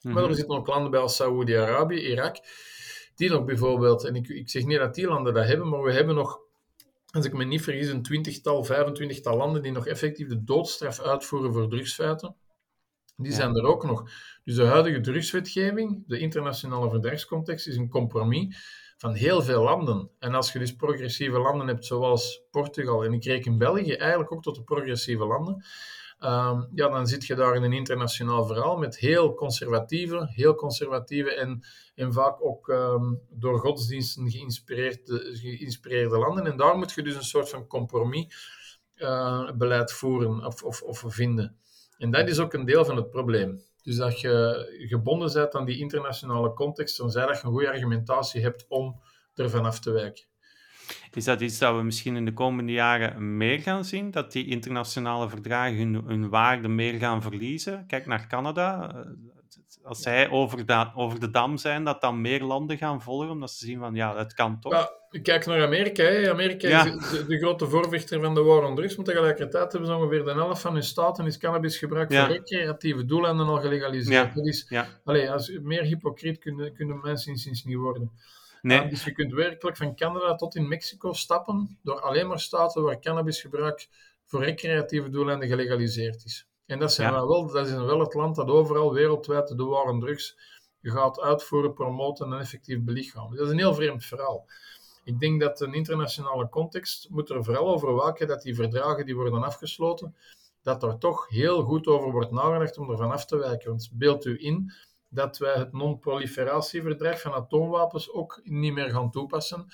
Mhm. 0.00 0.14
Maar 0.14 0.24
er 0.24 0.34
zitten 0.34 0.56
ook 0.56 0.66
landen 0.66 0.90
bij 0.90 1.00
als 1.00 1.16
Saoedi-Arabië, 1.16 2.00
Irak, 2.00 2.36
die 3.18 3.30
nog 3.30 3.44
bijvoorbeeld, 3.44 4.04
en 4.04 4.14
ik, 4.14 4.28
ik 4.28 4.50
zeg 4.50 4.64
niet 4.64 4.78
dat 4.78 4.94
die 4.94 5.06
landen 5.06 5.34
dat 5.34 5.46
hebben, 5.46 5.68
maar 5.68 5.82
we 5.82 5.92
hebben 5.92 6.14
nog, 6.14 6.40
als 7.10 7.24
ik 7.24 7.32
me 7.32 7.44
niet 7.44 7.62
vergis, 7.62 7.88
een 7.88 8.02
twintigtal, 8.02 8.64
vijfentwintigtal 8.64 9.36
landen 9.36 9.62
die 9.62 9.72
nog 9.72 9.86
effectief 9.86 10.28
de 10.28 10.44
doodstraf 10.44 11.00
uitvoeren 11.00 11.52
voor 11.52 11.68
drugsfeiten. 11.68 12.36
Die 13.16 13.32
zijn 13.32 13.56
er 13.56 13.64
ook 13.64 13.84
nog. 13.84 14.10
Dus 14.44 14.54
de 14.54 14.64
huidige 14.64 15.00
drugswetgeving, 15.00 16.04
de 16.06 16.18
internationale 16.18 16.90
verdragscontext, 16.90 17.66
is 17.66 17.76
een 17.76 17.88
compromis 17.88 18.56
van 18.96 19.14
heel 19.14 19.42
veel 19.42 19.62
landen. 19.62 20.10
En 20.18 20.34
als 20.34 20.52
je 20.52 20.58
dus 20.58 20.76
progressieve 20.76 21.38
landen 21.38 21.66
hebt, 21.66 21.84
zoals 21.84 22.42
Portugal, 22.50 23.04
en 23.04 23.12
ik 23.12 23.24
reken 23.24 23.58
België 23.58 23.92
eigenlijk 23.92 24.32
ook 24.32 24.42
tot 24.42 24.54
de 24.54 24.62
progressieve 24.62 25.26
landen, 25.26 25.64
um, 26.20 26.68
ja, 26.74 26.88
dan 26.88 27.06
zit 27.06 27.26
je 27.26 27.34
daar 27.34 27.54
in 27.54 27.62
een 27.62 27.72
internationaal 27.72 28.46
verhaal 28.46 28.76
met 28.76 28.98
heel 28.98 29.34
conservatieve, 29.34 30.26
heel 30.30 30.54
conservatieve 30.54 31.34
en, 31.34 31.64
en 31.94 32.12
vaak 32.12 32.44
ook 32.44 32.68
um, 32.68 33.20
door 33.30 33.58
godsdiensten 33.58 34.30
geïnspireerde, 34.30 35.30
geïnspireerde 35.32 36.18
landen. 36.18 36.46
En 36.46 36.56
daar 36.56 36.76
moet 36.76 36.92
je 36.92 37.02
dus 37.02 37.14
een 37.14 37.24
soort 37.24 37.48
van 37.48 37.66
compromis 37.66 38.26
uh, 38.96 39.50
beleid 39.52 39.92
voeren 39.92 40.44
of, 40.44 40.62
of, 40.62 40.82
of 40.82 41.04
vinden. 41.06 41.56
En 41.98 42.10
dat 42.10 42.28
is 42.28 42.38
ook 42.38 42.52
een 42.52 42.64
deel 42.64 42.84
van 42.84 42.96
het 42.96 43.10
probleem. 43.10 43.62
Dus 43.82 43.96
dat 43.96 44.20
je 44.20 44.66
gebonden 44.88 45.32
bent 45.32 45.54
aan 45.54 45.64
die 45.64 45.78
internationale 45.78 46.52
context, 46.52 46.96
dan 46.96 47.10
zij 47.10 47.26
dat 47.26 47.40
je 47.40 47.46
een 47.46 47.52
goede 47.52 47.70
argumentatie 47.70 48.42
hebt 48.42 48.64
om 48.68 49.00
ervan 49.34 49.64
af 49.64 49.80
te 49.80 49.90
wijken. 49.90 50.24
Is 51.12 51.24
dat 51.24 51.40
iets 51.40 51.58
dat 51.58 51.76
we 51.76 51.82
misschien 51.82 52.16
in 52.16 52.24
de 52.24 52.32
komende 52.32 52.72
jaren 52.72 53.36
meer 53.36 53.60
gaan 53.60 53.84
zien? 53.84 54.10
Dat 54.10 54.32
die 54.32 54.46
internationale 54.46 55.28
verdragen 55.28 55.76
hun, 55.76 55.94
hun 56.06 56.28
waarde 56.28 56.68
meer 56.68 56.94
gaan 56.98 57.22
verliezen? 57.22 57.86
Kijk 57.86 58.06
naar 58.06 58.26
Canada. 58.26 58.94
Als 59.82 60.02
zij 60.02 60.30
over 60.30 60.66
de, 60.66 60.90
over 60.94 61.20
de 61.20 61.30
dam 61.30 61.56
zijn, 61.56 61.84
dat 61.84 62.00
dan 62.00 62.20
meer 62.20 62.42
landen 62.42 62.78
gaan 62.78 63.02
volgen, 63.02 63.30
omdat 63.30 63.50
ze 63.50 63.66
zien 63.66 63.78
van 63.78 63.94
ja, 63.94 64.14
dat 64.14 64.34
kan 64.34 64.60
toch. 64.60 64.72
Ja, 64.72 64.90
kijk 65.22 65.46
naar 65.46 65.62
Amerika. 65.62 66.02
Hè. 66.02 66.30
Amerika 66.30 66.84
is 66.84 67.10
de, 67.10 67.26
de, 67.26 67.38
grote 67.38 67.66
voorvechter 67.66 68.20
van 68.20 68.34
de 68.34 68.42
war 68.42 68.64
on 68.64 68.74
drugs, 68.74 68.96
maar 68.96 69.04
tegelijkertijd 69.04 69.72
hebben 69.72 69.90
ze 69.90 69.96
ongeveer 69.96 70.24
de 70.24 70.32
helft 70.32 70.60
van 70.60 70.72
hun 70.72 70.82
staten 70.82 71.26
is 71.26 71.38
cannabis 71.38 71.78
gebruikt 71.78 72.14
voor 72.14 72.26
recreatieve 72.26 73.04
doeleinden 73.04 73.46
al 73.46 73.60
gelegaliseerd. 73.60 74.34
Dat 74.34 74.46
is, 74.46 74.72
allez, 75.04 75.28
als, 75.28 75.58
meer 75.62 75.82
hypocriet 75.82 76.38
kunnen, 76.38 76.74
kunnen 76.74 77.00
mensen 77.02 77.32
inziens 77.32 77.64
niet 77.64 77.76
worden. 77.76 78.10
Nee. 78.62 78.88
dus 78.88 79.04
je 79.04 79.12
kunt 79.12 79.32
werkelijk 79.32 79.76
van 79.76 79.96
Canada 79.96 80.34
tot 80.34 80.54
in 80.54 80.68
Mexico 80.68 81.12
stappen 81.12 81.78
door 81.82 82.00
alleen 82.00 82.26
maar 82.26 82.40
staten 82.40 82.82
waar 82.82 83.00
cannabisgebruik 83.00 83.88
voor 84.24 84.44
recreatieve 84.44 85.10
doeleinden 85.10 85.48
gelegaliseerd 85.48 86.24
is. 86.24 86.46
En 86.66 86.78
dat, 86.78 86.92
zijn 86.92 87.12
wel, 87.12 87.46
dat 87.46 87.66
is 87.66 87.72
wel 87.72 88.00
het 88.00 88.14
land 88.14 88.36
dat 88.36 88.48
overal 88.48 88.92
wereldwijd 88.92 89.56
de 89.56 89.64
war 89.64 89.84
on 89.84 90.00
drugs 90.00 90.36
gaat 90.82 91.20
uitvoeren, 91.20 91.74
promoten 91.74 92.32
en 92.32 92.38
effectief 92.38 92.80
belichamen. 92.80 93.36
Dat 93.36 93.46
is 93.46 93.52
een 93.52 93.58
heel 93.58 93.74
vreemd 93.74 94.04
verhaal. 94.04 94.46
Ik 95.04 95.20
denk 95.20 95.40
dat 95.40 95.60
een 95.60 95.74
internationale 95.74 96.48
context 96.48 97.08
moet 97.10 97.30
er 97.30 97.44
vooral 97.44 97.68
over 97.68 97.92
waken 97.92 98.26
dat 98.26 98.42
die 98.42 98.54
verdragen 98.54 99.06
die 99.06 99.16
worden 99.16 99.42
afgesloten, 99.42 100.16
dat 100.62 100.82
er 100.82 100.98
toch 100.98 101.28
heel 101.28 101.62
goed 101.62 101.86
over 101.86 102.10
wordt 102.10 102.30
nagedacht 102.30 102.78
om 102.78 102.90
ervan 102.90 103.10
af 103.10 103.24
te 103.24 103.36
wijken. 103.36 103.70
Want 103.70 103.90
beeld 103.92 104.24
u 104.24 104.44
in 104.44 104.72
dat 105.08 105.38
wij 105.38 105.54
het 105.54 105.72
non-proliferatieverdrag 105.72 107.20
van 107.20 107.32
atoomwapens 107.32 108.12
ook 108.12 108.40
niet 108.44 108.72
meer 108.72 108.90
gaan 108.90 109.10
toepassen. 109.10 109.66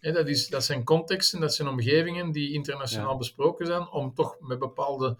dat, 0.00 0.28
is, 0.28 0.48
dat 0.48 0.64
zijn 0.64 0.84
contexten, 0.84 1.40
dat 1.40 1.54
zijn 1.54 1.68
omgevingen 1.68 2.32
die 2.32 2.52
internationaal 2.52 3.16
besproken 3.16 3.66
zijn, 3.66 3.88
om 3.88 4.14
toch 4.14 4.36
met 4.40 4.58
bepaalde 4.58 5.18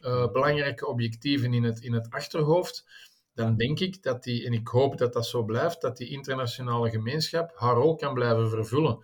uh, 0.00 0.32
belangrijke 0.32 0.86
objectieven 0.86 1.54
in 1.54 1.64
het, 1.64 1.80
in 1.80 1.92
het 1.92 2.10
achterhoofd, 2.10 2.86
dan 3.34 3.56
denk 3.56 3.80
ik 3.80 4.02
dat 4.02 4.22
die, 4.22 4.46
en 4.46 4.52
ik 4.52 4.68
hoop 4.68 4.98
dat 4.98 5.12
dat 5.12 5.26
zo 5.26 5.44
blijft, 5.44 5.80
dat 5.80 5.96
die 5.96 6.08
internationale 6.08 6.90
gemeenschap 6.90 7.52
haar 7.54 7.74
rol 7.74 7.96
kan 7.96 8.14
blijven 8.14 8.50
vervullen. 8.50 8.98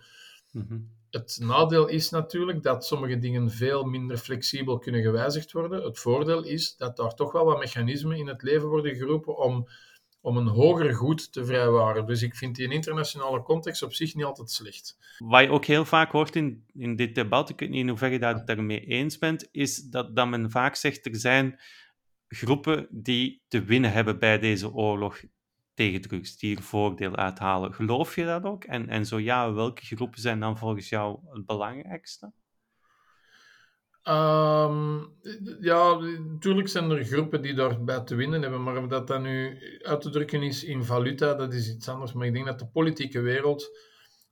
Mhm. 0.51 0.79
Het 1.13 1.37
nadeel 1.41 1.87
is 1.87 2.09
natuurlijk 2.09 2.63
dat 2.63 2.85
sommige 2.85 3.17
dingen 3.17 3.51
veel 3.51 3.83
minder 3.83 4.17
flexibel 4.17 4.77
kunnen 4.77 5.01
gewijzigd 5.01 5.51
worden. 5.51 5.83
Het 5.83 5.99
voordeel 5.99 6.43
is 6.43 6.75
dat 6.75 6.97
daar 6.97 7.13
toch 7.13 7.31
wel 7.31 7.45
wat 7.45 7.59
mechanismen 7.59 8.17
in 8.17 8.27
het 8.27 8.41
leven 8.41 8.67
worden 8.67 8.95
geroepen 8.95 9.37
om 9.37 9.67
om 10.21 10.37
een 10.37 10.47
hoger 10.47 10.93
goed 10.93 11.33
te 11.33 11.45
vrijwaren. 11.45 12.05
Dus 12.05 12.21
ik 12.21 12.35
vind 12.35 12.55
die 12.55 12.65
in 12.65 12.71
internationale 12.71 13.41
context 13.41 13.83
op 13.83 13.93
zich 13.93 14.15
niet 14.15 14.25
altijd 14.25 14.51
slecht. 14.51 14.97
Wat 15.17 15.41
je 15.41 15.49
ook 15.49 15.65
heel 15.65 15.85
vaak 15.85 16.11
hoort 16.11 16.35
in, 16.35 16.65
in 16.73 16.95
dit 16.95 17.15
debat, 17.15 17.49
ik 17.49 17.59
weet 17.59 17.69
niet 17.69 17.79
in 17.79 17.87
hoeverre 17.87 18.13
je 18.13 18.19
dat 18.19 18.47
daarmee 18.47 18.85
eens 18.85 19.17
bent, 19.17 19.47
is 19.51 19.83
dat, 19.83 20.15
dat 20.15 20.27
men 20.27 20.51
vaak 20.51 20.75
zegt 20.75 21.05
er 21.05 21.15
zijn 21.15 21.59
groepen 22.27 22.87
die 22.89 23.41
te 23.47 23.63
winnen 23.63 23.91
hebben 23.91 24.19
bij 24.19 24.39
deze 24.39 24.73
oorlog 24.73 25.21
tegen 25.73 26.01
drugs, 26.01 26.37
die 26.37 26.55
er 26.55 26.63
voordeel 26.63 27.15
uithalen. 27.15 27.73
Geloof 27.73 28.15
je 28.15 28.25
dat 28.25 28.43
ook? 28.43 28.63
En, 28.63 28.89
en 28.89 29.05
zo 29.05 29.19
ja, 29.19 29.53
welke 29.53 29.85
groepen 29.85 30.21
zijn 30.21 30.39
dan 30.39 30.57
volgens 30.57 30.89
jou 30.89 31.19
het 31.29 31.45
belangrijkste? 31.45 32.31
Um, 34.07 35.13
ja, 35.59 35.95
natuurlijk 36.19 36.67
zijn 36.67 36.91
er 36.91 37.03
groepen 37.03 37.41
die 37.41 37.53
daarbij 37.53 38.01
te 38.01 38.15
winnen 38.15 38.41
hebben, 38.41 38.63
maar 38.63 38.77
of 38.77 38.87
dat 38.87 39.07
dan 39.07 39.21
nu 39.21 39.59
uit 39.81 40.01
te 40.01 40.09
drukken 40.09 40.43
is 40.43 40.63
in 40.63 40.83
valuta, 40.83 41.33
dat 41.33 41.53
is 41.53 41.69
iets 41.69 41.89
anders. 41.89 42.13
Maar 42.13 42.27
ik 42.27 42.33
denk 42.33 42.45
dat 42.45 42.59
de 42.59 42.67
politieke 42.67 43.21
wereld 43.21 43.77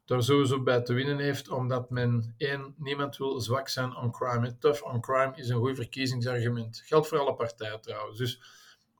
daar 0.05 0.23
sowieso 0.23 0.63
bij 0.63 0.81
te 0.81 0.93
winnen 0.93 1.17
heeft, 1.17 1.49
omdat 1.49 1.89
men, 1.89 2.33
één, 2.37 2.73
niemand 2.77 3.17
wil 3.17 3.39
zwak 3.39 3.67
zijn 3.67 3.95
on 3.95 4.11
crime. 4.11 4.57
Tough 4.57 4.93
on 4.93 5.01
crime 5.01 5.33
is 5.35 5.49
een 5.49 5.57
goed 5.57 5.75
verkiezingsargument. 5.75 6.81
Geldt 6.85 7.07
voor 7.07 7.19
alle 7.19 7.35
partijen 7.35 7.81
trouwens. 7.81 8.17
Dus 8.17 8.41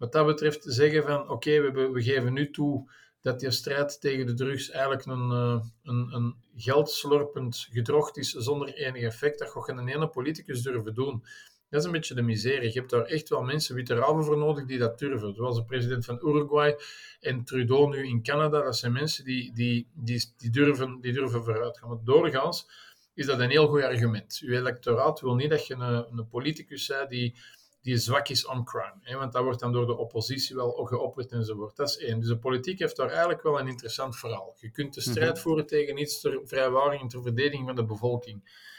wat 0.02 0.12
dat 0.12 0.26
betreft 0.26 0.64
zeggen 0.68 1.04
van, 1.04 1.30
oké, 1.30 1.72
we, 1.72 1.89
we 1.89 2.04
geven 2.04 2.34
nu 2.34 2.52
toe 2.52 2.91
dat 3.22 3.39
die 3.39 3.52
strijd 3.52 4.02
tegen 4.02 4.26
de 4.26 4.34
drugs 4.34 4.70
eigenlijk 4.70 5.06
een, 5.06 5.32
uh, 5.32 5.64
een, 5.84 6.14
een 6.14 6.36
geldslorpend 6.56 7.68
gedrocht 7.72 8.18
is 8.18 8.30
zonder 8.30 8.74
enig 8.74 9.02
effect. 9.02 9.39
Dat 9.39 9.49
gaat 9.49 9.64
geen 9.64 9.88
ene 9.88 10.08
politicus 10.08 10.62
durven 10.62 10.93
doen. 10.93 11.24
Dat 11.70 11.80
is 11.80 11.86
een 11.86 11.91
beetje 11.91 12.14
de 12.14 12.22
miserie. 12.22 12.74
Je 12.74 12.80
hebt 12.80 12.89
daar 12.89 13.06
echt 13.06 13.30
wel 13.30 13.41
mensen, 13.41 13.76
witte 13.76 13.95
raven 13.95 14.24
voor 14.24 14.38
nodig, 14.38 14.66
die 14.66 14.78
dat 14.78 14.99
durven. 14.99 15.36
Zoals 15.36 15.56
de 15.56 15.66
president 15.66 16.06
van 16.06 16.20
Uruguay 16.24 16.78
en 17.20 17.43
Trudeau 17.43 17.89
nu 17.89 18.08
in 18.08 18.24
Canada. 18.24 18.64
Dat 18.64 18.78
zijn 18.78 18.91
mensen 18.91 19.24
die, 19.24 19.54
die, 19.54 19.88
die, 19.93 20.34
die, 20.38 20.49
durven, 20.49 21.02
die 21.02 21.14
durven 21.14 21.43
vooruit 21.43 21.78
gaan. 21.78 21.89
Maar 21.89 22.04
doorgaans 22.04 22.70
is 23.14 23.26
dat 23.26 23.39
een 23.39 23.49
heel 23.49 23.68
goed 23.68 23.84
argument. 23.84 24.39
Uw 24.43 24.54
electoraat 24.54 25.20
wil 25.20 25.36
niet 25.36 25.49
dat 25.49 25.68
je 25.68 25.74
een, 25.74 26.18
een 26.18 26.28
politicus 26.28 26.88
bent 26.88 27.10
die 27.10 27.36
die 27.82 27.97
zwak 27.97 28.27
is 28.27 28.45
on 28.45 28.63
crime. 28.63 28.99
Hè? 29.01 29.17
Want 29.17 29.32
dat 29.34 29.43
wordt 29.43 29.59
dan 29.59 29.71
door 29.71 29.86
de 29.86 29.97
oppositie 29.97 30.55
wel 30.55 30.71
geopperd 30.71 31.32
enzovoort. 31.32 31.75
Dat 31.75 31.89
is 31.89 31.97
één. 31.97 32.19
Dus 32.19 32.27
de 32.27 32.38
politiek 32.38 32.79
heeft 32.79 32.95
daar 32.95 33.09
eigenlijk 33.09 33.43
wel 33.43 33.59
een 33.59 33.67
interessant 33.67 34.17
verhaal. 34.17 34.55
Je 34.59 34.71
kunt 34.71 34.93
de 34.93 35.01
strijd 35.01 35.34
mhm. 35.34 35.41
voeren 35.41 35.67
tegen 35.67 35.97
iets 35.97 36.21
ter 36.21 36.41
vrijwaring 36.43 37.01
en 37.01 37.07
ter 37.07 37.21
verdediging 37.21 37.65
van 37.65 37.75
de 37.75 37.86
bevolking. 37.86 38.69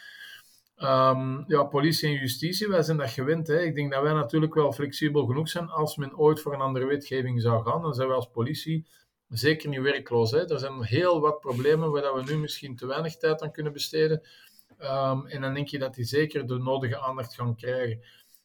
Um, 0.76 1.44
ja, 1.46 1.64
politie 1.64 2.08
en 2.08 2.14
justitie, 2.14 2.68
wij 2.68 2.82
zijn 2.82 2.96
dat 2.96 3.10
gewend. 3.10 3.46
Hè. 3.46 3.60
Ik 3.60 3.74
denk 3.74 3.92
dat 3.92 4.02
wij 4.02 4.12
natuurlijk 4.12 4.54
wel 4.54 4.72
flexibel 4.72 5.26
genoeg 5.26 5.48
zijn. 5.48 5.68
Als 5.68 5.96
men 5.96 6.18
ooit 6.18 6.40
voor 6.40 6.54
een 6.54 6.60
andere 6.60 6.86
wetgeving 6.86 7.42
zou 7.42 7.64
gaan, 7.64 7.82
dan 7.82 7.94
zijn 7.94 8.08
wij 8.08 8.16
als 8.16 8.30
politie 8.32 8.86
zeker 9.28 9.68
niet 9.68 9.80
werkloos. 9.80 10.30
Hè. 10.30 10.50
Er 10.50 10.58
zijn 10.58 10.82
heel 10.82 11.20
wat 11.20 11.40
problemen 11.40 11.90
waar 11.90 12.14
we 12.14 12.22
nu 12.22 12.38
misschien 12.38 12.76
te 12.76 12.86
weinig 12.86 13.16
tijd 13.16 13.42
aan 13.42 13.52
kunnen 13.52 13.72
besteden. 13.72 14.22
Um, 14.78 15.26
en 15.26 15.40
dan 15.40 15.54
denk 15.54 15.68
je 15.68 15.78
dat 15.78 15.94
die 15.94 16.04
zeker 16.04 16.46
de 16.46 16.58
nodige 16.58 16.98
aandacht 16.98 17.34
gaan 17.34 17.56
krijgen 17.56 18.02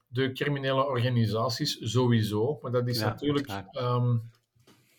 de 0.07 0.31
criminele 0.31 0.85
organisaties 0.85 1.77
sowieso. 1.79 2.59
Maar 2.61 2.71
dat 2.71 2.87
is, 2.87 2.99
natuurlijk, 2.99 3.63
um, 3.79 4.31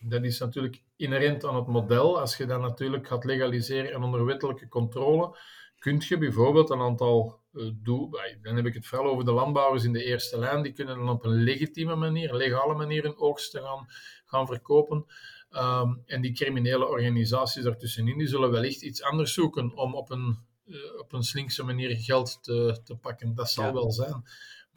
dat 0.00 0.24
is 0.24 0.38
natuurlijk 0.38 0.82
inherent 0.96 1.44
aan 1.44 1.56
het 1.56 1.66
model. 1.66 2.20
Als 2.20 2.36
je 2.36 2.46
dat 2.46 2.60
natuurlijk 2.60 3.06
gaat 3.06 3.24
legaliseren 3.24 3.92
en 3.92 4.02
onder 4.02 4.24
wettelijke 4.24 4.68
controle, 4.68 5.36
kun 5.78 6.02
je 6.08 6.18
bijvoorbeeld 6.18 6.70
een 6.70 6.80
aantal 6.80 7.40
uh, 7.52 7.70
doel, 7.74 8.10
dan 8.42 8.56
heb 8.56 8.66
ik 8.66 8.74
het 8.74 8.86
vooral 8.86 9.10
over 9.10 9.24
de 9.24 9.32
landbouwers 9.32 9.84
in 9.84 9.92
de 9.92 10.04
eerste 10.04 10.38
lijn, 10.38 10.62
die 10.62 10.72
kunnen 10.72 10.96
dan 10.96 11.08
op 11.08 11.24
een 11.24 11.42
legitieme 11.42 11.94
manier, 11.94 12.30
een 12.30 12.36
legale 12.36 12.74
manier 12.74 13.04
een 13.04 13.18
oogsten 13.18 13.62
gaan, 13.62 13.86
gaan 14.24 14.46
verkopen. 14.46 15.06
Um, 15.50 16.02
en 16.06 16.20
die 16.20 16.32
criminele 16.32 16.88
organisaties 16.88 17.62
daartussenin, 17.62 18.18
die 18.18 18.26
zullen 18.26 18.50
wellicht 18.50 18.82
iets 18.82 19.02
anders 19.02 19.34
zoeken 19.34 19.76
om 19.76 19.94
op 19.94 20.10
een, 20.10 20.38
uh, 20.66 20.98
op 20.98 21.12
een 21.12 21.22
slinkse 21.22 21.64
manier 21.64 21.96
geld 21.96 22.38
te, 22.42 22.80
te 22.84 22.96
pakken. 22.96 23.34
Dat 23.34 23.50
zal 23.50 23.72
wel 23.72 23.92
zijn 23.92 24.24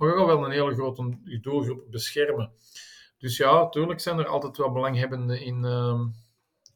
maar 0.02 0.16
ook 0.16 0.28
wel 0.28 0.46
een 0.46 0.52
hele 0.52 0.74
grote 0.74 1.18
doelgroep 1.42 1.92
beschermen. 1.92 2.52
Dus 3.18 3.38
ja, 3.38 3.54
natuurlijk 3.54 4.00
zijn 4.00 4.20
er 4.20 4.28
altijd 4.28 4.58
wel 4.58 4.72
belanghebbenden 4.72 5.42
in. 5.42 5.64
Uh, 5.64 6.02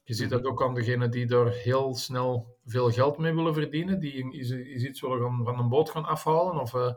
je 0.03 0.13
ziet 0.13 0.29
dat 0.29 0.45
ook 0.45 0.63
aan 0.63 0.73
degenen 0.73 1.11
die 1.11 1.25
daar 1.25 1.51
heel 1.51 1.95
snel 1.95 2.57
veel 2.65 2.91
geld 2.91 3.17
mee 3.17 3.33
willen 3.33 3.53
verdienen, 3.53 3.99
die 3.99 4.33
is, 4.33 4.49
is 4.49 4.83
iets 4.83 5.01
willen 5.01 5.19
gaan, 5.21 5.43
van 5.43 5.59
een 5.59 5.69
boot 5.69 5.89
gaan 5.89 6.05
afhalen 6.05 6.61
of, 6.61 6.73
uh, 6.73 6.93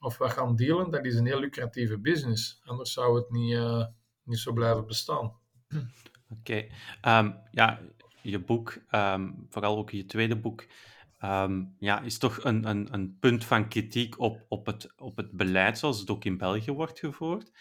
of 0.00 0.18
wat 0.18 0.32
gaan 0.32 0.56
dealen. 0.56 0.90
Dat 0.90 1.04
is 1.04 1.14
een 1.14 1.26
heel 1.26 1.40
lucratieve 1.40 1.98
business. 1.98 2.60
Anders 2.64 2.92
zou 2.92 3.16
het 3.16 3.30
niet, 3.30 3.52
uh, 3.52 3.84
niet 4.22 4.38
zo 4.38 4.52
blijven 4.52 4.86
bestaan. 4.86 5.32
Oké. 5.68 5.86
Okay. 6.38 6.62
Um, 6.64 6.70
ehm, 7.00 7.30
ja, 7.50 7.80
je 8.22 8.38
boek, 8.38 8.78
um, 8.90 9.46
vooral 9.48 9.76
ook 9.76 9.90
je 9.90 10.04
tweede 10.04 10.36
boek, 10.36 10.64
Ehm, 11.22 11.64
ja, 11.78 12.00
is 12.00 12.18
toch 12.18 12.44
een, 12.44 12.68
een, 12.68 12.88
een 12.94 13.16
punt 13.18 13.44
van 13.44 13.68
kritiek 13.68 14.18
op, 14.18 14.44
op, 14.48 14.66
het, 14.66 14.92
op 14.96 15.16
het 15.16 15.30
beleid 15.30 15.78
zoals 15.78 16.00
het 16.00 16.10
ook 16.10 16.24
in 16.24 16.38
België 16.38 16.70
wordt 16.70 16.98
gevoerd. 16.98 17.52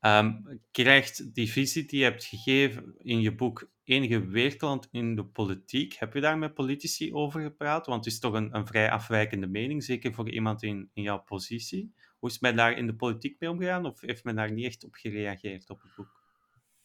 Um, 0.00 0.60
krijgt 0.70 1.34
die 1.34 1.50
visie 1.50 1.84
die 1.84 1.98
je 1.98 2.04
hebt 2.04 2.24
gegeven 2.24 2.94
in 2.98 3.20
je 3.20 3.34
boek 3.34 3.70
enige 3.84 4.26
weerklant 4.26 4.88
in 4.90 5.14
de 5.14 5.24
politiek? 5.24 5.94
Heb 5.94 6.14
je 6.14 6.20
daar 6.20 6.38
met 6.38 6.54
politici 6.54 7.14
over 7.14 7.42
gepraat? 7.42 7.86
Want 7.86 8.04
het 8.04 8.14
is 8.14 8.20
toch 8.20 8.32
een, 8.32 8.56
een 8.56 8.66
vrij 8.66 8.90
afwijkende 8.90 9.46
mening, 9.46 9.84
zeker 9.84 10.14
voor 10.14 10.30
iemand 10.30 10.62
in, 10.62 10.90
in 10.92 11.02
jouw 11.02 11.22
positie. 11.22 11.94
Hoe 12.18 12.30
is 12.30 12.38
men 12.38 12.56
daar 12.56 12.76
in 12.76 12.86
de 12.86 12.94
politiek 12.94 13.40
mee 13.40 13.50
omgegaan 13.50 13.86
of 13.86 14.00
heeft 14.00 14.24
men 14.24 14.36
daar 14.36 14.52
niet 14.52 14.66
echt 14.66 14.84
op 14.84 14.94
gereageerd 14.94 15.70
op 15.70 15.82
het 15.82 15.94
boek? 15.96 16.21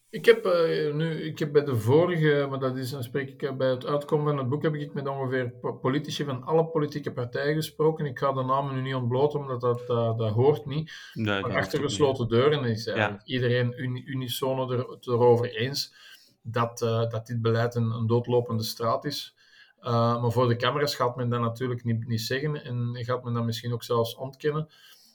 Ik 0.10 0.26
heb, 0.26 0.46
uh, 0.46 0.94
nu, 0.94 1.22
ik 1.22 1.40
heb 1.40 1.52
bij 1.52 1.64
de 1.64 1.76
vorige, 1.76 2.48
maar 2.50 2.60
dat 2.60 2.78
is, 2.78 2.90
dan 2.90 3.04
spreek 3.04 3.30
ik 3.30 3.58
bij 3.58 3.70
het 3.70 3.86
uitkomen 3.86 4.26
van 4.26 4.38
het 4.38 4.50
boek, 4.50 4.64
heb 4.64 4.76
ik 4.76 4.94
met 4.94 5.08
ongeveer 5.08 5.54
politici 5.82 6.24
van 6.24 6.44
alle 6.44 6.66
politieke 6.66 7.14
partijen 7.14 7.56
gesproken. 7.56 8.06
Ik 8.06 8.20
ga 8.20 8.32
de 8.32 8.44
namen 8.44 8.76
nu 8.76 8.82
niet 8.82 8.96
ontbloten, 8.96 9.40
omdat 9.40 9.62
dat, 9.62 9.88
dat, 9.88 10.18
dat 10.18 10.32
hoort 10.32 10.66
niet. 10.66 10.92
Nee, 11.14 11.42
maar 11.42 11.56
achter 11.56 11.82
gesloten 11.82 12.28
deuren 12.28 12.64
is 12.64 12.92
iedereen 13.24 13.74
unisono 14.10 14.72
er, 14.72 14.98
erover 15.02 15.56
eens 15.56 15.94
dat, 16.42 16.82
uh, 16.82 17.10
dat 17.10 17.28
dit 17.28 17.42
beleid 17.42 17.76
een, 17.76 17.92
een, 17.92 18.08
doodlopende 18.08 18.64
straat 18.64 19.06
is. 19.06 19.36
Uh, 19.82 20.22
maar 20.22 20.32
voor 20.32 20.48
de 20.48 20.56
camera's 20.56 20.96
gaat 20.96 21.16
men 21.16 21.30
dat 21.30 21.40
natuurlijk 21.40 21.84
niet, 21.84 22.08
niet 22.08 22.22
zeggen 22.22 22.64
en 22.64 22.98
gaat 23.06 23.24
men 23.24 23.34
dat 23.34 23.46
misschien 23.46 23.74
ook 23.74 23.84
zelfs 23.84 24.16
ontkennen. 24.16 24.70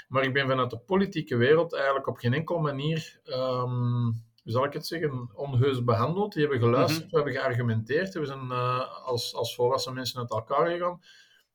Maar 0.09 0.25
ik 0.25 0.33
ben 0.33 0.49
vanuit 0.49 0.71
de 0.71 0.79
politieke 0.79 1.37
wereld 1.37 1.75
eigenlijk 1.75 2.07
op 2.07 2.17
geen 2.17 2.35
enkele 2.35 2.61
manier... 2.61 3.21
Um, 3.25 4.31
hoe 4.43 4.53
zal 4.53 4.65
ik 4.65 4.73
het 4.73 4.87
zeggen, 4.87 5.31
onheus 5.35 5.85
behandeld. 5.85 6.33
Die 6.33 6.43
hebben 6.43 6.61
geluisterd, 6.61 7.05
mhm. 7.05 7.11
we 7.11 7.17
hebben 7.17 7.35
geargumenteerd. 7.43 8.15
We 8.15 8.27
zijn 8.27 8.47
uh, 8.51 9.05
als, 9.05 9.35
als 9.35 9.55
volwassen 9.55 9.95
mensen 9.95 10.21
uit 10.21 10.31
elkaar 10.31 10.71
gegaan. 10.71 11.01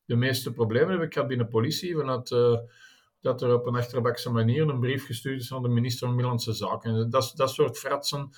De 0.05 0.15
meeste 0.15 0.51
problemen 0.51 0.93
heb 0.93 1.01
ik 1.01 1.13
gehad 1.13 1.27
binnen 1.27 1.47
politie, 1.47 1.95
vanuit 1.95 2.31
uh, 2.31 2.57
dat 3.21 3.41
er 3.41 3.53
op 3.53 3.65
een 3.65 3.75
achterbakse 3.75 4.31
manier 4.31 4.69
een 4.69 4.79
brief 4.79 5.05
gestuurd 5.05 5.41
is 5.41 5.53
aan 5.53 5.61
de 5.61 5.67
minister 5.67 6.07
van 6.07 6.15
Binnenlandse 6.15 6.53
Zaken. 6.53 7.09
Dat, 7.09 7.33
dat 7.35 7.49
soort 7.49 7.77
fratsen 7.77 8.29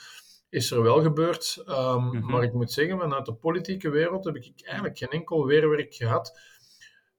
is 0.49 0.71
er 0.71 0.81
wel 0.81 1.01
gebeurd. 1.01 1.63
Um, 1.67 2.03
mm 2.03 2.25
Maar 2.25 2.43
ik 2.43 2.53
moet 2.53 2.71
zeggen, 2.71 2.99
vanuit 2.99 3.25
de 3.25 3.33
politieke 3.33 3.89
wereld 3.89 4.25
heb 4.25 4.35
ik 4.35 4.51
eigenlijk 4.55 4.97
geen 4.97 5.09
enkel 5.09 5.45
weerwerk 5.45 5.93
gehad. 5.93 6.39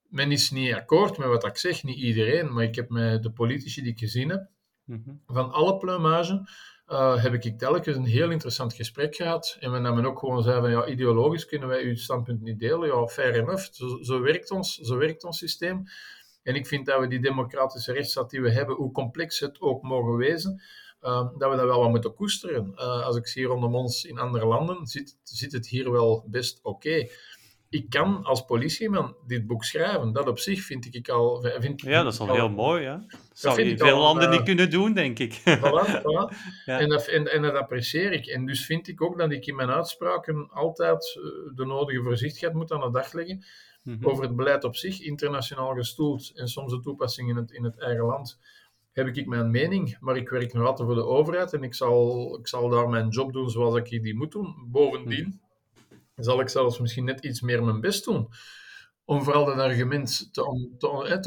Men 0.09 0.33
is 0.33 0.51
niet 0.51 0.75
akkoord 0.75 1.19
met 1.19 1.29
wat 1.29 1.47
ik 1.47 1.57
zeg, 1.57 1.83
niet 1.83 1.99
iedereen, 1.99 2.53
maar 2.53 2.65
ik 2.65 2.75
heb 2.75 2.89
met 2.89 3.23
de 3.23 3.31
politici 3.31 3.83
die 3.83 3.93
ik 3.93 3.99
gezien 3.99 4.29
heb, 4.29 4.49
mhm. 4.85 5.11
van 5.27 5.53
alle 5.53 5.77
plumage, 5.77 6.49
uh, 6.91 7.23
heb 7.23 7.33
ik 7.35 7.59
telkens 7.59 7.97
een 7.97 8.05
heel 8.05 8.31
interessant 8.31 8.75
gesprek 8.75 9.15
gehad. 9.15 9.57
En 9.61 9.73
we 9.73 9.79
namen 9.79 10.05
ook 10.05 10.19
gewoon 10.19 10.43
zei 10.43 10.61
van, 10.61 10.71
ja, 10.71 10.87
ideologisch 10.87 11.47
kunnen 11.47 11.69
wij 11.69 11.83
uw 11.83 11.97
standpunt 11.97 12.41
niet 12.41 12.59
delen. 12.59 12.89
Ja, 12.89 13.07
fair 13.07 13.35
enough. 13.35 13.69
Zo, 13.73 14.03
zo, 14.03 14.21
werkt, 14.21 14.51
ons, 14.51 14.75
zo 14.75 14.97
werkt 14.97 15.25
ons 15.25 15.39
systeem. 15.39 15.85
En 16.43 16.55
ik 16.55 16.67
vind 16.67 16.87
dat 16.87 17.01
we 17.01 17.07
die 17.07 17.21
democratische 17.21 17.93
rechtsstaat 17.93 18.31
die 18.31 18.41
we 18.41 18.51
hebben, 18.51 18.77
hoe 18.77 18.93
complex 18.93 19.41
het 19.41 19.61
ook 19.61 19.83
mogen 19.83 20.17
wezen, 20.17 20.63
uh, 21.03 21.29
dat 21.39 21.51
we 21.51 21.57
dat 21.57 21.67
wel 21.67 21.81
wat 21.81 21.91
moeten 21.91 22.15
koesteren. 22.15 22.73
Uh, 22.75 23.05
als 23.05 23.17
ik 23.17 23.27
zie 23.27 23.47
rondom 23.47 23.75
ons 23.75 24.05
in 24.05 24.19
andere 24.19 24.47
landen, 24.47 24.87
zit, 24.87 25.19
zit 25.23 25.53
het 25.53 25.67
hier 25.67 25.91
wel 25.91 26.25
best 26.27 26.59
oké 26.63 27.07
ik 27.71 27.91
kan 27.91 28.25
als 28.25 28.45
politieman 28.45 29.17
dit 29.27 29.47
boek 29.47 29.65
schrijven. 29.65 30.13
Dat 30.13 30.29
op 30.29 30.39
zich 30.39 30.63
vind 30.63 30.95
ik 30.95 31.09
al... 31.09 31.47
Vind 31.59 31.81
ja, 31.81 32.03
dat 32.03 32.13
is 32.13 32.21
al 32.21 32.33
heel 32.33 32.49
mooi, 32.49 32.85
hè? 32.85 32.99
Dat 32.99 33.19
zou 33.33 33.63
je 33.63 33.79
veel 33.79 33.99
landen 33.99 34.29
uh, 34.29 34.31
niet 34.31 34.43
kunnen 34.43 34.71
doen, 34.71 34.93
denk 34.93 35.19
ik. 35.19 35.41
Voilà, 35.41 36.01
voilà. 36.01 36.37
Ja. 36.65 36.79
En, 36.79 36.89
dat, 36.89 37.07
en, 37.07 37.33
en, 37.33 37.43
dat 37.43 37.55
apprecieer 37.55 38.13
ik. 38.13 38.27
En 38.27 38.47
dus 38.47 38.67
vind 38.67 38.89
ik 38.89 39.03
ook 39.03 39.19
dat 39.19 39.33
ik 39.33 39.47
in 39.47 39.57
mijn 39.57 39.71
uitspraken 39.71 40.49
altijd 40.51 41.17
eh, 41.17 41.57
de 41.57 41.65
nodige 41.65 42.03
voorzichtigheid 42.03 42.55
moet 42.55 42.73
aan 42.73 42.81
de 42.81 42.91
dag 42.91 43.13
leggen 43.13 43.45
mm 43.83 43.95
-hmm. 43.95 44.07
over 44.07 44.25
het 44.25 44.37
beleid 44.37 44.65
op 44.65 44.77
zich, 44.77 45.01
internationaal 45.01 45.75
gestoeld 45.75 46.33
en 46.35 46.49
soms 46.49 46.73
de 46.73 46.81
toepassing 46.81 47.29
in 47.29 47.37
het, 47.37 47.51
in 47.51 47.65
het 47.65 47.79
eigen 47.79 48.05
land. 48.05 48.39
Heb 48.93 49.17
ik 49.17 49.27
mijn 49.27 49.51
mening, 49.51 49.97
maar 50.01 50.17
ik 50.17 50.29
werk 50.29 50.53
nog 50.53 50.67
altijd 50.67 50.89
voor 50.89 50.97
de 50.97 51.05
overheid 51.05 51.53
en 51.53 51.63
ik 51.63 51.75
zal, 51.75 52.39
ik 52.39 52.49
zal 52.49 52.69
daar 52.69 52.89
mijn 52.89 53.09
job 53.09 53.33
doen 53.33 53.51
zoals 53.51 53.77
ik 53.77 54.03
die 54.03 54.17
moet 54.17 54.33
doen. 54.33 54.55
Bovendien... 54.71 55.41
Zal 56.25 56.41
ik 56.41 56.49
zelfs 56.49 56.79
misschien 56.79 57.05
net 57.05 57.25
iets 57.25 57.41
meer 57.41 57.65
mijn 57.65 57.81
best 57.81 58.05
doen 58.05 58.29
om 59.11 59.23
vooral 59.23 59.45
dat 59.45 59.59
argument 59.59 60.29
te, 60.33 60.47
on, 60.47 60.75
te, 60.79 61.19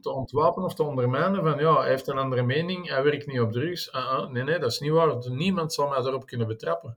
te, 0.00 0.10
ontwapenen 0.10 0.68
of 0.68 0.74
te 0.74 0.82
ondermijnen 0.82 1.42
van 1.42 1.58
ja, 1.58 1.80
hij 1.80 1.88
heeft 1.88 2.06
een 2.06 2.18
andere 2.18 2.42
mening, 2.42 2.88
hij 2.88 3.02
werkt 3.02 3.26
niet 3.26 3.40
op 3.40 3.52
drugs. 3.52 3.88
Uh 3.88 3.94
-uh, 3.94 4.28
nee, 4.28 4.42
nee, 4.42 4.58
dat 4.58 4.70
is 4.70 4.78
niet 4.78 4.90
waar. 4.90 5.30
Niemand 5.30 5.72
zal 5.72 5.88
mij 5.88 6.02
daarop 6.02 6.26
kunnen 6.26 6.46
betrappen. 6.46 6.96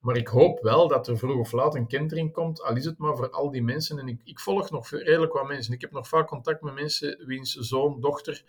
Maar 0.00 0.16
ik 0.16 0.28
hoop 0.28 0.62
wel 0.62 0.88
dat 0.88 1.08
er 1.08 1.18
vroeg 1.18 1.38
of 1.38 1.52
laat 1.52 1.74
een 1.74 1.86
kentering 1.86 2.32
komt, 2.32 2.62
al 2.62 2.76
is 2.76 2.84
het 2.84 2.98
maar 2.98 3.16
voor 3.16 3.30
al 3.30 3.50
die 3.50 3.62
mensen. 3.62 3.98
En 3.98 4.08
ik, 4.08 4.20
ik 4.24 4.40
volg 4.40 4.70
nog 4.70 4.90
redelijk 4.90 5.32
wat 5.32 5.46
mensen. 5.46 5.74
Ik 5.74 5.80
heb 5.80 5.92
nog 5.92 6.08
vaak 6.08 6.26
contact 6.26 6.62
met 6.62 6.74
mensen 6.74 7.24
wiens 7.26 7.52
zoon, 7.52 8.00
dochter 8.00 8.44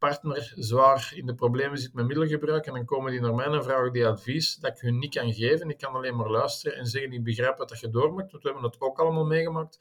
partner 0.00 0.52
zwaar 0.56 1.12
in 1.14 1.26
de 1.26 1.34
problemen 1.34 1.78
zit 1.78 1.94
met 1.94 2.06
middelgebruik 2.06 2.66
en 2.66 2.72
dan 2.74 2.84
komen 2.84 3.10
die 3.10 3.20
naar 3.20 3.34
mij 3.34 3.46
en 3.46 3.64
vragen 3.64 3.92
die 3.92 4.06
advies 4.06 4.56
dat 4.56 4.70
ik 4.70 4.80
hun 4.80 4.98
niet 4.98 5.14
kan 5.14 5.32
geven. 5.32 5.70
Ik 5.70 5.78
kan 5.78 5.94
alleen 5.94 6.16
maar 6.16 6.30
luisteren 6.30 6.78
en 6.78 6.86
zeggen, 6.86 7.12
ik 7.12 7.24
begrijp 7.24 7.58
wat 7.58 7.68
dat 7.68 7.80
je 7.80 7.90
doormaakt, 7.90 8.30
want 8.30 8.42
we 8.42 8.50
hebben 8.50 8.70
het 8.70 8.80
ook 8.80 8.98
allemaal 8.98 9.26
meegemaakt. 9.26 9.78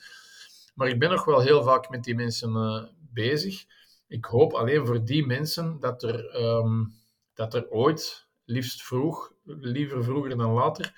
Maar 0.76 0.88
ik 0.88 1.00
ben 1.00 1.10
nog 1.10 1.26
wel 1.26 1.40
heel 1.40 1.64
vaak 1.64 1.90
met 1.90 2.04
die 2.04 2.16
mensen 2.16 2.56
uh, 2.56 2.84
bezig. 3.14 3.66
Ik 4.08 4.26
hoop 4.26 4.54
alleen 4.54 4.86
voor 4.86 5.04
die 5.04 5.26
mensen 5.26 5.80
dat 5.80 6.04
er, 6.04 6.42
um, 6.42 6.94
dat 7.34 7.54
er 7.54 7.70
ooit, 7.70 8.28
liefst 8.46 8.84
vroeg, 8.84 9.34
liever 9.44 10.04
vroeger 10.04 10.38
dan 10.38 10.52
later, 10.52 10.94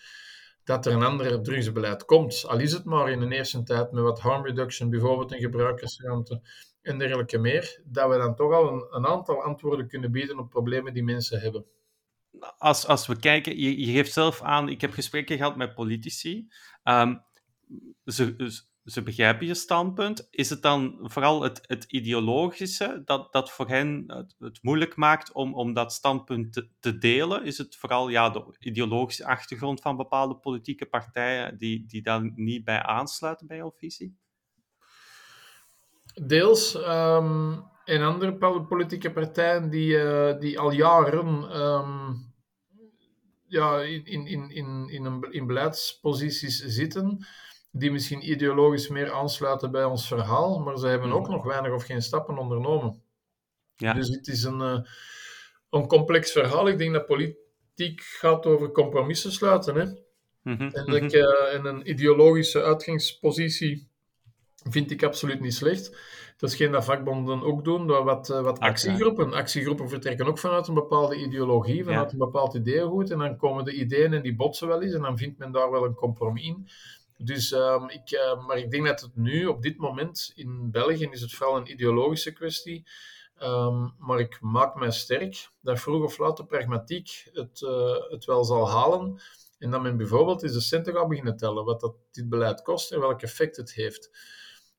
dat 0.64 0.86
er 0.86 0.94
een 0.94 1.04
ander 1.04 1.42
drugsbeleid 1.42 2.06
komt. 2.06 2.46
Al 2.48 2.60
is 2.60 2.74
het 2.74 2.86
maar 2.86 3.12
in 3.12 3.22
een 3.22 3.32
eerste 3.32 3.64
tijd 3.64 3.92
met 3.92 4.04
wat 4.04 4.20
harm 4.20 4.46
reduction, 4.46 4.90
bijvoorbeeld 4.90 5.32
een 5.32 5.40
gebruikersruimte 5.40 6.42
en 6.82 6.98
dergelijke 6.98 7.38
meer, 7.38 7.82
dat 7.86 8.10
we 8.10 8.18
dan 8.18 8.36
toch 8.36 8.54
al 8.54 8.74
een, 8.74 8.88
een 8.90 9.06
aantal 9.06 9.44
antwoorden 9.44 9.88
kunnen 9.88 10.12
bieden 10.12 10.40
op 10.40 10.50
problemen 10.50 10.94
die 10.94 11.04
mensen 11.04 11.40
hebben. 11.40 11.66
Als, 12.58 12.88
als 12.88 13.08
we 13.08 13.20
kijken, 13.20 13.60
je, 13.60 13.92
geeft 13.92 14.14
zelf 14.14 14.42
aan, 14.42 14.70
ik 14.70 14.82
heb 14.82 14.92
gesprekken 14.92 15.38
gehad 15.38 15.56
met 15.56 15.74
politici. 15.74 16.48
Um, 16.84 17.24
ze, 18.06 18.36
ze 18.86 19.04
begrijpen 19.04 19.48
je 19.48 19.54
standpunt. 19.54 20.28
Is 20.32 20.50
het 20.50 20.62
dan 20.62 21.00
vooral 21.02 21.42
het, 21.42 21.62
het 21.68 21.84
ideologische 21.84 23.02
dat, 23.06 23.34
dat 23.34 23.52
voor 23.52 23.68
hen 23.68 24.04
het, 24.40 24.60
moeilijk 24.62 24.96
maakt 24.96 25.32
om, 25.32 25.54
om 25.54 25.74
dat 25.74 25.94
standpunt 25.94 26.54
te, 26.54 26.70
te, 26.80 26.98
delen? 26.98 27.44
Is 27.46 27.58
het 27.58 27.76
vooral 27.76 28.10
ja, 28.10 28.30
de 28.30 28.56
ideologische 28.60 29.26
achtergrond 29.26 29.82
van 29.82 29.98
bepaalde 29.98 30.36
politieke 30.36 30.86
partijen 30.86 31.58
die, 31.58 31.86
die 31.86 32.02
daar 32.02 32.32
niet 32.36 32.64
bij 32.64 32.84
aansluiten 32.84 33.48
bij 33.48 33.58
jouw 33.58 33.74
visie? 33.76 34.18
Deels. 36.14 36.76
Um, 36.76 37.70
en 37.86 38.02
andere 38.02 38.64
politieke 38.68 39.12
partijen 39.12 39.70
die, 39.70 39.94
uh, 39.94 40.40
die 40.40 40.60
al 40.60 40.72
jaren 40.72 41.60
um, 41.62 42.34
ja, 43.48 43.82
in, 43.82 44.06
in, 44.06 44.28
in, 44.28 44.50
in, 44.50 44.90
in, 44.90 45.28
in 45.32 45.48
beleidsposities 45.48 46.60
zitten 46.60 47.26
die 47.72 47.92
misschien 47.92 48.30
ideologisch 48.30 48.88
meer 48.88 49.12
aansluiten 49.12 49.72
bij 49.72 49.84
ons 49.84 50.08
verhaal, 50.08 50.60
maar 50.60 50.78
ze 50.78 50.88
hebben 50.88 51.12
ook 51.12 51.30
nog 51.30 51.46
weinig 51.46 51.72
of 51.72 51.84
geen 51.84 52.02
stappen 52.02 52.38
ondernomen. 52.38 53.02
Ja. 53.76 53.94
Dus 53.94 54.08
het 54.10 54.28
is 54.28 54.44
een, 54.44 54.60
uh, 54.60 54.80
een 55.70 55.88
complex 55.88 56.32
verhaal. 56.32 56.68
Ik 56.68 56.78
denk 56.78 56.94
dat 56.94 57.06
politiek 57.06 58.02
gaat 58.02 58.46
over 58.46 58.72
compromissen 58.72 59.32
sluiten. 59.32 59.76
Hè? 59.76 59.86
Mm 60.44 60.58
-hmm. 60.58 60.70
en, 60.70 61.04
ik, 61.04 61.14
uh, 61.14 61.54
en 61.54 61.66
een 61.66 61.90
ideologische 61.90 62.64
uitgangspositie 62.64 63.91
vind 64.70 64.92
ik 64.92 65.04
absoluut 65.04 65.40
niet 65.40 65.54
slecht. 65.54 65.98
Dat 66.38 66.50
is 66.50 66.56
geen 66.56 66.72
dat 66.72 66.86
vakbonden 66.86 67.44
ook 67.44 67.64
doen, 67.64 67.86
maar 67.86 68.04
wat, 68.04 68.30
uh, 68.30 68.42
wat 68.42 68.60
actiegroepen. 68.60 69.34
Actiegroepen 69.34 69.90
vertrekken 69.90 70.26
ook 70.26 70.40
vanuit 70.40 70.68
een 70.68 70.74
bepaalde 70.74 71.16
ideologie, 71.16 71.84
vanuit 71.84 72.08
ja. 72.08 72.12
een 72.12 72.26
bepaald 72.26 72.54
ideeëngoed. 72.54 73.12
En 73.12 73.20
dan 73.20 73.38
komen 73.38 73.66
de 73.66 73.74
ideeën 73.74 74.14
en 74.14 74.22
die 74.22 74.36
botsen 74.36 74.68
wel 74.68 74.82
eens 74.82 74.94
en 74.94 75.02
dan 75.02 75.18
vindt 75.18 75.38
men 75.38 75.52
daar 75.52 75.72
wel 75.72 75.86
een 75.86 75.94
compromis 75.94 76.44
in. 76.44 76.70
Dus, 77.18 77.52
um, 77.52 77.90
ik, 77.90 78.12
uh, 78.12 78.48
maar 78.48 78.58
ik 78.58 78.72
denk 78.72 78.86
dat 78.86 79.02
het 79.02 79.16
nu, 79.16 79.46
op 79.46 79.62
dit 79.62 79.78
moment 79.78 80.32
in 80.36 80.72
België, 80.72 81.08
is 81.12 81.22
het 81.22 81.34
vooral 81.34 81.58
een 81.58 81.72
ideologische 81.72 82.34
kwestie. 82.34 82.88
Um, 83.44 83.94
maar 83.98 84.20
ik 84.20 84.38
maak 84.42 84.76
mij 84.76 84.92
sterk 84.92 85.50
dat 85.62 85.80
vroeg 85.80 86.04
of 86.04 86.18
laat 86.18 86.38
de 86.38 86.46
pragmatiek 86.46 87.30
het, 87.34 87.62
uh, 87.62 87.96
het 88.10 88.26
wel 88.26 88.44
zal 88.44 88.70
halen. 88.70 89.22
En 89.60 89.72
dat 89.72 89.82
men 89.82 89.98
bijvoorbeeld 89.98 90.44
eens 90.44 90.54
de 90.54 90.62
centen 90.62 90.94
gaat 90.94 91.08
beginnen 91.08 91.38
tellen, 91.38 91.66
wat 91.66 91.80
dat 91.80 91.96
dit 92.12 92.30
beleid 92.30 92.62
kost 92.62 92.92
en 92.92 93.00
welk 93.00 93.22
effect 93.22 93.56
het 93.56 93.74
heeft. 93.74 94.10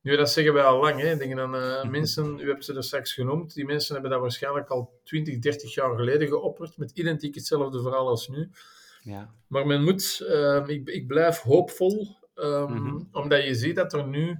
Nu, 0.02 0.16
dat 0.16 0.30
zeggen 0.30 0.54
wij 0.54 0.64
al 0.64 0.80
lang. 0.80 1.00
Hè. 1.00 1.16
Denk 1.16 1.38
aan 1.38 1.54
uh, 1.54 1.84
mensen, 1.84 2.38
u 2.38 2.48
hebt 2.48 2.64
ze 2.64 2.74
er 2.74 2.84
straks 2.84 3.12
genoemd, 3.12 3.54
die 3.54 3.64
mensen 3.64 3.92
hebben 3.92 4.10
dat 4.10 4.20
waarschijnlijk 4.20 4.68
al 4.68 5.00
20, 5.04 5.38
30 5.38 5.74
jaar 5.74 5.96
geleden 5.96 6.28
geopperd, 6.28 6.76
met 6.76 6.90
identiek 6.90 7.34
hetzelfde 7.34 7.82
verhaal 7.82 8.08
als 8.08 8.28
nu. 8.28 8.50
Ja. 9.02 9.34
Maar 9.46 9.66
men 9.66 9.82
moet, 9.82 10.20
uh, 10.22 10.64
ik, 10.66 10.88
ik 10.88 11.06
blijf 11.06 11.40
hoopvol 11.40 12.20
Um, 12.34 13.08
Omdat 13.12 13.44
je 13.44 13.54
ziet 13.54 13.76
dat 13.76 13.92
er 13.92 14.06
nu, 14.06 14.38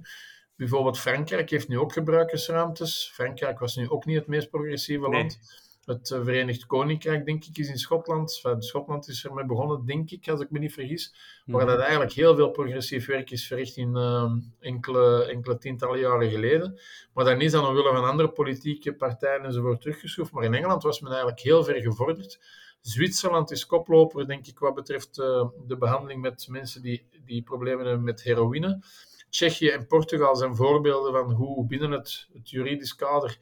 bijvoorbeeld 0.55 0.99
Frankrijk 0.99 1.49
heeft 1.49 1.67
nu 1.67 1.77
ook 1.77 1.93
gebruikersruimtes. 1.93 3.11
Frankrijk 3.13 3.59
was 3.59 3.75
nu 3.75 3.89
ook 3.89 4.05
niet 4.05 4.17
het 4.17 4.27
meest 4.27 4.49
progressieve 4.49 5.09
land. 5.09 5.39
Het 5.85 6.07
Verenigd 6.07 6.65
Koninkrijk, 6.65 7.25
denk 7.25 7.45
ik, 7.45 7.57
is 7.57 7.69
in 7.69 7.77
Schotland. 7.77 8.39
Enfin, 8.43 8.61
Schotland 8.61 9.07
is 9.07 9.25
ermee 9.25 9.45
begonnen, 9.45 9.85
denk 9.85 10.11
ik, 10.11 10.29
als 10.29 10.41
ik 10.41 10.51
me 10.51 10.59
niet 10.59 10.73
vergis. 10.73 11.15
Waar 11.45 11.61
mhm. 11.61 11.71
dat 11.71 11.79
eigenlijk 11.79 12.11
heel 12.11 12.35
veel 12.35 12.49
progressief 12.49 13.05
werk 13.05 13.31
is 13.31 13.47
verricht 13.47 13.77
in 13.77 13.95
uh, 13.95 14.31
enkele, 14.59 15.25
enkele 15.25 15.57
tientallen 15.57 15.99
jaren 15.99 16.29
geleden. 16.29 16.79
Maar 17.13 17.25
dan 17.25 17.41
is 17.41 17.51
dan 17.51 17.65
omwille 17.65 17.93
van 17.93 18.05
andere 18.05 18.29
politieke 18.29 18.93
partijen 18.93 19.43
enzovoort 19.43 19.81
teruggeschroefd. 19.81 20.31
Maar 20.31 20.43
in 20.43 20.53
Engeland 20.53 20.83
was 20.83 20.99
men 20.99 21.11
eigenlijk 21.11 21.41
heel 21.41 21.63
ver 21.63 21.81
gevorderd. 21.81 22.39
Zwitserland 22.81 23.51
is 23.51 23.65
koploper, 23.65 24.27
denk 24.27 24.47
ik, 24.47 24.59
wat 24.59 24.73
betreft 24.75 25.17
uh, 25.17 25.47
de 25.67 25.77
behandeling 25.77 26.21
met 26.21 26.47
mensen 26.49 26.81
die, 26.81 27.07
die 27.25 27.43
problemen 27.43 27.85
hebben 27.85 28.03
met 28.03 28.23
heroïne. 28.23 28.83
Tsjechië 29.29 29.69
en 29.69 29.87
Portugal 29.87 30.35
zijn 30.35 30.55
voorbeelden 30.55 31.13
van 31.13 31.31
hoe 31.31 31.65
binnen 31.65 31.91
het, 31.91 32.27
het 32.33 32.49
juridisch 32.49 32.95
kader 32.95 33.37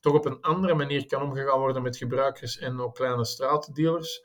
toch 0.00 0.14
op 0.14 0.26
een 0.26 0.40
andere 0.40 0.74
manier 0.74 1.06
kan 1.06 1.22
omgegaan 1.22 1.58
worden 1.58 1.82
met 1.82 1.96
gebruikers 1.96 2.58
en 2.58 2.80
ook 2.80 2.94
kleine 2.94 3.24
straatdealers. 3.24 4.22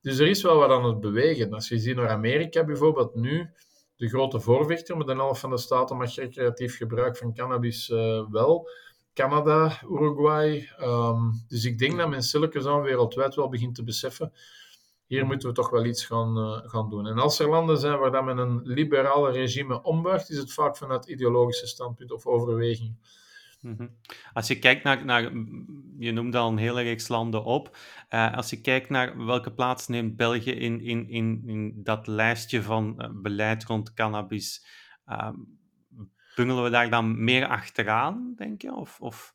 Dus 0.00 0.18
er 0.18 0.26
is 0.26 0.42
wel 0.42 0.56
wat 0.56 0.70
aan 0.70 0.84
het 0.84 1.00
bewegen. 1.00 1.52
Als 1.52 1.68
je 1.68 1.78
ziet 1.78 1.96
naar 1.96 2.08
Amerika 2.08 2.64
bijvoorbeeld 2.64 3.14
nu, 3.14 3.50
de 3.96 4.08
grote 4.08 4.40
voorvechter, 4.40 4.96
met 4.96 5.08
een 5.08 5.18
half 5.18 5.40
van 5.40 5.50
de 5.50 5.58
staten 5.58 5.96
mag 5.96 6.14
recreatief 6.14 6.76
gebruik 6.76 7.16
van 7.16 7.34
cannabis 7.34 7.88
uh, 7.88 8.30
wel. 8.30 8.68
Canada, 9.14 9.80
Uruguay. 9.90 10.70
Um, 10.80 11.44
dus 11.48 11.64
ik 11.64 11.78
denk 11.78 11.98
dat 11.98 12.08
men 12.08 12.22
Silicon 12.22 12.82
wereldwijd 12.82 13.34
wel 13.34 13.48
begint 13.48 13.74
te 13.74 13.84
beseffen. 13.84 14.32
Hier 15.06 15.26
moeten 15.26 15.48
we 15.48 15.54
toch 15.54 15.70
wel 15.70 15.84
iets 15.84 16.04
gaan, 16.04 16.38
uh, 16.38 16.70
gaan 16.70 16.90
doen. 16.90 17.06
En 17.06 17.18
als 17.18 17.38
er 17.38 17.48
landen 17.48 17.78
zijn 17.78 17.98
waar 17.98 18.10
dat 18.10 18.24
men 18.24 18.38
een 18.38 18.60
liberale 18.64 19.30
regime 19.30 19.82
ombuigt, 19.82 20.30
is 20.30 20.36
het 20.36 20.52
vaak 20.52 20.76
vanuit 20.76 21.06
ideologische 21.06 21.66
standpunt 21.66 22.12
of 22.12 22.26
overweging. 22.26 22.96
Mhm. 23.64 23.86
Als 24.32 24.48
je 24.48 24.58
kijkt 24.58 24.84
naar, 24.84 25.04
naar, 25.04 25.22
je 25.98 26.12
noemde 26.12 26.38
al 26.38 26.50
een 26.50 26.56
hele 26.56 26.82
reeks 26.82 27.08
landen 27.08 27.44
op. 27.44 27.76
Uh, 28.10 28.36
als 28.36 28.50
je 28.50 28.60
kijkt 28.60 28.90
naar 28.90 29.24
welke 29.24 29.52
plaats 29.52 29.88
neemt 29.88 30.16
België 30.16 30.50
in, 30.50 30.80
in, 30.80 31.08
in, 31.08 31.42
in 31.46 31.80
dat 31.82 32.06
lijstje 32.06 32.62
van 32.62 32.94
uh, 32.98 33.08
beleid 33.12 33.64
rond 33.64 33.94
cannabis, 33.94 34.66
uh, 35.06 35.28
bungelen 36.34 36.64
we 36.64 36.70
daar 36.70 36.90
dan 36.90 37.24
meer 37.24 37.46
achteraan, 37.46 38.32
denk 38.36 38.62
je? 38.62 38.74
Of, 38.74 39.00
of... 39.00 39.32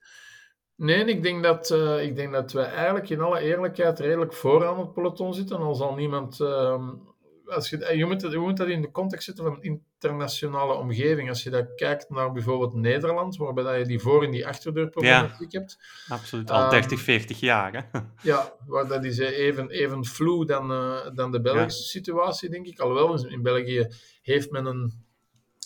Nee, 0.75 1.05
ik 1.05 1.23
denk, 1.23 1.43
dat, 1.43 1.69
uh, 1.69 2.03
ik 2.03 2.15
denk 2.15 2.31
dat 2.31 2.51
we 2.51 2.61
eigenlijk 2.61 3.09
in 3.09 3.21
alle 3.21 3.39
eerlijkheid 3.39 3.99
redelijk 3.99 4.33
vooraan 4.33 4.79
het 4.79 4.93
peloton 4.93 5.33
zitten. 5.33 5.57
Al 5.57 5.75
zal 5.75 5.95
niemand. 5.95 6.39
Als 7.49 7.69
je, 7.69 7.95
je, 7.95 8.05
moet, 8.05 8.21
je 8.21 8.37
moet 8.37 8.57
dat 8.57 8.67
in 8.67 8.81
de 8.81 8.91
context 8.91 9.25
zetten 9.25 9.43
van 9.43 9.53
een 9.53 9.63
internationale 9.63 10.73
omgeving. 10.73 11.29
Als 11.29 11.43
je 11.43 11.49
dat 11.49 11.75
kijkt 11.75 12.09
naar 12.09 12.31
bijvoorbeeld 12.31 12.73
Nederland, 12.73 13.37
waarbij 13.37 13.79
je 13.79 13.85
die 13.85 13.99
voor- 13.99 14.23
en 14.23 14.31
die 14.31 14.47
achterdeurproblematiek 14.47 15.51
ja, 15.51 15.59
hebt. 15.59 15.77
Absoluut, 16.07 16.51
al 16.51 16.69
30, 16.69 16.91
um, 16.91 16.97
40 16.97 17.39
jaar. 17.39 17.73
Hè? 17.73 17.99
Ja, 18.21 18.53
waar 18.65 18.87
dat 18.87 19.03
is 19.03 19.17
even, 19.17 19.69
even 19.69 20.05
flu 20.05 20.45
dan, 20.45 20.71
uh, 20.71 20.97
dan 21.13 21.31
de 21.31 21.41
Belgische 21.41 21.81
ja. 21.81 21.87
situatie, 21.87 22.49
denk 22.49 22.65
ik. 22.65 22.79
Alhoewel, 22.79 23.27
in 23.27 23.41
België 23.41 23.87
heeft 24.21 24.51
men 24.51 24.65
een 24.65 25.07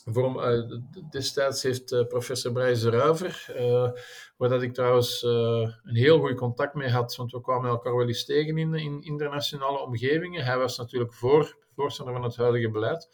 Vorm, 0.06 0.40
uh, 0.40 0.80
destijds 1.10 1.64
heeft 1.64 1.92
uh, 1.92 2.06
professor 2.08 2.52
Brijs 2.52 2.84
Ruiver, 2.84 3.46
uh, 3.60 3.92
waar 4.38 4.50
dat 4.50 4.62
ik 4.62 4.74
trouwens 4.74 5.24
een 5.24 5.96
heel 5.96 6.20
goed 6.20 6.36
contact 6.36 6.74
mee 6.74 6.90
had, 6.90 7.16
want 7.16 7.32
we 7.32 7.42
kwamen 7.42 7.70
elkaar 7.70 7.96
wel 7.96 8.08
eens 8.08 8.26
tegen 8.26 8.58
in, 8.58 8.74
in 8.74 9.02
internationale 9.04 9.80
omgevingen. 9.80 10.46
Hij 10.46 10.58
was 10.58 10.78
natuurlijk 10.78 11.14
voor, 11.14 11.58
voorstander 11.76 12.14
van 12.14 12.24
het 12.24 12.36
huidige 12.36 12.70
beleid. 12.70 13.10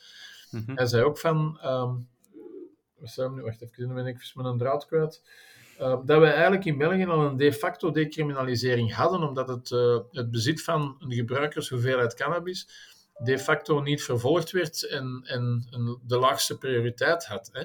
Mm 0.52 0.64
-hmm. 0.66 0.78
Hij 0.78 0.86
zei 0.86 1.04
ook 1.04 1.18
van, 1.18 1.60
um, 1.66 2.08
nu, 3.36 3.42
wacht 3.42 3.62
even, 3.62 3.94
ben 3.94 4.06
ik 4.06 4.32
met 4.36 4.46
een 4.46 4.58
draad 4.58 4.86
kwijt, 4.86 5.22
dat 5.78 6.06
wij 6.06 6.34
eigenlijk 6.34 6.66
in 6.66 6.78
België 6.78 7.06
al 7.06 7.26
een 7.26 7.38
de 7.38 7.54
facto 7.54 7.92
decriminalisering 7.92 8.94
hadden, 8.94 9.28
omdat 9.28 9.48
het, 9.48 9.70
het 10.12 10.32
bezit 10.32 10.64
van 10.64 10.96
een 11.00 11.14
gebruikershoeveelheid 11.14 12.14
cannabis 12.14 12.68
de 13.20 13.40
facto 13.40 13.82
niet 13.82 14.04
vervolgd 14.04 14.52
werd 14.52 14.88
en, 14.88 15.22
en, 15.24 15.68
en 15.72 16.00
de 16.04 16.18
laagste 16.18 16.58
prioriteit 16.58 17.26
had. 17.26 17.50
Hè. 17.54 17.64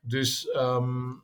Dus, 0.00 0.48
um, 0.56 1.22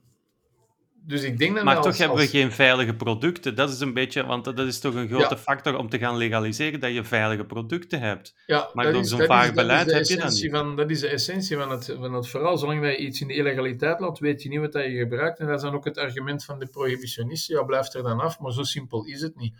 dus 1.05 1.23
ik 1.23 1.39
denk 1.39 1.55
dat 1.55 1.65
maar 1.65 1.83
toch 1.83 1.99
hebben 1.99 2.17
we 2.17 2.27
geen 2.27 2.53
veilige 2.53 2.95
producten. 2.95 3.55
Dat 3.55 3.71
is 3.71 3.81
een 3.81 3.95
beetje, 3.95 4.27
want 4.27 4.45
dat 4.45 4.59
is 4.59 4.79
toch 4.79 4.95
een 4.95 5.09
grote 5.09 5.35
ja. 5.35 5.41
factor 5.41 5.77
om 5.77 5.89
te 5.89 5.99
gaan 5.99 6.17
legaliseren 6.17 6.81
dat 6.81 6.95
je 6.95 7.05
veilige 7.05 7.45
producten 7.45 8.01
hebt. 8.01 8.35
Ja, 8.47 8.71
maar 8.73 8.93
door 8.93 9.05
zo'n 9.05 9.23
vaag 9.23 9.55
beleid 9.55 9.93
heb 9.93 10.05
je 10.05 10.17
dat 10.17 10.33
niet. 10.33 10.51
Van, 10.51 10.77
dat 10.77 10.91
is 10.91 11.01
de 11.01 11.09
essentie 11.09 11.57
van 11.57 11.71
het, 11.71 11.95
van 11.99 12.13
het 12.15 12.29
verhaal. 12.29 12.59
Zolang 12.59 12.87
je 12.87 12.97
iets 12.97 13.21
in 13.21 13.29
de 13.29 13.35
illegaliteit 13.35 14.01
laat, 14.01 14.19
weet 14.19 14.43
je 14.43 14.49
niet 14.49 14.61
wat 14.61 14.73
je 14.73 14.97
gebruikt. 14.97 15.39
En 15.39 15.47
dat 15.47 15.57
is 15.57 15.63
dan 15.63 15.75
ook 15.75 15.85
het 15.85 15.99
argument 15.99 16.45
van 16.45 16.59
de 16.59 16.67
prohibitionisten. 16.67 17.57
Ja, 17.57 17.63
blijft 17.63 17.95
er 17.95 18.03
dan 18.03 18.21
af, 18.21 18.39
maar 18.39 18.53
zo 18.53 18.63
simpel 18.63 19.05
is 19.05 19.21
het 19.21 19.37
niet. 19.37 19.55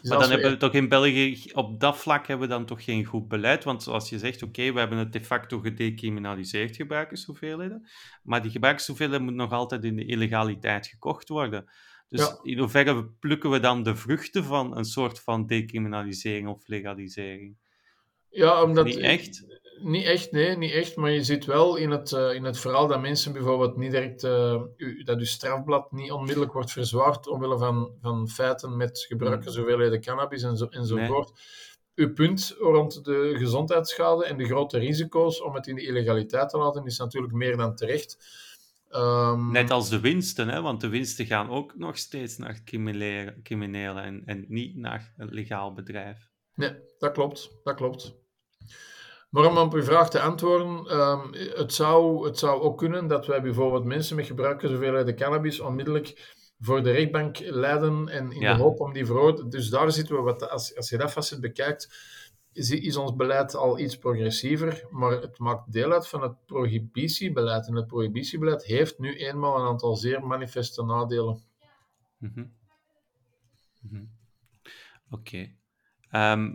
Dus 0.00 0.10
maar 0.10 0.18
dan 0.18 0.30
hebben 0.30 0.50
we 0.50 0.56
toch 0.56 0.72
in 0.72 0.88
België, 0.88 1.50
op 1.52 1.80
dat 1.80 1.98
vlak 1.98 2.26
hebben 2.26 2.48
we 2.48 2.54
dan 2.54 2.66
toch 2.66 2.84
geen 2.84 3.04
goed 3.04 3.28
beleid. 3.28 3.64
Want 3.64 3.82
zoals 3.82 4.08
je 4.08 4.18
zegt, 4.18 4.42
oké, 4.42 4.60
okay, 4.60 4.72
we 4.72 4.78
hebben 4.78 4.98
het 4.98 5.12
de 5.12 5.24
facto 5.24 5.58
gedecriminaliseerd, 5.60 6.76
gebruikershoeveelheden. 6.76 7.88
Maar 8.22 8.42
die 8.42 8.50
gebruikershoeveelheden 8.50 9.22
moeten 9.24 9.42
nog 9.42 9.52
altijd 9.52 9.84
in 9.84 9.96
de 9.96 10.04
illegaliteit 10.04 10.86
gekocht 10.86 11.28
worden. 11.28 11.70
Dus 12.08 12.20
Ja. 12.20 12.38
in 12.42 12.58
hoeverre 12.58 13.04
plukken 13.04 13.50
we 13.50 13.60
dan 13.60 13.82
de 13.82 13.96
vruchten 13.96 14.44
van 14.44 14.76
een 14.76 14.84
soort 14.84 15.20
van 15.20 15.46
decriminalisering 15.46 16.48
of 16.48 16.66
legalisering? 16.66 17.56
Ja, 18.30 18.62
omdat... 18.62 18.84
Niet 18.84 18.98
echt? 18.98 19.44
Niet 19.80 20.04
echt, 20.04 20.32
nee, 20.32 20.56
niet 20.56 20.72
echt. 20.72 20.96
Maar 20.96 21.10
je 21.10 21.24
ziet 21.24 21.44
wel 21.44 21.76
in 21.76 21.90
het, 21.90 22.12
eh, 22.12 22.34
in 22.34 22.44
het 22.44 22.58
verhaal 22.58 22.86
dat 22.86 23.00
mensen 23.00 23.32
bijvoorbeeld 23.32 23.76
niet 23.76 23.90
direct... 23.90 24.24
eh, 24.24 24.62
u- 24.76 25.02
dat 25.02 25.18
uw 25.18 25.24
strafblad 25.24 25.92
niet 25.92 26.10
onmiddellijk 26.12 26.52
wordt 26.52 26.70
verzwaard 26.72 27.28
omwille 27.28 27.58
van, 27.58 27.92
van 28.00 28.28
feiten 28.28 28.76
met 28.76 29.04
gebruikers 29.08 29.56
hoeveelheden 29.56 30.00
cannabis 30.00 30.42
en 30.42 30.56
zo, 30.56 30.66
enzovoort. 30.66 31.32
Uw 31.94 32.12
punt 32.12 32.54
rond 32.58 33.04
de 33.04 33.34
gezondheidsschade 33.38 34.24
en 34.24 34.36
de 34.36 34.44
grote 34.44 34.78
risico's 34.78 35.42
om 35.42 35.54
het 35.54 35.66
in 35.66 35.74
de 35.74 35.86
illegaliteit 35.86 36.48
te 36.48 36.58
laten 36.58 36.84
is 36.84 36.98
natuurlijk 36.98 37.32
meer 37.32 37.56
dan 37.56 37.74
terecht. 37.74 38.16
Ehm, 38.88 39.50
Net 39.50 39.70
als 39.70 39.88
de 39.88 40.00
winsten, 40.00 40.48
hè? 40.48 40.60
want 40.62 40.80
de 40.80 40.88
winsten 40.88 41.26
gaan 41.26 41.50
ook 41.50 41.76
nog 41.76 41.98
steeds 41.98 42.36
naar 42.36 42.60
criminelen, 42.64 43.42
criminelen 43.42 44.02
en, 44.02 44.22
en 44.24 44.44
niet 44.48 44.76
naar 44.76 45.12
een 45.16 45.28
legaal 45.30 45.72
bedrijf. 45.72 46.28
Nee, 46.54 46.72
dat 46.98 47.12
klopt. 47.12 47.50
Dat 47.62 47.74
klopt. 47.76 48.14
Maar 49.28 49.44
om 49.46 49.56
op 49.56 49.72
uw 49.74 49.82
vraag 49.82 50.10
te 50.10 50.20
antwoorden, 50.20 50.86
ehm, 50.86 51.32
het, 51.32 51.74
zou, 51.74 52.26
het 52.26 52.38
zou 52.38 52.60
ook 52.60 52.78
kunnen 52.78 53.06
dat 53.06 53.26
wij 53.26 53.42
bijvoorbeeld 53.42 53.84
mensen 53.84 54.16
met 54.16 54.26
gebruikershoeveelheden 54.26 55.16
cannabis 55.16 55.60
onmiddellijk 55.60 56.36
voor 56.60 56.82
de 56.82 56.90
rechtbank 56.90 57.38
leiden 57.38 58.08
en 58.08 58.32
in 58.32 58.40
Ja. 58.40 58.54
de 58.56 58.62
hoop 58.62 58.80
om 58.80 58.92
die 58.92 59.06
veroordelen. 59.06 59.50
Dus 59.50 59.68
daar 59.68 59.92
zitten 59.92 60.16
we, 60.16 60.22
wat, 60.22 60.50
als, 60.50 60.76
als 60.76 60.88
je 60.88 60.96
dat 60.96 61.10
facet 61.12 61.40
bekijkt, 61.40 62.06
is, 62.52 62.70
is 62.70 62.96
ons 62.96 63.16
beleid 63.16 63.54
al 63.54 63.78
iets 63.78 63.98
progressiever, 63.98 64.86
maar 64.90 65.10
het 65.20 65.38
maakt 65.38 65.72
deel 65.72 65.92
uit 65.92 66.08
van 66.08 66.22
het 66.22 66.46
prohibitiebeleid. 66.46 67.66
En 67.66 67.74
het 67.74 67.86
prohibitiebeleid 67.86 68.64
heeft 68.64 68.98
nu 68.98 69.14
eenmaal 69.16 69.58
een 69.60 69.66
aantal 69.66 69.96
zeer 69.96 70.26
manifeste 70.26 70.82
nadelen. 70.84 71.42
Mhm. 72.18 72.44
Mhm. 73.80 74.04
Oké. 75.10 75.52
Ehm, 76.10 76.54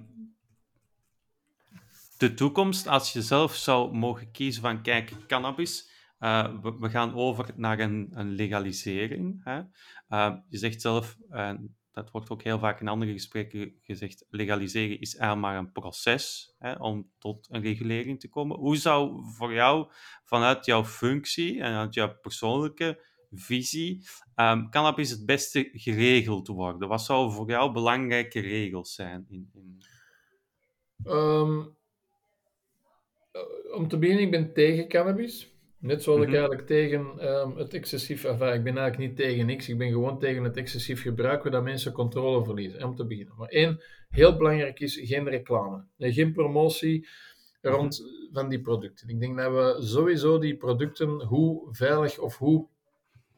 de 2.27 2.33
toekomst, 2.33 2.87
als 2.87 3.13
je 3.13 3.21
zelf 3.21 3.55
zou 3.55 3.93
mogen 3.93 4.31
kiezen 4.31 4.61
van, 4.61 4.81
kijk, 4.81 5.11
cannabis, 5.27 5.89
eh, 6.17 6.53
we, 6.79 6.89
gaan 6.89 7.15
over 7.15 7.49
naar 7.55 7.79
een, 7.79 8.09
een 8.13 8.31
legalisering. 8.31 9.41
Hè? 9.43 9.61
Eh, 10.07 10.35
je 10.49 10.57
zegt 10.57 10.81
zelf, 10.81 11.17
eh, 11.29 11.53
dat 11.91 12.11
wordt 12.11 12.29
ook 12.29 12.43
heel 12.43 12.59
vaak 12.59 12.81
in 12.81 12.87
andere 12.87 13.11
gesprekken 13.11 13.73
gezegd, 13.81 14.25
legaliseren 14.29 14.99
is 14.99 15.15
eigenlijk 15.15 15.47
maar 15.47 15.57
een 15.57 15.71
proces 15.71 16.55
hè, 16.59 16.73
om 16.73 17.11
tot 17.19 17.47
een 17.51 17.61
regulering 17.61 18.19
te 18.19 18.29
komen. 18.29 18.57
Hoe 18.57 18.77
zou 18.77 19.23
voor 19.37 19.53
jou, 19.53 19.91
vanuit 20.23 20.65
jouw 20.65 20.85
functie 20.85 21.61
en 21.61 21.73
uit 21.73 21.93
jouw 21.93 22.17
persoonlijke 22.21 23.05
visie, 23.31 24.07
ehm, 24.35 24.69
cannabis 24.69 25.09
het 25.09 25.25
beste 25.25 25.69
geregeld 25.73 26.47
worden? 26.47 26.87
Wat 26.87 27.01
zouden 27.01 27.33
voor 27.33 27.49
jou 27.49 27.71
belangrijke 27.71 28.39
regels 28.39 28.93
zijn? 28.93 29.25
In, 29.29 29.49
in... 29.53 29.77
Ehm, 31.03 31.59
eh, 31.59 31.65
om 33.75 33.87
te 33.87 33.97
beginnen, 33.97 34.23
ik 34.23 34.31
ben 34.31 34.53
tegen 34.53 34.87
cannabis. 34.87 35.51
Net 35.79 36.03
zoals 36.03 36.19
Mhm. 36.19 36.27
ik 36.29 36.35
eigenlijk 36.35 36.67
tegen 36.67 37.19
ehm, 37.19 37.57
het 37.57 37.73
excessief... 37.73 38.23
Enfin, 38.23 38.53
ik 38.53 38.63
ben 38.63 38.77
eigenlijk 38.77 38.97
niet 38.97 39.15
tegen 39.17 39.45
niks. 39.45 39.69
Ik 39.69 39.77
ben 39.77 39.91
gewoon 39.91 40.19
tegen 40.19 40.43
het 40.43 40.57
excessief 40.57 41.01
gebruik, 41.01 41.43
waar 41.43 41.63
mensen 41.63 41.91
controle 41.91 42.43
verliezen. 42.45 42.79
hè, 42.79 42.85
Om 42.85 42.95
te 42.95 43.05
beginnen. 43.05 43.33
Maar 43.37 43.47
één, 43.49 43.81
heel 44.09 44.37
belangrijk 44.37 44.79
is, 44.79 44.99
geen 45.03 45.29
reclame. 45.29 45.83
Nee, 45.97 46.13
geen 46.13 46.33
promotie 46.33 47.07
rond 47.61 48.01
van 48.31 48.49
die 48.49 48.61
producten. 48.61 49.09
Ik 49.09 49.19
denk 49.19 49.37
dat 49.37 49.51
we 49.51 49.85
sowieso 49.85 50.37
die 50.39 50.57
producten, 50.57 51.21
hoe 51.23 51.67
veilig 51.71 52.19
of 52.19 52.37
hoe, 52.37 52.67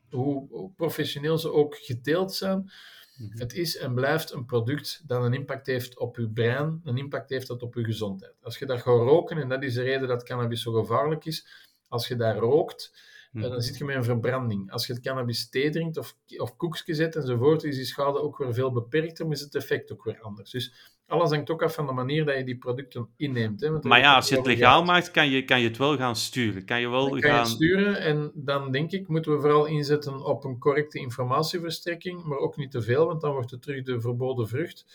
hoe, 0.09 0.47
hoe 0.49 0.71
professioneel 0.75 1.37
ze 1.37 1.51
ook 1.51 1.75
geteeld 1.75 2.33
zijn, 2.33 2.71
Mhm. 3.17 3.39
het 3.39 3.53
is 3.53 3.77
en 3.77 3.93
blijft 3.93 4.31
een 4.31 4.45
product 4.45 5.01
dat 5.07 5.23
een 5.23 5.33
impact 5.33 5.65
heeft 5.65 5.97
op 5.97 6.17
je 6.17 6.29
brein, 6.29 6.81
een 6.83 6.97
impact 6.97 7.29
heeft 7.29 7.47
dat 7.47 7.63
op 7.63 7.75
je 7.75 7.83
gezondheid. 7.83 8.33
Als 8.41 8.57
je 8.57 8.65
dat 8.65 8.77
gaat 8.77 8.85
roken, 8.85 9.37
en 9.37 9.49
dat 9.49 9.63
is 9.63 9.73
de 9.73 9.81
reden 9.83 10.07
dat 10.07 10.23
cannabis 10.23 10.61
zo 10.61 10.71
gevaarlijk 10.71 11.25
is, 11.25 11.47
als 11.87 12.07
je 12.07 12.15
dat 12.15 12.37
rookt, 12.37 12.91
Mhm. 13.35 13.49
dan 13.49 13.61
zit 13.61 13.77
je 13.77 13.85
met 13.85 13.95
een 13.95 14.03
verbranding. 14.03 14.71
Als 14.71 14.87
je 14.87 14.93
het 14.93 15.01
cannabis 15.01 15.49
thee 15.49 15.69
drinkt 15.69 15.97
of, 15.97 16.15
of 16.37 16.55
koekjes 16.57 16.97
eet 16.97 17.15
enzovoort, 17.15 17.63
is 17.63 17.75
die 17.75 17.85
schade 17.85 18.21
ook 18.21 18.37
weer 18.37 18.53
veel 18.53 18.71
beperkter, 18.71 19.25
maar 19.25 19.35
is 19.35 19.41
het 19.41 19.55
effect 19.55 19.91
ook 19.91 20.03
weer 20.03 20.19
anders. 20.21 20.51
Dus 20.51 20.93
alles 21.07 21.29
hangt 21.29 21.49
ook 21.49 21.63
af 21.63 21.73
van 21.73 21.85
de 21.85 21.91
manier 21.91 22.25
dat 22.25 22.37
je 22.37 22.43
die 22.43 22.57
producten 22.57 23.09
inneemt. 23.17 23.61
Hè, 23.61 23.71
want 23.71 23.83
Maar 23.83 23.99
ja, 23.99 24.15
als 24.15 24.29
je 24.29 24.35
het 24.35 24.45
legaal 24.45 24.83
maakt, 24.83 25.11
kan 25.11 25.29
je, 25.29 25.45
kan 25.45 25.61
je 25.61 25.67
het 25.67 25.77
wel 25.77 25.97
gaan 25.97 26.15
sturen. 26.15 26.65
Kan 26.65 26.81
je 26.81 26.89
wel 26.89 27.09
Dan 27.09 27.19
kan 27.19 27.29
je 27.29 27.35
gaan... 27.35 27.39
het 27.45 27.53
sturen 27.53 27.99
en 27.99 28.31
dan 28.33 28.71
denk 28.71 28.91
ik 28.91 29.07
moeten 29.07 29.31
we 29.31 29.39
vooral 29.39 29.65
inzetten 29.65 30.23
op 30.25 30.43
een 30.43 30.59
correcte 30.59 30.99
informatieverstrekking, 30.99 32.23
maar 32.23 32.37
ook 32.37 32.57
niet 32.57 32.71
te 32.71 32.81
veel, 32.81 33.05
want 33.05 33.21
dan 33.21 33.31
wordt 33.31 33.51
het 33.51 33.61
terug 33.61 33.83
de 33.83 34.01
verboden 34.01 34.47
vrucht. 34.47 34.85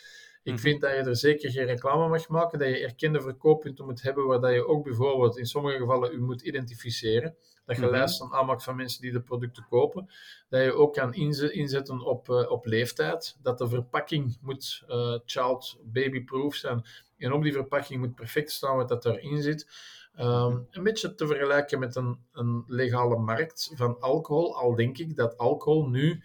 Ik 0.43 0.53
Mhm. 0.53 0.62
vind 0.62 0.80
dat 0.80 0.91
je 0.91 0.97
er 0.97 1.16
zeker 1.16 1.51
geen 1.51 1.64
reclame 1.66 2.09
mag 2.09 2.28
maken, 2.28 2.59
dat 2.59 2.68
je 2.68 2.78
erkende 2.78 3.20
verkooppunten 3.20 3.84
moet 3.84 4.03
hebben 4.03 4.26
waar 4.26 4.41
dat 4.41 4.53
je 4.53 4.66
ook 4.66 4.84
bijvoorbeeld 4.84 5.38
in 5.38 5.47
sommige 5.47 5.76
gevallen 5.76 6.12
u 6.12 6.20
moet 6.20 6.43
identificeren. 6.43 7.34
Dat 7.70 7.78
je 7.78 7.84
Mhm. 7.84 7.94
lijsten 7.94 8.30
aanmaakt 8.32 8.62
van 8.62 8.76
mensen 8.76 9.00
die 9.02 9.12
de 9.12 9.20
producten 9.20 9.66
kopen. 9.68 10.10
Dat 10.48 10.62
je 10.62 10.72
ook 10.72 10.94
kan 10.94 11.14
inze- 11.14 11.52
inzetten 11.52 12.00
op, 12.00 12.28
eh, 12.30 12.50
op 12.50 12.66
leeftijd. 12.66 13.36
Dat 13.42 13.58
de 13.58 13.68
verpakking 13.68 14.38
moet 14.40 14.82
eh, 14.88 15.18
child 15.24 15.78
baby-proof 15.84 16.54
zijn. 16.54 16.84
En 17.18 17.32
op 17.32 17.42
die 17.42 17.52
verpakking 17.52 18.00
moet 18.00 18.14
perfect 18.14 18.50
staan 18.50 18.76
wat 18.76 18.88
dat 18.88 19.04
erin 19.04 19.42
zit. 19.42 19.68
Ehm, 20.14 20.58
een 20.70 20.82
beetje 20.82 21.14
te 21.14 21.26
vergelijken 21.26 21.78
met 21.78 21.96
een, 21.96 22.18
een 22.32 22.64
legale 22.66 23.16
markt 23.16 23.70
van 23.74 24.00
alcohol. 24.00 24.56
Al 24.56 24.74
denk 24.74 24.98
ik 24.98 25.16
dat 25.16 25.36
alcohol 25.38 25.88
nu 25.88 26.22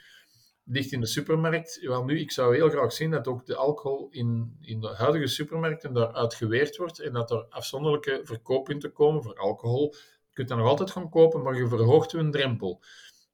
ligt 0.63 0.91
in 0.91 0.99
de 0.99 1.05
supermarkt. 1.07 1.79
Wel 1.81 2.03
nu, 2.03 2.19
ik 2.19 2.31
zou 2.31 2.55
heel 2.55 2.69
graag 2.69 2.93
zien 2.93 3.11
dat 3.11 3.27
ook 3.27 3.45
de 3.45 3.55
alcohol 3.55 4.07
in, 4.11 4.57
in 4.61 4.79
de 4.79 4.87
huidige 4.95 5.27
supermarkten 5.27 5.93
daaruit 5.93 6.33
geweerd 6.33 6.77
wordt 6.77 6.99
en 6.99 7.13
dat 7.13 7.31
er 7.31 7.45
afzonderlijke 7.49 8.21
verkooppunten 8.23 8.91
komen 8.93 9.23
voor 9.23 9.35
alcohol. 9.39 9.95
Je 10.35 10.41
kunt 10.43 10.47
dat 10.47 10.57
nog 10.57 10.67
altijd 10.67 10.91
gaan 10.91 11.09
kopen, 11.09 11.41
maar 11.41 11.55
je 11.55 11.67
verhoogt 11.67 12.13
een 12.13 12.31
drempel. 12.31 12.81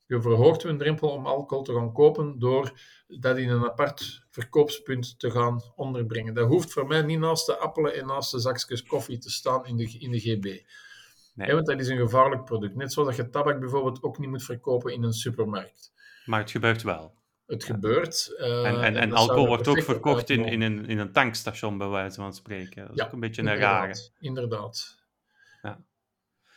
Je 0.05 0.21
verhoogt 0.21 0.63
een 0.63 0.77
drempel 0.77 1.09
om 1.09 1.25
alcohol 1.25 1.63
te 1.63 1.73
gaan 1.73 1.93
kopen 1.93 2.39
door 2.39 2.71
dat 3.07 3.37
in 3.37 3.49
een 3.49 3.63
apart 3.63 4.25
verkoopspunt 4.29 5.19
te 5.19 5.31
gaan 5.31 5.61
onderbrengen. 5.75 6.33
Dat 6.33 6.47
hoeft 6.47 6.73
voor 6.73 6.87
mij 6.87 7.01
niet 7.01 7.19
naast 7.19 7.45
de 7.45 7.57
appelen 7.57 7.93
en 7.95 8.05
naast 8.05 8.31
de 8.31 8.39
zakjes 8.39 8.83
koffie 8.83 9.17
te 9.17 9.29
staan 9.31 9.65
in 9.65 9.77
de, 9.77 9.95
in 9.99 10.11
de 10.11 10.19
GB. 10.19 10.45
Nee. 11.33 11.53
Want 11.53 11.65
dat 11.65 11.79
is 11.79 11.87
een 11.87 11.97
gevaarlijk 11.97 12.43
product. 12.45 12.75
Net 12.75 12.93
zoals 12.93 13.07
dat 13.07 13.17
je 13.17 13.29
tabak 13.31 13.59
bijvoorbeeld 13.59 14.03
ook 14.03 14.17
niet 14.19 14.29
moet 14.29 14.43
verkopen 14.43 14.93
in 14.93 15.03
een 15.03 15.13
supermarkt. 15.13 15.93
Maar 16.25 16.39
het 16.39 16.51
gebeurt 16.51 16.81
wel. 16.81 17.13
Het 17.45 17.63
gebeurt. 17.63 18.35
eh, 18.37 18.83
En, 18.83 18.95
en, 18.95 19.13
alcohol 19.13 19.47
wordt 19.47 19.67
ook 19.67 19.83
verkocht 19.83 20.29
in, 20.29 20.45
in, 20.45 20.61
een, 20.61 20.85
in 20.85 20.97
een 20.99 21.11
tankstation, 21.11 21.77
bij 21.77 21.87
wijze 21.87 22.15
van 22.15 22.33
spreken. 22.33 22.81
Dat 22.81 22.91
is 22.91 22.97
Ja, 22.97 23.05
ook 23.05 23.11
een 23.11 23.19
beetje 23.19 23.41
een 23.41 23.55
rare. 23.57 23.87
Inderdaad, 23.87 24.11
inderdaad. 24.19 24.95
Ja. 24.97 25.00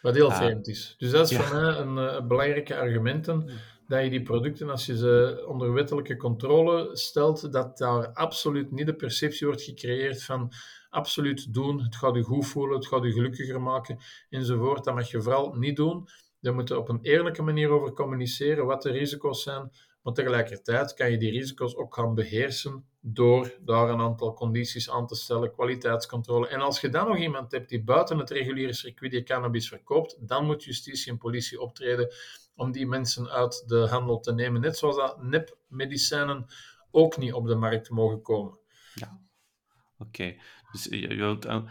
Wat 0.04 0.14
heel 0.14 0.30
vreemd 0.30 0.68
is. 0.68 0.94
Dus 0.98 1.10
dat 1.10 1.30
is 1.30 1.36
Ja. 1.36 1.42
voor 1.42 1.56
mij 1.60 1.76
een 1.76 1.98
eh, 1.98 2.26
belangrijke 2.26 2.76
argumenten 2.76 3.50
dat 3.88 4.02
je 4.02 4.10
die 4.10 4.22
producten, 4.22 4.70
als 4.70 4.86
je 4.86 4.96
ze 4.96 5.44
onder 5.48 5.72
wettelijke 5.72 6.16
controle 6.16 6.96
stelt, 6.96 7.52
dat 7.52 7.78
daar 7.78 8.12
absoluut 8.12 8.70
niet 8.70 8.86
de 8.86 8.94
perceptie 8.94 9.46
wordt 9.46 9.62
gecreëerd 9.62 10.22
van 10.22 10.52
absoluut 10.90 11.54
doen, 11.54 11.82
het 11.82 11.96
gaat 11.96 12.16
u 12.16 12.22
goed 12.22 12.46
voelen, 12.46 12.76
het 12.76 12.86
gaat 12.86 13.04
u 13.04 13.12
gelukkiger 13.12 13.60
maken, 13.60 13.98
enzovoort. 14.30 14.84
Dat 14.84 14.94
mag 14.94 15.10
je 15.10 15.22
vooral 15.22 15.54
niet 15.54 15.76
doen. 15.76 16.08
Daar 16.40 16.54
moet 16.54 16.68
je 16.68 16.78
op 16.78 16.88
een 16.88 17.02
eerlijke 17.02 17.42
manier 17.42 17.68
over 17.68 17.92
communiceren 17.92 18.66
wat 18.66 18.82
de 18.82 18.90
risico's 18.90 19.42
zijn, 19.42 19.70
maar 20.02 20.12
tegelijkertijd 20.12 20.94
kan 20.94 21.10
je 21.10 21.18
die 21.18 21.30
risico's 21.30 21.76
ook 21.76 21.94
gaan 21.94 22.14
beheersen 22.14 22.84
door 23.06 23.54
daar 23.64 23.88
een 23.88 24.00
aantal 24.00 24.34
condities 24.34 24.90
aan 24.90 25.06
te 25.06 25.14
stellen, 25.14 25.52
kwaliteitscontrole. 25.52 26.48
En 26.48 26.60
als 26.60 26.80
je 26.80 26.88
dan 26.88 27.08
nog 27.08 27.18
iemand 27.18 27.52
hebt 27.52 27.68
die 27.68 27.82
buiten 27.82 28.18
het 28.18 28.30
reguliere 28.30 28.72
circuit 28.72 29.10
die 29.10 29.22
cannabis 29.22 29.68
verkoopt, 29.68 30.16
dan 30.28 30.46
moet 30.46 30.64
justitie 30.64 31.12
en 31.12 31.18
politie 31.18 31.60
optreden 31.60 32.12
om 32.54 32.72
die 32.72 32.86
mensen 32.86 33.28
uit 33.28 33.64
de 33.66 33.88
handel 33.88 34.20
te 34.20 34.34
nemen. 34.34 34.60
Net 34.60 34.76
zoals 34.76 34.96
dat 34.96 35.22
nepmedicijnen 35.22 36.46
ook 36.90 37.16
niet 37.16 37.32
op 37.32 37.46
de 37.46 37.54
markt 37.54 37.90
mogen 37.90 38.22
komen. 38.22 38.58
Oké, 39.98 40.36
dus 40.72 40.84
je 40.84 41.00
je 41.00 41.14
wilt 41.14 41.44
eh, 41.44 41.62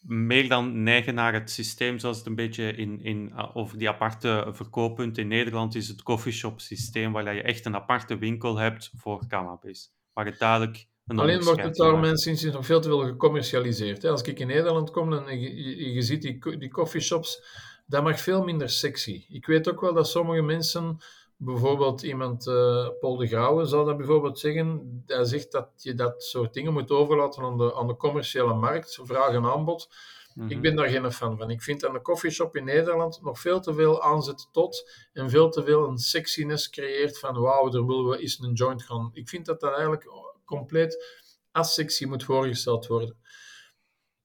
meer 0.00 0.48
dan 0.48 0.82
neigen 0.82 1.14
naar 1.14 1.32
het 1.32 1.50
systeem 1.50 1.98
zoals 1.98 2.18
het 2.18 2.26
een 2.26 2.34
beetje 2.34 2.72
in, 2.72 3.02
in, 3.02 3.32
eh, 3.36 3.56
over 3.56 3.78
die 3.78 3.88
aparte 3.88 4.50
verkooppunten 4.52 5.22
in 5.22 5.28
Nederland 5.28 5.74
is 5.74 5.88
het 5.88 6.02
coffeeshop 6.02 6.60
systeem, 6.60 7.12
waar 7.12 7.34
je 7.34 7.42
echt 7.42 7.64
een 7.64 7.74
aparte 7.74 8.18
winkel 8.18 8.56
hebt 8.56 8.92
voor 8.96 9.26
cannabis. 9.26 9.92
Waar 10.14 10.26
het 10.26 10.38
duidelijk 10.38 10.86
een 11.06 11.18
Alleen 11.18 11.42
wordt 11.42 11.62
het 11.62 11.76
daar 11.76 11.98
mensen 11.98 12.30
inzien 12.30 12.52
nog 12.52 12.66
veel 12.66 12.80
te 12.80 12.88
veel 12.88 13.04
gecommercialiseerd. 13.04 14.02
hè. 14.02 14.10
Als 14.10 14.22
ik 14.22 14.38
in 14.38 14.46
Nederland 14.46 14.90
kom 14.90 15.12
en 15.12 15.40
je, 15.40 15.76
je, 15.76 15.92
je 15.92 16.02
ziet 16.02 16.22
die, 16.22 16.58
die 16.58 16.70
coffeeshops, 16.70 17.42
dat 17.86 18.02
mag 18.02 18.20
veel 18.20 18.44
minder 18.44 18.70
sexy. 18.70 19.24
Ik 19.28 19.46
weet 19.46 19.70
ook 19.70 19.80
wel 19.80 19.94
dat 19.94 20.08
sommige 20.08 20.42
mensen, 20.42 20.98
bijvoorbeeld 21.36 22.02
iemand, 22.02 22.46
eh, 22.46 22.88
Paul 23.00 23.16
de 23.16 23.26
Grauwe, 23.26 23.64
zal 23.64 23.84
dat 23.84 23.96
bijvoorbeeld 23.96 24.38
zeggen, 24.38 25.02
hij 25.06 25.24
zegt 25.24 25.52
dat 25.52 25.70
je 25.76 25.94
dat 25.94 26.22
soort 26.22 26.54
dingen 26.54 26.72
moet 26.72 26.90
overlaten 26.90 27.42
aan 27.42 27.58
de, 27.58 27.74
aan 27.74 27.86
de 27.86 27.96
commerciële 27.96 28.54
markt, 28.54 28.98
vraag 29.02 29.34
en 29.34 29.44
aanbod. 29.44 29.88
Ik 30.34 30.42
mhm. 30.42 30.60
ben 30.60 30.76
daar 30.76 30.88
geen 30.88 31.12
fan 31.12 31.38
van. 31.38 31.50
Ik 31.50 31.62
vind 31.62 31.80
dat 31.80 31.94
een 31.94 32.02
coffeeshop 32.02 32.56
in 32.56 32.64
Nederland 32.64 33.22
nog 33.22 33.40
veel 33.40 33.60
te 33.60 33.74
veel 33.74 34.02
aanzet 34.02 34.48
tot 34.52 34.90
en 35.12 35.30
veel 35.30 35.50
te 35.50 35.64
veel 35.64 35.88
een 35.88 35.98
sexiness 35.98 36.70
creëert 36.70 37.18
van 37.18 37.40
wauw, 37.40 37.68
daar 37.68 37.86
willen 37.86 38.08
we 38.08 38.18
eens 38.18 38.38
een 38.38 38.52
joint 38.52 38.82
gaan. 38.82 39.10
Ik 39.12 39.28
vind 39.28 39.46
dat 39.46 39.60
dat 39.60 39.72
eigenlijk 39.72 40.06
compleet 40.44 41.22
asexy 41.50 42.04
moet 42.04 42.24
voorgesteld 42.24 42.86
worden. 42.86 43.16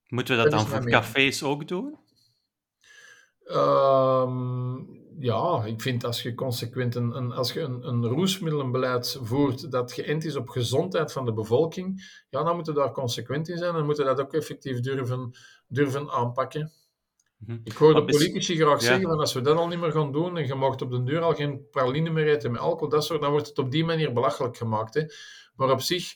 Moeten 0.07 0.38
we 0.38 0.41
dat, 0.41 0.51
dan 0.51 0.68
voor 0.68 0.86
cafés 0.86 1.43
ook 1.43 1.68
doen? 1.68 1.97
Ehm, 3.43 4.78
ja, 5.20 5.64
ik 5.66 5.82
vind 5.82 6.03
als 6.03 6.22
je 6.22 6.36
consequent 6.36 6.95
een, 6.95 7.16
een 7.16 7.32
als 7.32 7.53
je 7.53 7.60
een, 7.60 7.88
een 7.88 8.05
roesmiddelenbeleid 8.05 9.20
voert 9.22 9.72
dat 9.72 9.93
geënt 9.93 10.26
is 10.26 10.36
op 10.36 10.49
gezondheid 10.49 11.12
van 11.12 11.26
de 11.26 11.34
bevolking, 11.34 12.24
ja, 12.30 12.43
dan 12.43 12.55
moeten 12.55 12.74
we 12.74 12.80
daar 12.80 12.91
consequent 12.91 13.49
in 13.49 13.57
zijn 13.57 13.76
en 13.76 13.86
moeten 13.86 14.05
we 14.05 14.16
dat 14.16 14.26
ook 14.26 14.34
effectief 14.34 14.80
durven, 14.80 15.32
durven 15.70 16.10
aanpakken. 16.10 16.72
Mhm. 17.38 17.58
Ik 17.64 17.74
hoor 17.74 17.94
de 17.94 18.06
politici 18.06 18.56
graag 18.56 18.82
zeggen 18.82 19.08
van 19.08 19.20
als 19.20 19.34
we 19.34 19.42
dat 19.42 19.58
al 19.58 19.68
niet 19.68 19.80
meer 19.80 19.92
gaan 19.92 20.12
doen 20.12 20.38
en 20.38 20.48
je 20.48 20.56
mag 20.56 20.82
op 20.82 20.92
de 20.92 21.04
deur 21.04 21.22
al 21.22 21.34
geen 21.34 21.70
praline 21.72 22.10
meer 22.10 22.28
eten 22.28 22.52
met 22.52 22.62
alcohol, 22.62 22.90
dat 22.90 23.04
soort, 23.04 23.22
dan 23.22 23.32
wordt 23.32 23.48
het 23.48 23.58
op 23.58 23.72
die 23.72 23.86
manier 23.86 24.14
belachelijk 24.14 24.58
gemaakt. 24.58 24.94
Hè. 24.94 25.04
Maar 25.56 25.72
op 25.72 25.82
zich, 25.82 26.16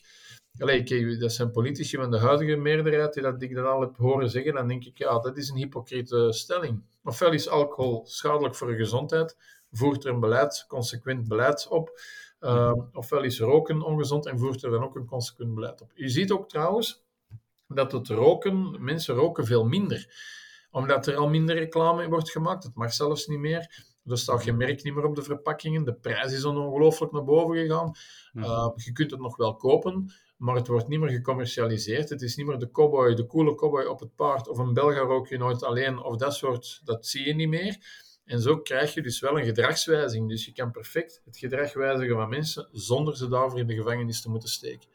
Allee, 0.58 1.18
dat 1.18 1.32
zijn 1.32 1.50
politici 1.50 1.96
van 1.96 2.10
de 2.10 2.18
huidige 2.18 2.56
meerderheid 2.56 3.14
die 3.14 3.22
dat, 3.22 3.42
ik 3.42 3.54
dat 3.54 3.66
al 3.66 3.80
heb 3.80 3.96
horen 3.96 4.30
zeggen. 4.30 4.54
Dan 4.54 4.68
denk 4.68 4.84
ik, 4.84 4.98
ja, 4.98 5.18
dat 5.18 5.36
is 5.36 5.48
een 5.48 5.56
hypocriete 5.56 6.32
stelling. 6.32 6.82
Ofwel 7.04 7.32
is 7.32 7.48
alcohol 7.48 8.06
schadelijk 8.06 8.54
voor 8.54 8.66
de 8.66 8.76
gezondheid, 8.76 9.36
voert 9.70 10.04
er 10.04 10.12
een 10.12 10.20
beleid, 10.20 10.64
consequent 10.68 11.28
beleid 11.28 11.68
op. 11.68 12.00
Uh, 12.40 12.72
ofwel 12.92 13.22
is 13.22 13.38
roken 13.38 13.82
ongezond 13.82 14.26
en 14.26 14.38
voert 14.38 14.62
er 14.62 14.70
dan 14.70 14.84
ook 14.84 14.96
een 14.96 15.06
consequent 15.06 15.54
beleid 15.54 15.80
op. 15.82 15.90
Je 15.94 16.08
ziet 16.08 16.30
ook 16.30 16.48
trouwens 16.48 17.03
dat 17.74 17.92
het 17.92 18.08
roken, 18.08 18.84
mensen 18.84 19.14
roken 19.14 19.46
veel 19.46 19.64
minder. 19.64 20.08
Omdat 20.70 21.06
er 21.06 21.16
al 21.16 21.28
minder 21.28 21.56
reclame 21.56 22.08
wordt 22.08 22.30
gemaakt. 22.30 22.64
Het 22.64 22.74
mag 22.74 22.92
zelfs 22.92 23.26
niet 23.26 23.38
meer. 23.38 23.92
Er 24.04 24.18
staat 24.18 24.42
geen 24.42 24.56
merk 24.56 24.82
niet 24.82 24.94
meer 24.94 25.04
op 25.04 25.14
de 25.14 25.22
verpakkingen. 25.22 25.84
De 25.84 25.94
prijs 25.94 26.32
is 26.32 26.44
ongelooflijk 26.44 27.12
naar 27.12 27.24
boven 27.24 27.56
gegaan. 27.56 27.92
Uh, 28.32 28.70
je 28.74 28.92
kunt 28.92 29.10
het 29.10 29.20
nog 29.20 29.36
wel 29.36 29.56
kopen, 29.56 30.12
maar 30.36 30.54
het 30.54 30.66
wordt 30.66 30.88
niet 30.88 31.00
meer 31.00 31.10
gecommercialiseerd. 31.10 32.08
Het 32.08 32.22
is 32.22 32.36
niet 32.36 32.46
meer 32.46 32.58
de 32.58 32.70
cowboy, 32.70 33.14
de 33.14 33.26
coole 33.26 33.54
cowboy 33.54 33.84
op 33.84 34.00
het 34.00 34.14
paard 34.14 34.48
of 34.48 34.58
een 34.58 34.72
Belga 34.72 35.00
rook 35.00 35.28
je 35.28 35.38
nooit 35.38 35.62
alleen 35.62 36.02
of 36.02 36.16
dat 36.16 36.34
soort, 36.34 36.80
dat 36.84 37.06
zie 37.06 37.26
je 37.26 37.34
niet 37.34 37.48
meer. 37.48 37.76
En 38.24 38.40
zo 38.40 38.58
krijg 38.58 38.94
je 38.94 39.02
dus 39.02 39.20
wel 39.20 39.38
een 39.38 39.44
gedragswijziging. 39.44 40.28
Dus 40.28 40.44
je 40.44 40.52
kan 40.52 40.70
perfect 40.70 41.22
het 41.24 41.36
gedrag 41.36 41.72
wijzigen 41.72 42.16
van 42.16 42.28
mensen 42.28 42.68
zonder 42.72 43.16
ze 43.16 43.28
daarvoor 43.28 43.58
in 43.58 43.66
de 43.66 43.74
gevangenis 43.74 44.20
te 44.20 44.30
moeten 44.30 44.48
steken. 44.48 44.88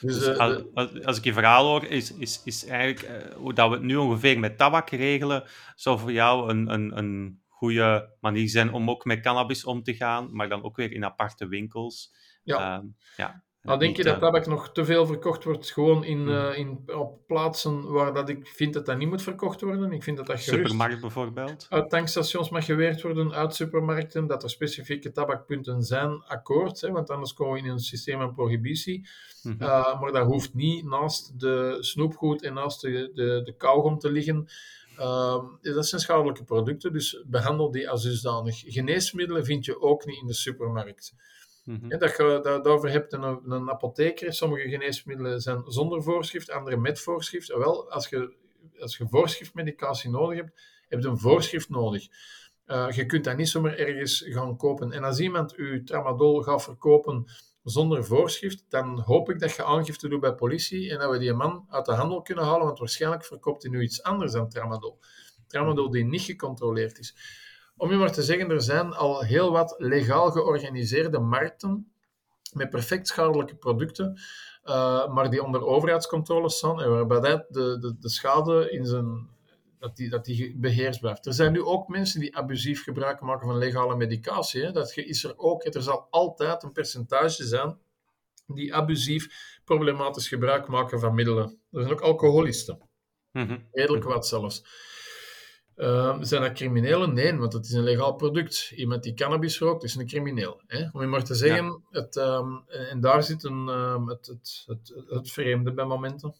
Dus, 0.00 0.18
dus 0.18 0.26
eh, 0.26 0.38
als, 0.74 1.04
als, 1.04 1.18
ik 1.18 1.24
je 1.24 1.32
verhaal 1.32 1.66
hoor, 1.66 1.84
is, 1.84 2.12
is, 2.12 2.42
is 2.44 2.64
eigenlijk 2.64 3.26
uh, 3.26 3.34
hoe 3.34 3.54
dat 3.54 3.68
we 3.68 3.74
het 3.74 3.84
nu 3.84 3.96
ongeveer 3.96 4.38
met 4.38 4.58
tabak 4.58 4.90
regelen, 4.90 5.44
zou 5.74 5.98
voor 5.98 6.12
jou 6.12 6.50
een, 6.50 6.72
een, 6.72 6.98
een 6.98 7.42
goede 7.48 8.16
manier 8.20 8.48
zijn 8.48 8.72
om 8.72 8.90
ook 8.90 9.04
met 9.04 9.20
cannabis 9.20 9.64
om 9.64 9.82
te 9.82 9.94
gaan, 9.94 10.28
maar 10.32 10.48
dan 10.48 10.62
ook 10.62 10.76
weer 10.76 10.92
in 10.92 11.04
aparte 11.04 11.48
winkels. 11.48 12.14
Ja. 12.42 12.78
Uh, 12.78 12.84
ja. 13.16 13.44
Nou, 13.62 13.78
denk 13.78 13.96
je 13.96 14.02
dat 14.02 14.14
eh, 14.14 14.20
tabak 14.20 14.46
nog 14.46 14.72
te 14.72 14.84
veel 14.84 15.06
verkocht 15.06 15.44
wordt 15.44 15.70
gewoon 15.70 16.04
in, 16.04 16.28
uh, 16.28 16.58
in, 16.58 16.82
op 16.86 17.18
plaatsen 17.26 17.90
waar 17.90 18.14
dat 18.14 18.28
ik 18.28 18.46
vind 18.46 18.74
dat 18.74 18.86
dat 18.86 18.98
niet 18.98 19.08
moet 19.08 19.22
verkocht 19.22 19.60
worden? 19.60 19.92
Ik 19.92 20.02
vind 20.02 20.16
dat 20.16 20.26
dat 20.26 20.40
gerust 20.40 20.66
Supermarkt 20.66 21.00
bijvoorbeeld? 21.00 21.66
Uit 21.68 21.90
tankstations 21.90 22.50
mag 22.50 22.64
geweerd 22.64 23.02
worden, 23.02 23.32
uit 23.32 23.54
supermarkten, 23.54 24.26
dat 24.26 24.42
er 24.42 24.50
specifieke 24.50 25.12
tabakpunten 25.12 25.82
zijn, 25.82 26.22
akkoord, 26.24 26.80
hè, 26.80 26.90
want 26.90 27.10
anders 27.10 27.32
komen 27.32 27.54
we 27.54 27.58
in 27.58 27.68
een 27.68 27.78
systeem 27.78 28.18
van 28.18 28.34
prohibitie. 28.34 29.08
Mm 29.42 29.56
uh, 29.60 30.00
maar 30.00 30.12
dat 30.12 30.26
hoeft 30.26 30.54
niet 30.54 30.84
naast 30.84 31.40
de 31.40 31.76
snoepgoed 31.80 32.42
en 32.42 32.54
naast 32.54 32.80
de, 32.80 33.10
de, 33.14 33.42
de 33.44 33.54
kauwgom 33.56 33.98
te 33.98 34.10
liggen. 34.10 34.48
Uh, 34.98 35.42
dat 35.60 35.86
zijn 35.86 36.00
schadelijke 36.00 36.44
producten, 36.44 36.92
dus 36.92 37.22
behandel 37.26 37.70
die 37.70 37.90
als 37.90 38.02
dusdanig. 38.02 38.62
Geneesmiddelen 38.66 39.44
vind 39.44 39.64
je 39.64 39.80
ook 39.80 40.06
niet 40.06 40.20
in 40.20 40.26
de 40.26 40.34
supermarkt. 40.34 41.14
Mm 41.70 41.98
dat 41.98 42.16
je 42.16 42.40
daarover 42.42 42.90
hebt 42.90 43.12
een, 43.12 43.52
een 43.52 43.70
apotheker. 43.70 44.32
Sommige 44.32 44.68
geneesmiddelen 44.68 45.40
zijn 45.40 45.62
zonder 45.66 46.02
voorschrift, 46.02 46.50
andere 46.50 46.76
met 46.76 47.00
voorschrift. 47.00 47.48
Wel, 47.48 47.90
als 47.90 48.08
je, 48.08 48.34
als 48.78 48.96
je 48.96 49.08
voorschriftmedicatie 49.08 50.10
nodig 50.10 50.36
hebt, 50.36 50.62
heb 50.88 51.00
je 51.00 51.08
een 51.08 51.18
voorschrift 51.18 51.68
nodig. 51.68 52.08
Uh, 52.66 52.90
je 52.90 53.06
kunt 53.06 53.24
dat 53.24 53.36
niet 53.36 53.48
zomaar 53.48 53.76
ergens 53.76 54.24
gaan 54.26 54.56
kopen. 54.56 54.92
En 54.92 55.04
als 55.04 55.18
iemand 55.18 55.58
u 55.58 55.84
tramadol 55.84 56.42
gaat 56.42 56.62
verkopen 56.62 57.24
zonder 57.62 58.04
voorschrift, 58.04 58.64
dan 58.68 59.00
hoop 59.00 59.30
ik 59.30 59.40
dat 59.40 59.52
je 59.52 59.64
aangifte 59.64 60.08
doet 60.08 60.20
bij 60.20 60.34
politie 60.34 60.90
en 60.90 60.98
dat 60.98 61.10
we 61.10 61.18
die 61.18 61.32
man 61.32 61.66
uit 61.68 61.84
de 61.86 61.92
handel 61.92 62.22
kunnen 62.22 62.44
halen, 62.44 62.66
want 62.66 62.78
waarschijnlijk 62.78 63.24
verkoopt 63.24 63.62
hij 63.62 63.72
nu 63.72 63.82
iets 63.82 64.02
anders 64.02 64.32
dan 64.32 64.48
tramadol. 64.48 64.98
Tramadol 65.46 65.90
die 65.90 66.04
niet 66.04 66.22
gecontroleerd 66.22 66.98
is. 66.98 67.14
Om 67.80 67.90
je 67.90 67.96
maar 67.96 68.12
te 68.12 68.22
zeggen, 68.22 68.50
er 68.50 68.62
zijn 68.62 68.92
al 68.92 69.22
heel 69.22 69.52
wat 69.52 69.74
legaal 69.78 70.30
georganiseerde 70.30 71.18
markten 71.18 71.92
met 72.52 72.70
perfect 72.70 73.08
schadelijke 73.08 73.56
producten, 73.56 74.20
uh, 74.64 75.12
maar 75.12 75.30
die 75.30 75.44
onder 75.44 75.64
overheidscontrole 75.64 76.50
staan 76.50 76.82
en 76.82 76.90
waarbij 76.90 77.20
de, 77.20 77.78
de, 77.78 77.96
de 78.00 78.08
schade 78.08 78.70
in 78.70 78.86
zijn, 78.86 79.28
dat 79.78 79.96
die, 79.96 80.08
dat 80.08 80.24
die 80.24 80.56
beheerst 80.58 81.00
blijft. 81.00 81.26
Er 81.26 81.32
zijn 81.32 81.52
nu 81.52 81.62
ook 81.62 81.88
mensen 81.88 82.20
die 82.20 82.36
abusief 82.36 82.82
gebruik 82.82 83.20
maken 83.20 83.46
van 83.46 83.58
legale 83.58 83.96
medicatie. 83.96 84.62
Hè. 84.62 84.72
Dat 84.72 84.96
is 84.96 85.24
er 85.24 85.38
ook. 85.38 85.64
Er 85.64 85.82
zal 85.82 86.06
altijd 86.10 86.62
een 86.62 86.72
percentage 86.72 87.44
zijn 87.44 87.78
die 88.46 88.74
abusief 88.74 89.58
problematisch 89.64 90.28
gebruik 90.28 90.68
maken 90.68 91.00
van 91.00 91.14
middelen. 91.14 91.58
Er 91.72 91.80
zijn 91.80 91.92
ook 91.92 92.00
alcoholisten. 92.00 92.78
Mm 93.32 93.68
Redelijk 93.72 94.04
wat 94.04 94.26
zelfs. 94.26 94.64
Uh, 95.80 96.16
zijn 96.20 96.42
dat 96.42 96.52
criminelen? 96.52 97.14
Nee, 97.14 97.36
want 97.36 97.52
het 97.52 97.64
is 97.64 97.72
een 97.72 97.82
legaal 97.82 98.14
product. 98.14 98.72
Iemand 98.76 99.02
die 99.02 99.14
cannabis 99.14 99.58
rookt, 99.58 99.84
is 99.84 99.94
een 99.94 100.06
crimineel. 100.06 100.60
Hè? 100.66 100.88
Om 100.92 101.00
je 101.00 101.06
maar 101.06 101.24
te 101.24 101.34
zeggen, 101.34 101.82
het, 101.90 102.16
um, 102.16 102.64
en 102.68 103.00
daar 103.00 103.22
zit 103.22 103.44
een, 103.44 103.68
um, 103.68 104.08
het, 104.08 104.26
het, 104.26 104.64
het, 104.66 104.94
het 105.08 105.30
vreemde 105.30 105.72
bij 105.72 105.84
momenten. 105.84 106.34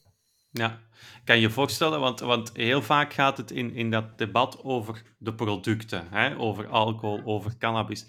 Ja, 0.51 0.81
kan 1.25 1.37
je 1.37 1.43
je 1.43 1.51
voorstellen, 1.51 2.01
want, 2.01 2.21
want 2.21 2.51
heel 2.53 2.83
vaak 2.83 3.13
gaat 3.13 3.37
het 3.37 3.51
in, 3.51 3.75
in 3.75 3.91
dat 3.91 4.19
debat 4.19 4.61
over 4.63 5.03
de 5.19 5.35
producten, 5.35 6.07
hè? 6.11 6.39
over 6.39 6.69
alcohol, 6.69 7.21
over 7.25 7.57
cannabis. 7.59 8.07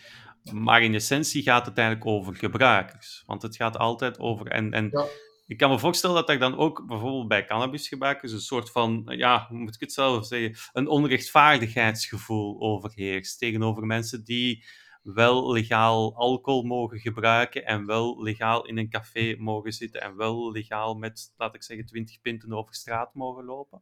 Maar 0.52 0.84
in 0.84 0.94
essentie 0.94 1.44
gaat 1.44 1.66
het 1.66 1.78
eigenlijk 1.78 2.08
over 2.08 2.36
gebruikers. 2.36 3.24
Want 3.26 3.42
het 3.42 3.56
gaat 3.56 3.78
altijd 3.78 4.20
over. 4.20 4.48
En, 4.48 4.72
en 4.72 4.90
ja 4.92 5.06
ik 5.52 5.58
kan 5.58 5.70
me 5.70 5.80
voorstellen 5.80 6.16
dat 6.16 6.30
er 6.30 6.40
dan 6.40 6.58
ook 6.58 6.86
bijvoorbeeld 6.86 7.28
bij 7.28 7.46
cannabisgebruikers 7.46 8.32
een 8.32 8.40
soort 8.40 8.72
van, 8.72 9.04
ja, 9.08 9.46
hoe 9.50 9.58
moet 9.58 9.76
ik 9.76 9.80
het 9.80 9.94
zelf 9.94 10.26
zeggen, 10.26 10.56
een 10.74 10.88
onrechtvaardigheidsgevoel 10.88 12.62
overheerst 12.62 13.40
tegenover 13.40 13.86
mensen 13.86 14.24
die 14.24 14.64
wel 15.04 15.52
legaal 15.52 16.16
alcohol 16.16 16.64
mogen 16.64 17.00
gebruiken 17.00 17.66
en 17.66 17.86
wel 17.86 18.24
legaal 18.24 18.66
in 18.66 18.78
een 18.78 18.90
café 18.90 19.36
mogen 19.38 19.72
zitten 19.72 20.02
en 20.02 20.18
wel 20.18 20.52
legaal 20.52 20.94
met, 20.94 21.34
laat 21.38 21.56
ik 21.56 21.64
zeggen, 21.64 21.86
20 21.86 22.22
pinten 22.22 22.54
over 22.54 22.74
straat 22.74 23.14
mogen 23.14 23.46
lopen? 23.46 23.82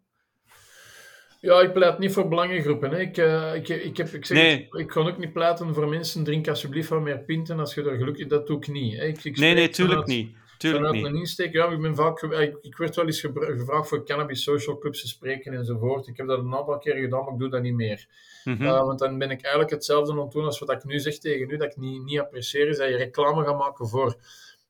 Ja, 1.40 1.62
ik 1.62 1.74
pleit 1.74 2.00
niet 2.00 2.12
voor 2.14 2.28
belangengroepen. 2.28 2.92
Hè. 2.92 3.00
Ik, 3.00 3.18
uh, 3.18 3.56
ik, 3.56 3.68
ik, 3.68 3.98
heb, 3.98 4.08
ik, 4.08 4.26
zeg, 4.26 4.38
nee. 4.38 4.68
ik 4.72 4.88
kan 4.88 5.08
ook 5.08 5.18
niet 5.18 5.34
pleiten 5.34 5.74
voor 5.74 5.88
mensen, 5.88 6.24
drink 6.24 6.48
alsjeblieft 6.48 6.90
wat 6.90 7.02
meer 7.02 7.20
pinten 7.20 7.60
als 7.60 7.74
je 7.74 7.90
er 7.90 7.98
geluk 7.98 8.18
in 8.18 8.28
Dat 8.28 8.48
doe 8.48 8.58
ik 8.58 8.68
niet. 8.68 8.98
Hè. 8.98 9.06
Ik, 9.06 9.38
nee, 9.38 9.54
nee, 9.54 9.70
tuurlijk 9.70 10.06
niet. 10.06 10.38
Tuurlijk 10.60 10.86
vanuit 10.86 11.12
niet. 11.12 11.22
insteek, 11.22 11.53
ja, 11.53 11.68
ik 11.68 11.82
ben 11.82 11.95
vaak, 11.95 12.22
ik, 12.22 12.57
ik 12.62 12.78
werd 12.78 12.95
wel 12.95 13.05
eens 13.05 13.20
gevraagd 13.22 13.88
voor 13.88 14.05
cannabis 14.05 14.43
social 14.43 14.78
clubs 14.78 15.01
te 15.01 15.07
spreken 15.07 15.53
enzovoort. 15.53 16.07
Ik 16.07 16.18
heb 16.18 16.28
dat 16.28 16.39
een 16.39 16.55
aantal 16.55 16.78
keer 16.78 16.95
gedaan, 16.95 17.24
maar 17.24 17.34
ik 17.34 17.39
doe 17.39 17.49
dat 17.49 17.62
niet 17.62 17.74
meer. 17.74 18.07
Mm 18.43 18.57
want 18.57 18.99
dan 18.99 19.18
ben 19.18 19.32
ik 19.32 19.41
eigenlijk 19.41 19.74
hetzelfde 19.74 20.12
aan 20.12 20.20
het 20.20 20.32
doen 20.32 20.45
als 20.45 20.60
wat 20.60 20.72
ik 20.72 20.84
nu 20.84 20.99
zeg 20.99 21.18
tegen 21.18 21.49
u, 21.49 21.57
dat 21.57 21.72
ik 21.72 21.78
niet, 21.78 22.03
niet 22.03 22.20
apprecieer, 22.20 22.68
is 22.68 22.78
dat 22.78 22.89
je 22.89 22.95
reclame 22.95 23.45
gaat 23.45 23.57
maken 23.57 23.88
voor. 23.88 24.16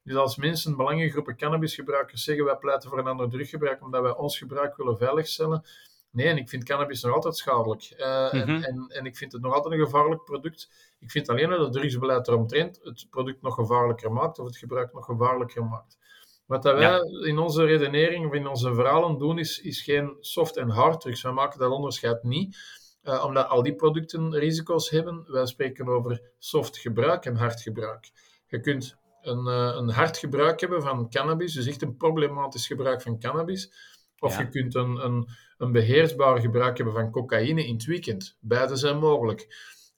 Dus 0.03 0.15
als 0.15 0.35
mensen, 0.35 0.75
belangengroepen 0.75 1.37
cannabisgebruikers 1.37 2.23
zeggen, 2.23 2.45
wij 2.45 2.55
pleiten 2.55 2.89
voor 2.89 2.99
een 2.99 3.07
ander 3.07 3.29
druggebruik 3.29 3.81
omdat 3.81 4.01
wij 4.01 4.15
ons 4.15 4.37
gebruik 4.37 4.77
willen 4.77 4.97
veiligstellen, 4.97 5.63
Nee, 6.11 6.27
en 6.27 6.37
ik 6.37 6.49
vind 6.49 6.63
cannabis 6.63 7.01
nog 7.01 7.13
altijd 7.13 7.37
schadelijk. 7.37 7.93
Uh, 7.97 8.33
en, 8.33 8.53
mhm. 8.53 8.63
en, 8.63 8.85
en, 8.87 9.05
ik 9.05 9.17
vind 9.17 9.31
het 9.31 9.41
nog 9.41 9.53
altijd 9.53 9.73
een 9.73 9.85
gevaarlijk 9.85 10.23
product. 10.23 10.69
Ik 10.99 11.11
vind 11.11 11.29
alleen 11.29 11.49
dat 11.49 11.59
het 11.59 11.73
drugsbeleid 11.73 12.27
eromtrent 12.27 12.79
het 12.83 13.07
product 13.09 13.41
nog 13.41 13.53
gevaarlijker 13.53 14.11
maakt, 14.11 14.39
of 14.39 14.45
het 14.45 14.57
gebruik 14.57 14.93
nog 14.93 15.05
gevaarlijker 15.05 15.65
maakt. 15.65 15.97
Wat 16.45 16.63
dat 16.63 16.77
wij 16.77 16.99
in 17.27 17.37
onze 17.37 17.65
redenering 17.65 18.27
of 18.27 18.33
in 18.33 18.47
onze 18.47 18.73
verhalen 18.73 19.17
doen, 19.17 19.39
is, 19.39 19.59
is 19.59 19.81
geen 19.81 20.17
soft 20.19 20.57
en 20.57 20.69
hard 20.69 21.01
drugs. 21.01 21.21
Wij 21.21 21.31
maken 21.31 21.59
dat 21.59 21.71
onderscheid 21.71 22.23
niet, 22.23 22.57
uh, 23.03 23.23
omdat 23.25 23.47
al 23.47 23.63
die 23.63 23.75
producten 23.75 24.35
risico's 24.35 24.89
hebben. 24.89 25.31
Wij 25.31 25.45
spreken 25.45 25.87
over 25.87 26.21
soft 26.37 26.77
gebruik 26.77 27.25
en 27.25 27.35
hard 27.35 27.61
gebruik. 27.61 28.11
Je 28.47 28.59
kunt 28.59 28.97
een, 29.21 29.47
uh, 29.47 29.71
een 29.75 29.89
hard 29.89 30.17
gebruik 30.17 30.59
hebben 30.59 30.81
van 30.81 31.09
cannabis, 31.09 31.53
dus 31.53 31.67
echt 31.67 31.81
een 31.81 31.97
problematisch 31.97 32.67
gebruik 32.67 33.01
van 33.01 33.19
cannabis. 33.19 33.71
Of 34.19 34.37
je 34.37 34.49
kunt 34.49 34.75
een, 34.75 35.05
een 35.05 35.27
een 35.59 35.71
beheersbaar 35.71 36.39
gebruik 36.39 36.77
hebben 36.77 36.95
van 36.95 37.11
cocaïne 37.11 37.65
in 37.65 37.73
het 37.73 37.85
weekend. 37.85 38.37
Beide 38.39 38.75
zijn 38.75 38.97
mogelijk. 38.97 39.47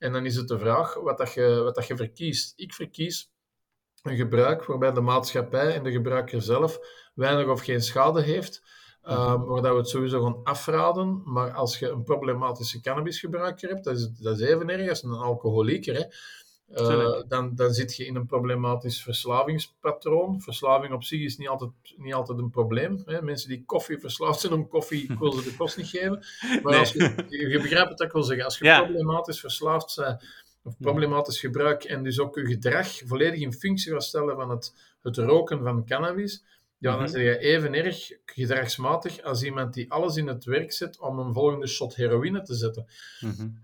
En 0.02 0.14
dan 0.14 0.26
is 0.26 0.36
het 0.36 0.48
de 0.48 0.60
vraag 0.60 0.94
wat, 0.94 1.18
dat 1.18 1.34
je, 1.34 1.62
wat 1.64 1.76
dat 1.76 1.88
je 1.88 1.96
verkiest. 1.96 2.54
Ik 2.56 2.74
verkies 2.74 3.32
een 4.04 4.16
gebruik 4.16 4.66
waarbij 4.66 4.92
de 4.92 5.02
maatschappij 5.02 5.76
en 5.76 5.84
de 5.84 5.92
gebruiker 5.92 6.42
zelf 6.42 6.80
weinig 7.14 7.48
of 7.48 7.62
geen 7.62 7.82
schade 7.82 8.22
heeft. 8.22 8.62
Waar 9.02 9.62
dat 9.62 9.72
we 9.72 9.78
het 9.78 9.88
sowieso 9.88 10.24
gaan 10.24 10.44
afraden. 10.44 11.22
Maar 11.26 11.52
als 11.52 11.80
je 11.80 11.90
een 11.90 12.04
problematische 12.04 12.82
cannabisgebruiker 12.82 13.70
hebt, 13.70 13.84
dat 13.84 13.98
is, 13.98 14.10
dat 14.10 14.40
is 14.40 14.48
even 14.48 14.70
erg 14.70 14.90
als 14.90 15.04
een 15.04 15.12
alcoholieker. 15.12 15.96
Hè. 15.96 16.04
Uh, 16.76 17.22
dan, 17.28 17.56
dan 17.56 17.74
zit 17.74 17.96
je 17.96 18.06
in 18.06 18.16
een 18.16 18.26
problematisch 18.26 19.04
verslavingspatroon. 19.04 20.42
Verslaving 20.42 20.94
op 20.94 21.04
zich 21.04 21.22
is 21.22 21.38
niet 21.38 21.48
altijd, 21.48 21.72
niet 21.98 22.14
altijd 22.14 22.38
een 22.38 22.50
probleem. 22.50 23.02
Hè. 23.06 23.22
Mensen 23.22 23.50
die 23.50 23.64
koffie 23.66 24.00
verslaafd 24.00 24.40
zijn 24.40 24.54
om 24.54 24.68
koffie, 24.68 25.04
ik 25.12 25.20
wil 25.20 25.32
ze 25.32 25.44
de 25.44 25.56
kost 25.56 25.78
niet 25.78 25.88
geven. 25.88 26.26
Maar 26.64 26.76
als 26.76 26.92
je, 26.92 27.26
je 27.28 27.60
begrijpt 27.62 27.90
wat 27.90 28.02
ik 28.02 28.12
wil 28.12 28.24
zeggen. 28.24 28.46
Als 28.46 28.58
je 28.58 28.66
ja. 28.66 28.82
problematisch 28.82 29.40
verslaafd 29.40 29.96
bent, 29.96 30.24
of 30.64 30.78
problematisch 30.78 31.40
gebruik, 31.40 31.84
en 31.84 32.04
dus 32.04 32.20
ook 32.20 32.36
je 32.36 32.46
gedrag 32.46 33.02
volledig 33.06 33.40
in 33.40 33.54
functie 33.54 33.92
gaat 33.92 34.04
stellen 34.04 34.36
van 34.36 34.50
het, 34.50 34.74
het 35.02 35.18
roken 35.18 35.64
van 35.64 35.86
cannabis, 35.86 36.44
ja, 36.82 36.98
dan 36.98 37.12
ben 37.12 37.22
je 37.22 37.38
even 37.38 37.74
erg 37.74 38.12
gedragsmatig 38.26 39.22
als 39.22 39.44
iemand 39.44 39.74
die 39.74 39.92
alles 39.92 40.16
in 40.16 40.28
het 40.28 40.44
werk 40.44 40.72
zet 40.72 41.00
om 41.00 41.20
een 41.20 41.34
volgende 41.34 41.68
shot 41.68 41.96
heroïne 41.96 42.42
te 42.42 42.56
zetten. 42.56 42.86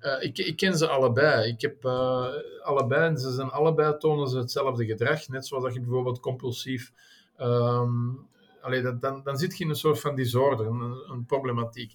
uh, 0.02 0.24
ik, 0.24 0.38
ik, 0.38 0.56
ken 0.56 0.78
ze 0.78 0.88
allebei. 0.88 1.52
Ik 1.52 1.62
heb 1.62 1.86
uh, 1.86 2.28
allebei, 2.62 3.10
en 3.10 3.18
ze 3.18 3.32
zijn 3.32 3.50
allebei 3.50 3.98
tonen 3.98 4.28
ze 4.28 4.38
hetzelfde 4.38 4.86
gedrag. 4.86 5.28
Net 5.28 5.48
zoals 5.48 5.64
dat 5.64 5.74
je 5.74 5.80
bijvoorbeeld 5.80 6.20
compulsief 6.20 6.92
um, 7.40 8.28
allee, 8.68 8.82
dat, 8.82 9.02
dan, 9.02 9.24
dan 9.24 9.38
zit 9.38 9.58
je 9.58 9.64
in 9.64 9.70
een 9.70 9.76
soort 9.76 10.00
van 10.00 10.16
disorder, 10.16 10.66
een, 10.66 11.04
een 11.12 11.26
problematiek. 11.26 11.94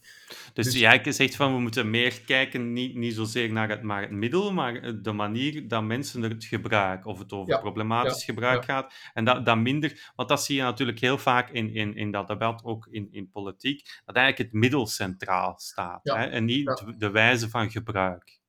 Dus, 0.53 0.65
dus 0.65 0.79
jij 0.79 1.13
zegt 1.13 1.37
van 1.37 1.55
we 1.55 1.61
moeten 1.61 1.91
meer 1.91 2.21
kijken, 2.21 2.73
niet, 2.73 2.95
niet 2.95 3.15
zozeer 3.15 3.53
naar 3.53 3.69
het, 3.69 3.83
maar 3.83 4.03
het 4.03 4.11
middel, 4.11 4.53
maar 4.53 5.03
de 5.03 5.13
manier 5.13 5.69
dat 5.69 5.83
mensen 5.83 6.23
het 6.23 6.45
gebruiken, 6.45 7.11
of 7.11 7.19
het 7.19 7.33
over 7.33 7.59
problematisch 7.59 8.25
gebruik 8.25 8.65
gaat, 8.65 8.95
en 9.15 9.25
dat, 9.25 9.47
dat 9.47 9.59
minder, 9.59 10.13
want 10.17 10.29
dat 10.29 10.45
zie 10.45 10.57
je 10.57 10.63
natuurlijk 10.63 11.01
heel 11.01 11.19
vaak 11.19 11.51
in, 11.51 11.75
in, 11.75 11.97
in 11.97 12.11
dat 12.11 12.29
debat, 12.29 12.65
ook 12.65 12.87
in, 12.91 13.09
in 13.11 13.31
politiek, 13.31 14.01
dat 14.05 14.17
eigenlijk 14.17 14.51
het 14.51 14.61
middel 14.61 14.87
centraal 14.87 15.55
staat, 15.59 16.01
hè, 16.03 16.25
en 16.25 16.45
niet 16.45 16.85
de 16.99 17.11
wijze 17.11 17.51
van 17.51 17.71
gebruik. 17.71 18.41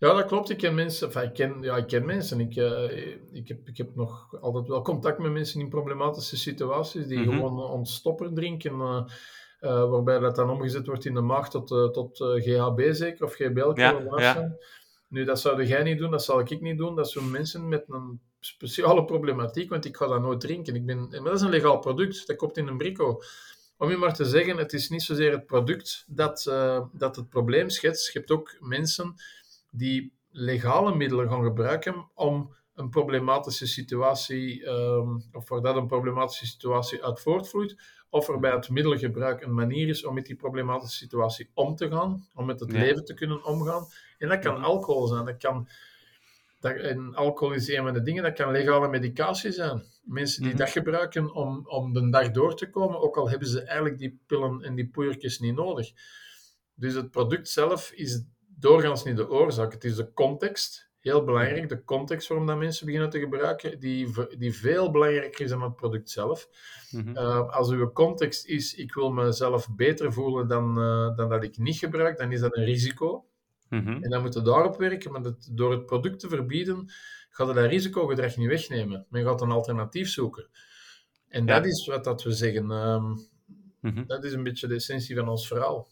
Ja, 0.00 0.14
dat 0.14 0.26
klopt. 0.26 0.50
Ik 0.50 0.58
ken 0.58 0.74
mensen. 0.74 1.06
Enfin, 1.06 1.22
ik, 1.22 1.32
ken, 1.32 1.62
ja, 1.62 1.76
ik 1.76 1.86
ken 1.86 2.06
mensen. 2.06 2.40
Ik, 2.40 2.56
uh, 2.56 3.06
ik, 3.32 3.48
heb, 3.48 3.68
ik 3.68 3.76
heb 3.76 3.94
nog 3.94 4.40
altijd 4.40 4.68
wel 4.68 4.82
contact 4.82 5.18
met 5.18 5.32
mensen 5.32 5.60
in 5.60 5.68
problematische 5.68 6.36
situaties 6.36 7.06
die 7.06 7.18
mm-hmm. 7.18 7.32
gewoon 7.34 7.70
ontstopper 7.70 8.34
drinken. 8.34 8.72
Uh, 8.72 9.04
uh, 9.60 9.90
waarbij 9.90 10.18
dat 10.18 10.36
dan 10.36 10.50
omgezet 10.50 10.86
wordt 10.86 11.04
in 11.04 11.14
de 11.14 11.20
maag 11.20 11.50
tot, 11.50 11.68
tot 11.68 12.16
GHB 12.18 12.80
zeker, 12.90 13.24
of 13.24 13.34
GBL. 13.34 13.70
Ja, 13.74 14.02
ja. 14.16 14.56
Nu, 15.08 15.24
dat 15.24 15.40
zou 15.40 15.64
jij 15.64 15.82
niet 15.82 15.98
doen, 15.98 16.10
dat 16.10 16.24
zal 16.24 16.40
ik 16.40 16.60
niet 16.60 16.78
doen. 16.78 16.96
Dat 16.96 17.10
zijn 17.10 17.30
mensen 17.30 17.68
met 17.68 17.84
een 17.88 18.20
speciale 18.40 19.04
problematiek, 19.04 19.70
want 19.70 19.84
ik 19.84 19.96
ga 19.96 20.06
dat 20.06 20.20
nooit 20.20 20.40
drinken. 20.40 20.74
Ik 20.74 20.86
ben, 20.86 21.08
maar 21.08 21.22
dat 21.22 21.34
is 21.34 21.40
een 21.40 21.50
legaal 21.50 21.78
product, 21.78 22.26
dat 22.26 22.36
komt 22.36 22.56
in 22.56 22.66
een 22.66 22.76
brico. 22.76 23.22
Om 23.76 23.90
je 23.90 23.96
maar 23.96 24.14
te 24.14 24.24
zeggen, 24.24 24.56
het 24.56 24.72
is 24.72 24.88
niet 24.88 25.02
zozeer 25.02 25.32
het 25.32 25.46
product 25.46 26.04
dat, 26.08 26.42
dat 26.92 27.16
het 27.16 27.28
probleem 27.28 27.70
schetst. 27.70 28.12
Je 28.12 28.18
hebt 28.18 28.30
ook 28.30 28.56
mensen 28.60 29.14
die 29.70 30.12
legale 30.30 30.94
middelen 30.94 31.28
gaan 31.28 31.44
gebruiken 31.44 32.10
om 32.14 32.54
een 32.74 32.90
problematische 32.90 33.66
situatie, 33.66 34.66
um, 34.68 35.22
of 35.32 35.48
waar 35.48 35.60
dat 35.60 35.76
een 35.76 35.86
problematische 35.86 36.46
situatie 36.46 37.04
uit 37.04 37.20
voortvloeit, 37.20 37.76
of 38.10 38.28
er 38.28 38.40
bij 38.40 38.50
het 38.50 38.68
middelgebruik 38.68 39.42
een 39.42 39.54
manier 39.54 39.88
is 39.88 40.04
om 40.04 40.14
met 40.14 40.26
die 40.26 40.36
problematische 40.36 40.96
situatie 40.96 41.50
om 41.54 41.74
te 41.74 41.88
gaan, 41.88 42.26
om 42.34 42.46
met 42.46 42.60
het 42.60 42.72
leven 42.72 43.04
te 43.04 43.14
kunnen 43.14 43.44
omgaan. 43.44 43.86
En 44.18 44.28
dat 44.28 44.38
kan 44.38 44.62
alcohol 44.62 45.06
zijn, 45.06 45.24
dat 45.24 45.36
kan, 45.36 45.68
dat, 46.60 46.76
en 46.76 47.14
alcohol 47.14 47.54
is 47.54 47.68
een 47.68 47.82
van 47.84 47.92
de 47.92 48.02
dingen, 48.02 48.22
dat 48.22 48.32
kan 48.34 48.52
legale 48.52 48.88
medicatie 48.88 49.52
zijn. 49.52 49.82
Mensen 50.02 50.42
die 50.42 50.50
mhm. 50.50 50.60
dat 50.60 50.70
gebruiken 50.70 51.32
om, 51.32 51.66
om 51.66 51.92
de 51.92 52.10
dag 52.10 52.30
door 52.30 52.56
te 52.56 52.70
komen, 52.70 53.00
ook 53.00 53.16
al 53.16 53.30
hebben 53.30 53.48
ze 53.48 53.62
eigenlijk 53.62 53.98
die 53.98 54.20
pillen 54.26 54.62
en 54.62 54.74
die 54.74 54.88
poeiertjes 54.88 55.38
niet 55.38 55.54
nodig. 55.54 55.90
Dus 56.74 56.94
het 56.94 57.10
product 57.10 57.48
zelf 57.48 57.90
is 57.92 58.22
doorgaans 58.60 59.04
niet 59.04 59.16
de 59.16 59.30
oorzaak. 59.30 59.72
Het 59.72 59.84
is 59.84 59.96
de 59.96 60.12
context, 60.12 60.90
heel 61.00 61.24
belangrijk, 61.24 61.68
de 61.68 61.84
context 61.84 62.28
waarom 62.28 62.46
dat 62.46 62.58
mensen 62.58 62.86
beginnen 62.86 63.10
te 63.10 63.18
gebruiken, 63.18 63.80
die, 63.80 64.08
die 64.38 64.54
veel 64.54 64.90
belangrijker 64.90 65.44
is 65.44 65.50
dan 65.50 65.62
het 65.62 65.76
product 65.76 66.10
zelf. 66.10 66.48
Mm 66.90 67.16
als 67.50 67.70
uw 67.70 67.92
context 67.92 68.46
is, 68.46 68.74
ik 68.74 68.94
wil 68.94 69.10
mezelf 69.10 69.74
beter 69.74 70.12
voelen 70.12 70.48
dan, 70.48 70.78
uh, 70.78 71.16
dan 71.16 71.28
dat 71.28 71.44
ik 71.44 71.58
niet 71.58 71.76
gebruik, 71.76 72.18
dan 72.18 72.32
is 72.32 72.40
dat 72.40 72.56
een 72.56 72.64
risico. 72.64 73.24
Mm 73.68 73.84
-hmm. 73.84 74.02
En 74.02 74.10
dan 74.10 74.22
moet 74.22 74.34
je 74.34 74.42
daarop 74.42 74.76
werken, 74.76 75.12
maar 75.12 75.22
dat, 75.22 75.48
door 75.52 75.70
het 75.70 75.86
product 75.86 76.20
te 76.20 76.28
verbieden, 76.28 76.90
gaat 77.30 77.54
dat 77.54 77.66
risicogedrag 77.66 78.36
niet 78.36 78.48
wegnemen. 78.48 79.06
Men 79.08 79.24
gaat 79.24 79.40
een 79.40 79.50
alternatief 79.50 80.08
zoeken. 80.08 80.48
En 81.28 81.46
ja. 81.46 81.54
dat 81.54 81.66
is 81.66 81.86
wat 81.86 82.04
dat 82.04 82.22
we 82.22 82.32
zeggen. 82.32 82.70
Um, 82.70 83.28
mm 83.80 83.94
-hmm. 83.94 84.06
Dat 84.06 84.24
is 84.24 84.32
een 84.32 84.42
beetje 84.42 84.66
de 84.66 84.74
essentie 84.74 85.16
van 85.16 85.28
ons 85.28 85.46
verhaal. 85.46 85.88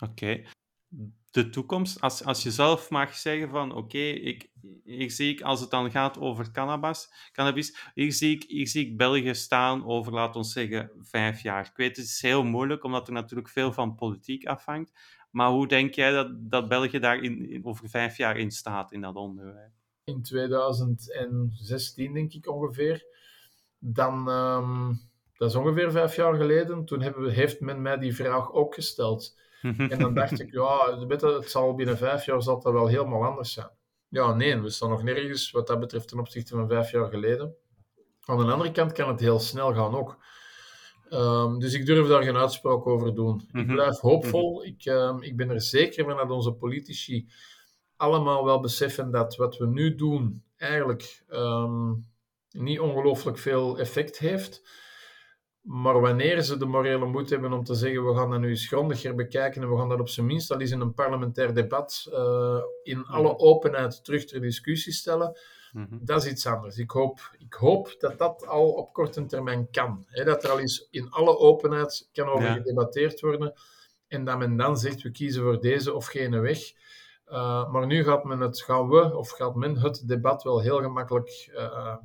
Oké 0.00 0.42
de 1.30 1.50
toekomst, 1.50 2.00
als, 2.00 2.24
als 2.24 2.42
je 2.42 2.50
zelf 2.50 2.90
mag 2.90 3.14
zeggen 3.14 3.48
van 3.48 3.74
oké, 3.74 3.98
ik, 3.98 4.50
hier 4.84 5.10
zie 5.10 5.32
ik, 5.32 5.40
als 5.40 5.60
het 5.60 5.70
dan 5.70 5.90
gaat 5.90 6.18
over 6.18 6.50
cannabis, 6.50 7.12
cannabis 7.32 7.90
hier, 7.94 8.12
zie 8.12 8.36
ik, 8.36 8.44
hier 8.48 8.68
zie 8.68 8.86
ik 8.86 8.96
België 8.96 9.34
staan 9.34 9.86
over, 9.86 10.12
laten 10.12 10.40
we 10.40 10.46
zeggen, 10.46 10.90
vijf 10.98 11.42
jaar. 11.42 11.66
Ik 11.66 11.76
weet, 11.76 11.96
het 11.96 12.06
is 12.06 12.22
heel 12.22 12.44
moeilijk, 12.44 12.84
omdat 12.84 13.06
er 13.06 13.12
natuurlijk 13.12 13.48
veel 13.48 13.72
van 13.72 13.94
politiek 13.94 14.46
afhangt. 14.46 14.92
Maar 15.30 15.50
hoe 15.50 15.66
denk 15.66 15.94
jij 15.94 16.10
dat, 16.10 16.50
dat 16.50 16.68
België 16.68 16.98
daar 16.98 17.22
in, 17.22 17.60
over 17.64 17.88
vijf 17.88 18.16
jaar 18.16 18.36
in 18.36 18.50
staat, 18.50 18.92
in 18.92 19.00
dat 19.00 19.14
onderwijs? 19.14 19.72
In 20.04 20.22
2016, 20.22 22.12
denk 22.12 22.32
ik 22.32 22.48
ongeveer. 22.48 23.04
Dan, 23.78 24.28
um, 24.28 25.00
dat 25.36 25.50
is 25.50 25.56
ongeveer 25.56 25.90
vijf 25.92 26.16
jaar 26.16 26.34
geleden, 26.34 26.84
toen 26.84 27.00
hebben 27.00 27.32
heeft 27.32 27.60
men 27.60 27.82
mij 27.82 27.98
die 27.98 28.14
vraag 28.14 28.52
ook 28.52 28.74
gesteld. 28.74 29.40
En 29.62 29.98
dan 29.98 30.14
dacht 30.14 30.40
ik, 30.40 30.52
ja, 30.52 30.98
het 31.08 31.50
zal 31.50 31.74
binnen 31.74 31.96
vijf 31.96 32.24
jaar 32.24 32.42
zal 32.42 32.60
dat 32.60 32.72
wel 32.72 32.86
helemaal 32.86 33.24
anders 33.24 33.52
zijn. 33.52 33.70
Ja, 34.08 34.34
nee, 34.34 34.60
we 34.60 34.70
staan 34.70 34.90
nog 34.90 35.02
nergens 35.02 35.50
wat 35.50 35.66
dat 35.66 35.80
betreft 35.80 36.08
ten 36.08 36.18
opzichte 36.18 36.54
van 36.54 36.68
vijf 36.68 36.90
jaar 36.90 37.08
geleden. 37.08 37.54
Aan 38.24 38.38
de 38.38 38.52
andere 38.52 38.72
kant 38.72 38.92
kan 38.92 39.08
het 39.08 39.20
heel 39.20 39.38
snel 39.38 39.74
gaan 39.74 39.94
ook. 39.94 40.18
Um, 41.10 41.58
dus 41.58 41.74
ik 41.74 41.86
durf 41.86 42.08
daar 42.08 42.22
geen 42.22 42.36
uitspraak 42.36 42.86
over 42.86 43.14
doen. 43.14 43.40
Ik 43.46 43.52
mhm. 43.52 43.72
blijf 43.72 43.98
hoopvol. 43.98 44.58
Mhm. 44.58 44.66
ik, 44.66 44.84
um, 44.84 45.22
ik 45.22 45.36
ben 45.36 45.50
er 45.50 45.60
zeker 45.60 46.04
van 46.04 46.16
dat 46.16 46.30
onze 46.30 46.52
politici 46.52 47.28
allemaal 47.96 48.44
wel 48.44 48.60
beseffen 48.60 49.10
dat 49.10 49.36
wat 49.36 49.56
we 49.56 49.66
nu 49.66 49.94
doen 49.94 50.42
eigenlijk 50.56 51.24
um, 51.28 52.04
niet 52.50 52.80
ongelooflijk 52.80 53.38
veel 53.38 53.78
effect 53.78 54.18
heeft. 54.18 54.62
Maar 55.62 56.00
wanneer 56.00 56.42
ze 56.42 56.56
de 56.56 56.66
morele 56.66 57.06
moed 57.06 57.30
hebben 57.30 57.52
om 57.52 57.64
te 57.64 57.74
zeggen, 57.74 58.06
we 58.06 58.14
gaan 58.14 58.30
dat 58.30 58.40
nu 58.40 58.48
eens 58.48 58.66
grondiger 58.66 59.14
bekijken 59.14 59.62
en 59.62 59.70
we 59.70 59.76
gaan 59.76 59.88
dat 59.88 60.00
op 60.00 60.08
zijn 60.08 60.26
minst 60.26 60.50
al 60.50 60.60
eens 60.60 60.70
in 60.70 60.80
een 60.80 60.94
parlementair 60.94 61.54
debat 61.54 62.06
uh, 62.08 62.62
in 62.82 63.06
alle 63.06 63.32
mhm. 63.32 63.42
openheid 63.42 64.04
terug 64.04 64.24
ter 64.24 64.40
discussie 64.40 64.92
stellen, 64.92 65.38
mm 65.72 65.86
-hmm. 65.88 65.98
dat 66.02 66.24
is 66.24 66.30
iets 66.30 66.46
anders. 66.46 66.76
Ik 66.76 66.90
hoop, 66.90 67.34
ik 67.38 67.54
hoop 67.54 67.94
dat 67.98 68.18
dat 68.18 68.46
al 68.46 68.70
op 68.70 68.92
korte 68.92 69.26
termijn 69.26 69.70
kan. 69.70 70.04
Hè, 70.06 70.24
dat 70.24 70.44
er 70.44 70.50
al 70.50 70.60
eens 70.60 70.88
in 70.90 71.10
alle 71.10 71.38
openheid 71.38 72.08
kan 72.12 72.28
over 72.28 72.46
ja. 72.46 72.52
gedebatteerd 72.52 73.20
worden 73.20 73.54
en 74.12 74.24
dat 74.24 74.38
men 74.38 74.56
dan 74.56 74.78
zegt, 74.78 75.02
we 75.02 75.10
kiezen 75.10 75.42
voor 75.42 75.60
deze 75.60 75.94
of 75.94 76.06
gene 76.06 76.40
weg. 76.40 76.58
Uh, 77.28 77.72
maar 77.72 77.86
nu 77.86 78.04
gaat 78.04 78.24
men 78.24 78.40
het, 78.40 78.60
gaan 78.62 78.88
we, 78.88 79.16
of 79.16 79.30
gaat 79.30 79.54
men 79.54 79.78
het 79.78 80.08
debat 80.08 80.42
wel 80.42 80.60
heel 80.60 80.80
gemakkelijk 80.80 81.50
uh, 81.54 81.96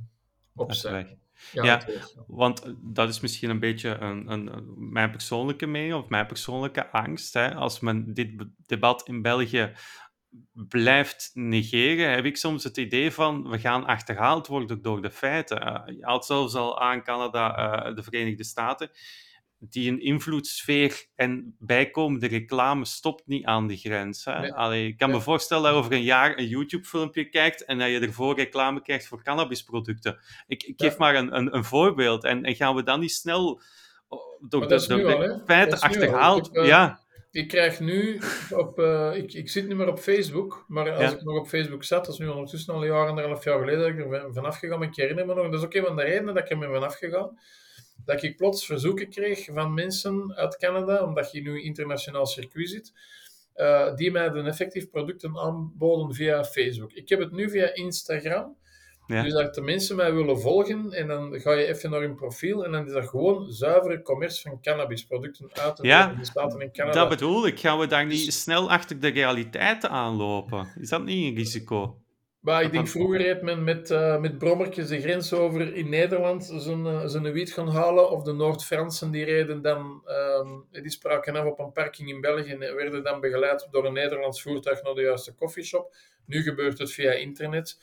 opzetten. 0.56 1.20
Ja, 1.52 1.86
want 2.28 2.64
eh, 2.64 2.72
dat 2.82 3.10
is 3.10 3.20
misschien 3.20 3.50
een 3.50 3.60
beetje 3.60 3.98
een, 3.98 4.32
een, 4.32 4.74
mijn 4.92 5.12
persoonlijke 5.12 5.66
mening 5.66 5.94
of 5.94 6.10
mijn 6.10 6.26
persoonlijke 6.26 6.92
angst. 6.92 7.34
Hè. 7.34 7.56
Als 7.56 7.80
men 7.80 8.14
dit 8.14 8.46
debat 8.66 9.08
in 9.08 9.22
België 9.22 9.72
blijft 10.54 11.32
negeren, 11.34 12.12
heb 12.12 12.26
ik 12.26 12.38
soms 12.38 12.64
het 12.64 12.78
idee 12.78 13.12
van 13.12 13.50
we 13.50 13.60
gaan 13.60 13.86
achterhaald 13.86 14.48
worden 14.48 14.82
door 14.82 15.02
de 15.02 15.12
feiten. 15.12 15.68
Uh, 15.68 15.96
je 15.98 16.06
haalt 16.06 16.26
zelfs 16.26 16.56
al 16.56 16.80
aan 16.80 17.04
Canada, 17.04 17.88
uh, 17.90 17.96
de 17.96 18.04
Verenigde 18.04 18.44
Staten 18.44 18.90
die 19.60 19.92
een 19.92 20.02
invloedssfeer 20.02 21.06
en 21.16 21.56
bijkomende 21.60 22.28
reclame 22.28 22.86
stopt 22.86 23.28
niet 23.28 23.46
aan 23.46 23.68
de 23.68 23.78
grens. 23.78 24.26
Hè? 24.26 24.54
Allee, 24.54 24.88
ik 24.88 24.98
kan 24.98 25.10
me 25.10 25.22
voorstellen 25.22 25.64
dat 25.64 25.74
je 25.74 25.78
over 25.80 25.92
een 25.92 26.04
jaar 26.04 26.38
een 26.38 26.48
YouTube-filmpje 26.48 27.30
kijkt 27.30 27.66
en 27.66 27.78
dat 27.80 27.90
je 27.90 28.00
ervoor 28.00 28.36
reclame 28.36 28.82
krijgt 28.82 29.08
voor 29.08 29.24
cannabisproducten. 29.24 30.20
Ik, 30.48 30.64
ik 30.64 30.74
geef 30.78 30.98
maar 30.98 31.16
een, 31.16 31.36
een, 31.36 31.56
een 31.56 31.64
voorbeeld. 31.64 32.24
En, 32.24 32.44
en, 32.44 32.56
gaan 32.56 32.76
we 32.76 32.84
dan 32.84 33.00
niet 33.00 33.12
snel 33.12 33.62
oh, 34.08 34.20
door, 34.50 34.68
de, 34.68 34.88
door 34.88 34.98
de 34.98 35.42
feiten 35.46 35.80
achterhaald? 35.80 36.48
Ik, 36.48 36.56
uh, 36.56 36.68
ja. 36.68 37.00
ik 37.32 37.48
krijg 37.48 37.80
nu 37.80 38.22
op... 38.50 38.80
Uh, 38.80 39.16
ik, 39.16 39.34
ik 39.34 39.50
zit 39.50 39.68
nu 39.68 39.76
maar 39.76 39.88
op 39.88 40.00
Facebook, 40.00 40.66
maar 40.68 40.92
als 40.92 41.12
ja. 41.12 41.18
ik 41.18 41.24
nog 41.24 41.40
op 41.40 41.48
Facebook 41.48 41.84
zat, 41.84 42.06
dat 42.06 42.14
is 42.14 42.20
nu 42.20 42.28
ondertussen 42.28 42.74
al 42.74 42.82
een 42.82 42.88
jaar, 42.88 43.08
anderhalf 43.08 43.44
jaar 43.44 43.60
geleden 43.60 43.80
dat 43.80 43.90
ik 43.90 44.14
er 44.14 44.34
vanaf 44.34 44.58
gegaan 44.58 44.80
ben. 44.80 44.88
Ik 44.88 44.96
herinner 44.96 45.26
me 45.26 45.34
nog, 45.34 45.50
dat 45.50 45.60
is 45.60 45.66
ook 45.66 45.74
een 45.74 45.86
van 45.86 45.96
de 45.96 46.04
redenen 46.04 46.34
dat 46.34 46.44
ik 46.44 46.50
er 46.50 46.58
ben 46.58 46.72
vanaf 46.72 46.96
gegaan 46.96 47.38
dat 48.06 48.24
ik 48.24 48.38
plots 48.38 48.66
verzoeken 48.66 49.10
kreeg 49.10 49.46
van 49.54 49.74
mensen 49.74 50.34
uit 50.36 50.58
Canada, 50.58 51.04
omdat 51.04 51.32
je 51.32 51.42
nu 51.42 51.62
internationaal 51.62 52.26
circuit 52.26 52.70
zit, 52.70 52.94
uh, 53.56 53.96
die 53.96 54.12
mij 54.12 54.28
een 54.28 54.46
effectief 54.46 54.90
producten 54.90 55.38
aanboden 55.38 56.16
via 56.16 56.44
Facebook. 56.44 56.92
Ik 56.92 57.10
heb 57.10 57.20
het 57.20 57.32
nu 57.32 57.50
via 57.50 57.74
Instagram. 57.74 58.58
Ja. 59.08 59.24
Dus 59.24 59.34
dat 59.34 59.56
de 59.56 59.62
mensen 59.62 59.96
mij 59.96 60.14
willen 60.14 60.40
volgen 60.40 60.92
en 60.92 61.08
dan 61.08 61.40
ga 61.40 61.52
je 61.54 61.66
even 61.66 61.90
naar 61.90 62.02
hun 62.02 62.16
profiel 62.16 62.66
en 62.66 62.72
dan 62.72 62.86
is 62.86 62.92
dat 62.92 63.08
gewoon 63.08 63.52
zuivere 63.52 64.02
commerce 64.02 64.42
van 64.42 64.62
cannabisproducten 64.62 65.50
uit 65.54 65.78
de 65.78 65.88
ja, 65.88 66.16
Staten 66.22 66.62
in 66.62 66.72
Canada. 66.72 67.00
dat 67.00 67.10
bedoel 67.10 67.48
ik. 67.48 67.60
Gaan 67.60 67.80
we 67.80 67.88
daar 67.88 68.06
niet 68.06 68.26
dus- 68.26 68.42
snel 68.42 68.72
achter 68.72 69.00
de 69.00 69.08
realiteiten 69.08 69.90
aanlopen? 69.90 70.74
Is 70.80 70.90
dat 70.90 71.04
niet 71.04 71.30
een 71.30 71.36
risico? 71.36 72.02
Maar 72.48 72.64
ik 72.64 72.72
denk, 72.72 72.88
vroeger 72.88 73.20
heeft 73.20 73.42
men 73.42 73.64
met, 73.64 73.90
uh, 73.90 74.20
met 74.20 74.38
brommertjes 74.38 74.88
de 74.88 75.02
grens 75.02 75.34
over 75.34 75.74
in 75.76 75.90
Nederland 75.90 76.54
zijn, 76.58 77.10
zijn 77.10 77.32
wiet 77.32 77.54
gaan 77.54 77.70
halen. 77.70 78.10
Of 78.10 78.24
de 78.24 78.34
Noord-Fransen 78.34 79.12
die 79.12 79.26
reden 79.26 79.62
dan, 79.62 80.04
uh, 80.06 80.82
die 80.82 80.92
spraken 80.92 81.36
af 81.36 81.46
op 81.46 81.60
een 81.60 81.72
parking 81.72 82.10
in 82.10 82.22
België 82.22 82.52
en 82.52 82.76
werden 82.76 83.04
dan 83.04 83.20
begeleid 83.20 83.68
door 83.72 83.86
een 83.86 83.94
Nederlands 83.94 84.42
voertuig 84.42 84.84
naar 84.84 84.94
de 84.94 85.02
juiste 85.02 85.36
coffeeshop. 85.36 85.96
Nu 86.26 86.42
gebeurt 86.42 86.78
het 86.78 86.92
via 86.92 87.12
internet. 87.12 87.80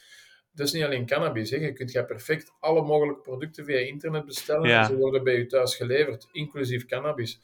Dat 0.54 0.66
is 0.66 0.72
niet 0.72 0.84
alleen 0.84 1.06
cannabis. 1.06 1.50
Hè. 1.50 1.56
Je 1.56 1.72
kunt 1.72 1.92
ja 1.92 2.02
perfect 2.02 2.52
alle 2.60 2.82
mogelijke 2.82 3.20
producten 3.20 3.64
via 3.64 3.78
internet 3.78 4.24
bestellen. 4.24 4.70
En 4.70 4.84
ze 4.84 4.96
worden 4.96 5.24
bij 5.24 5.36
je 5.36 5.46
thuis 5.46 5.76
geleverd, 5.76 6.28
inclusief 6.32 6.86
cannabis. 6.86 7.40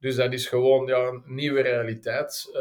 Dus 0.00 0.16
dat 0.16 0.32
is 0.32 0.46
gewoon 0.46 0.86
ja, 0.86 1.06
een 1.06 1.22
nieuwe 1.26 1.60
realiteit, 1.60 2.50
uh, 2.52 2.60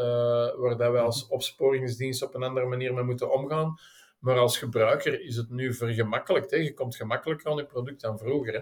waar 0.56 0.78
dat 0.78 0.92
wij 0.92 1.02
als 1.02 1.28
opsporingsdienst 1.28 2.24
op 2.24 2.36
een 2.36 2.44
andere 2.44 2.66
manier 2.66 2.94
mee 2.94 3.04
moeten 3.04 3.32
omgaan. 3.32 3.80
Maar 4.20 4.38
als 4.38 4.58
gebruiker 4.58 5.22
is 5.22 5.36
het 5.36 5.50
nu 5.50 5.74
vergemakkelijkt. 5.74 6.52
Hè. 6.52 6.58
Je 6.58 6.74
komt 6.74 6.96
gemakkelijker 6.96 7.52
aan 7.52 7.58
je 7.58 7.66
product 7.66 8.02
dan 8.02 8.18
vroeger. 8.18 8.54
Hè. 8.54 8.62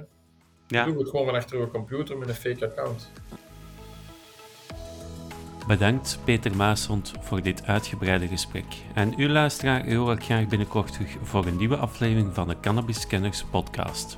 Ja. 0.68 0.86
Je 0.86 0.92
doet 0.92 1.00
het 1.00 1.10
gewoon 1.10 1.26
van 1.26 1.36
achter 1.36 1.60
je 1.60 1.68
computer 1.68 2.18
met 2.18 2.28
een 2.28 2.34
fake 2.34 2.66
account. 2.66 3.12
Bedankt 5.68 6.20
Peter 6.24 6.56
Maashond 6.56 7.14
voor 7.20 7.42
dit 7.42 7.66
uitgebreide 7.66 8.28
gesprek. 8.28 8.66
En 8.94 9.14
u 9.18 9.30
luisteraar 9.30 9.94
hoor 9.94 10.12
ik 10.12 10.24
graag 10.24 10.48
binnenkort 10.48 10.94
terug 10.94 11.18
voor 11.22 11.46
een 11.46 11.58
nieuwe 11.58 11.78
aflevering 11.78 12.34
van 12.34 12.48
de 12.48 12.60
Cannabis 12.60 13.02
Scanners 13.02 13.44
podcast. 13.44 14.18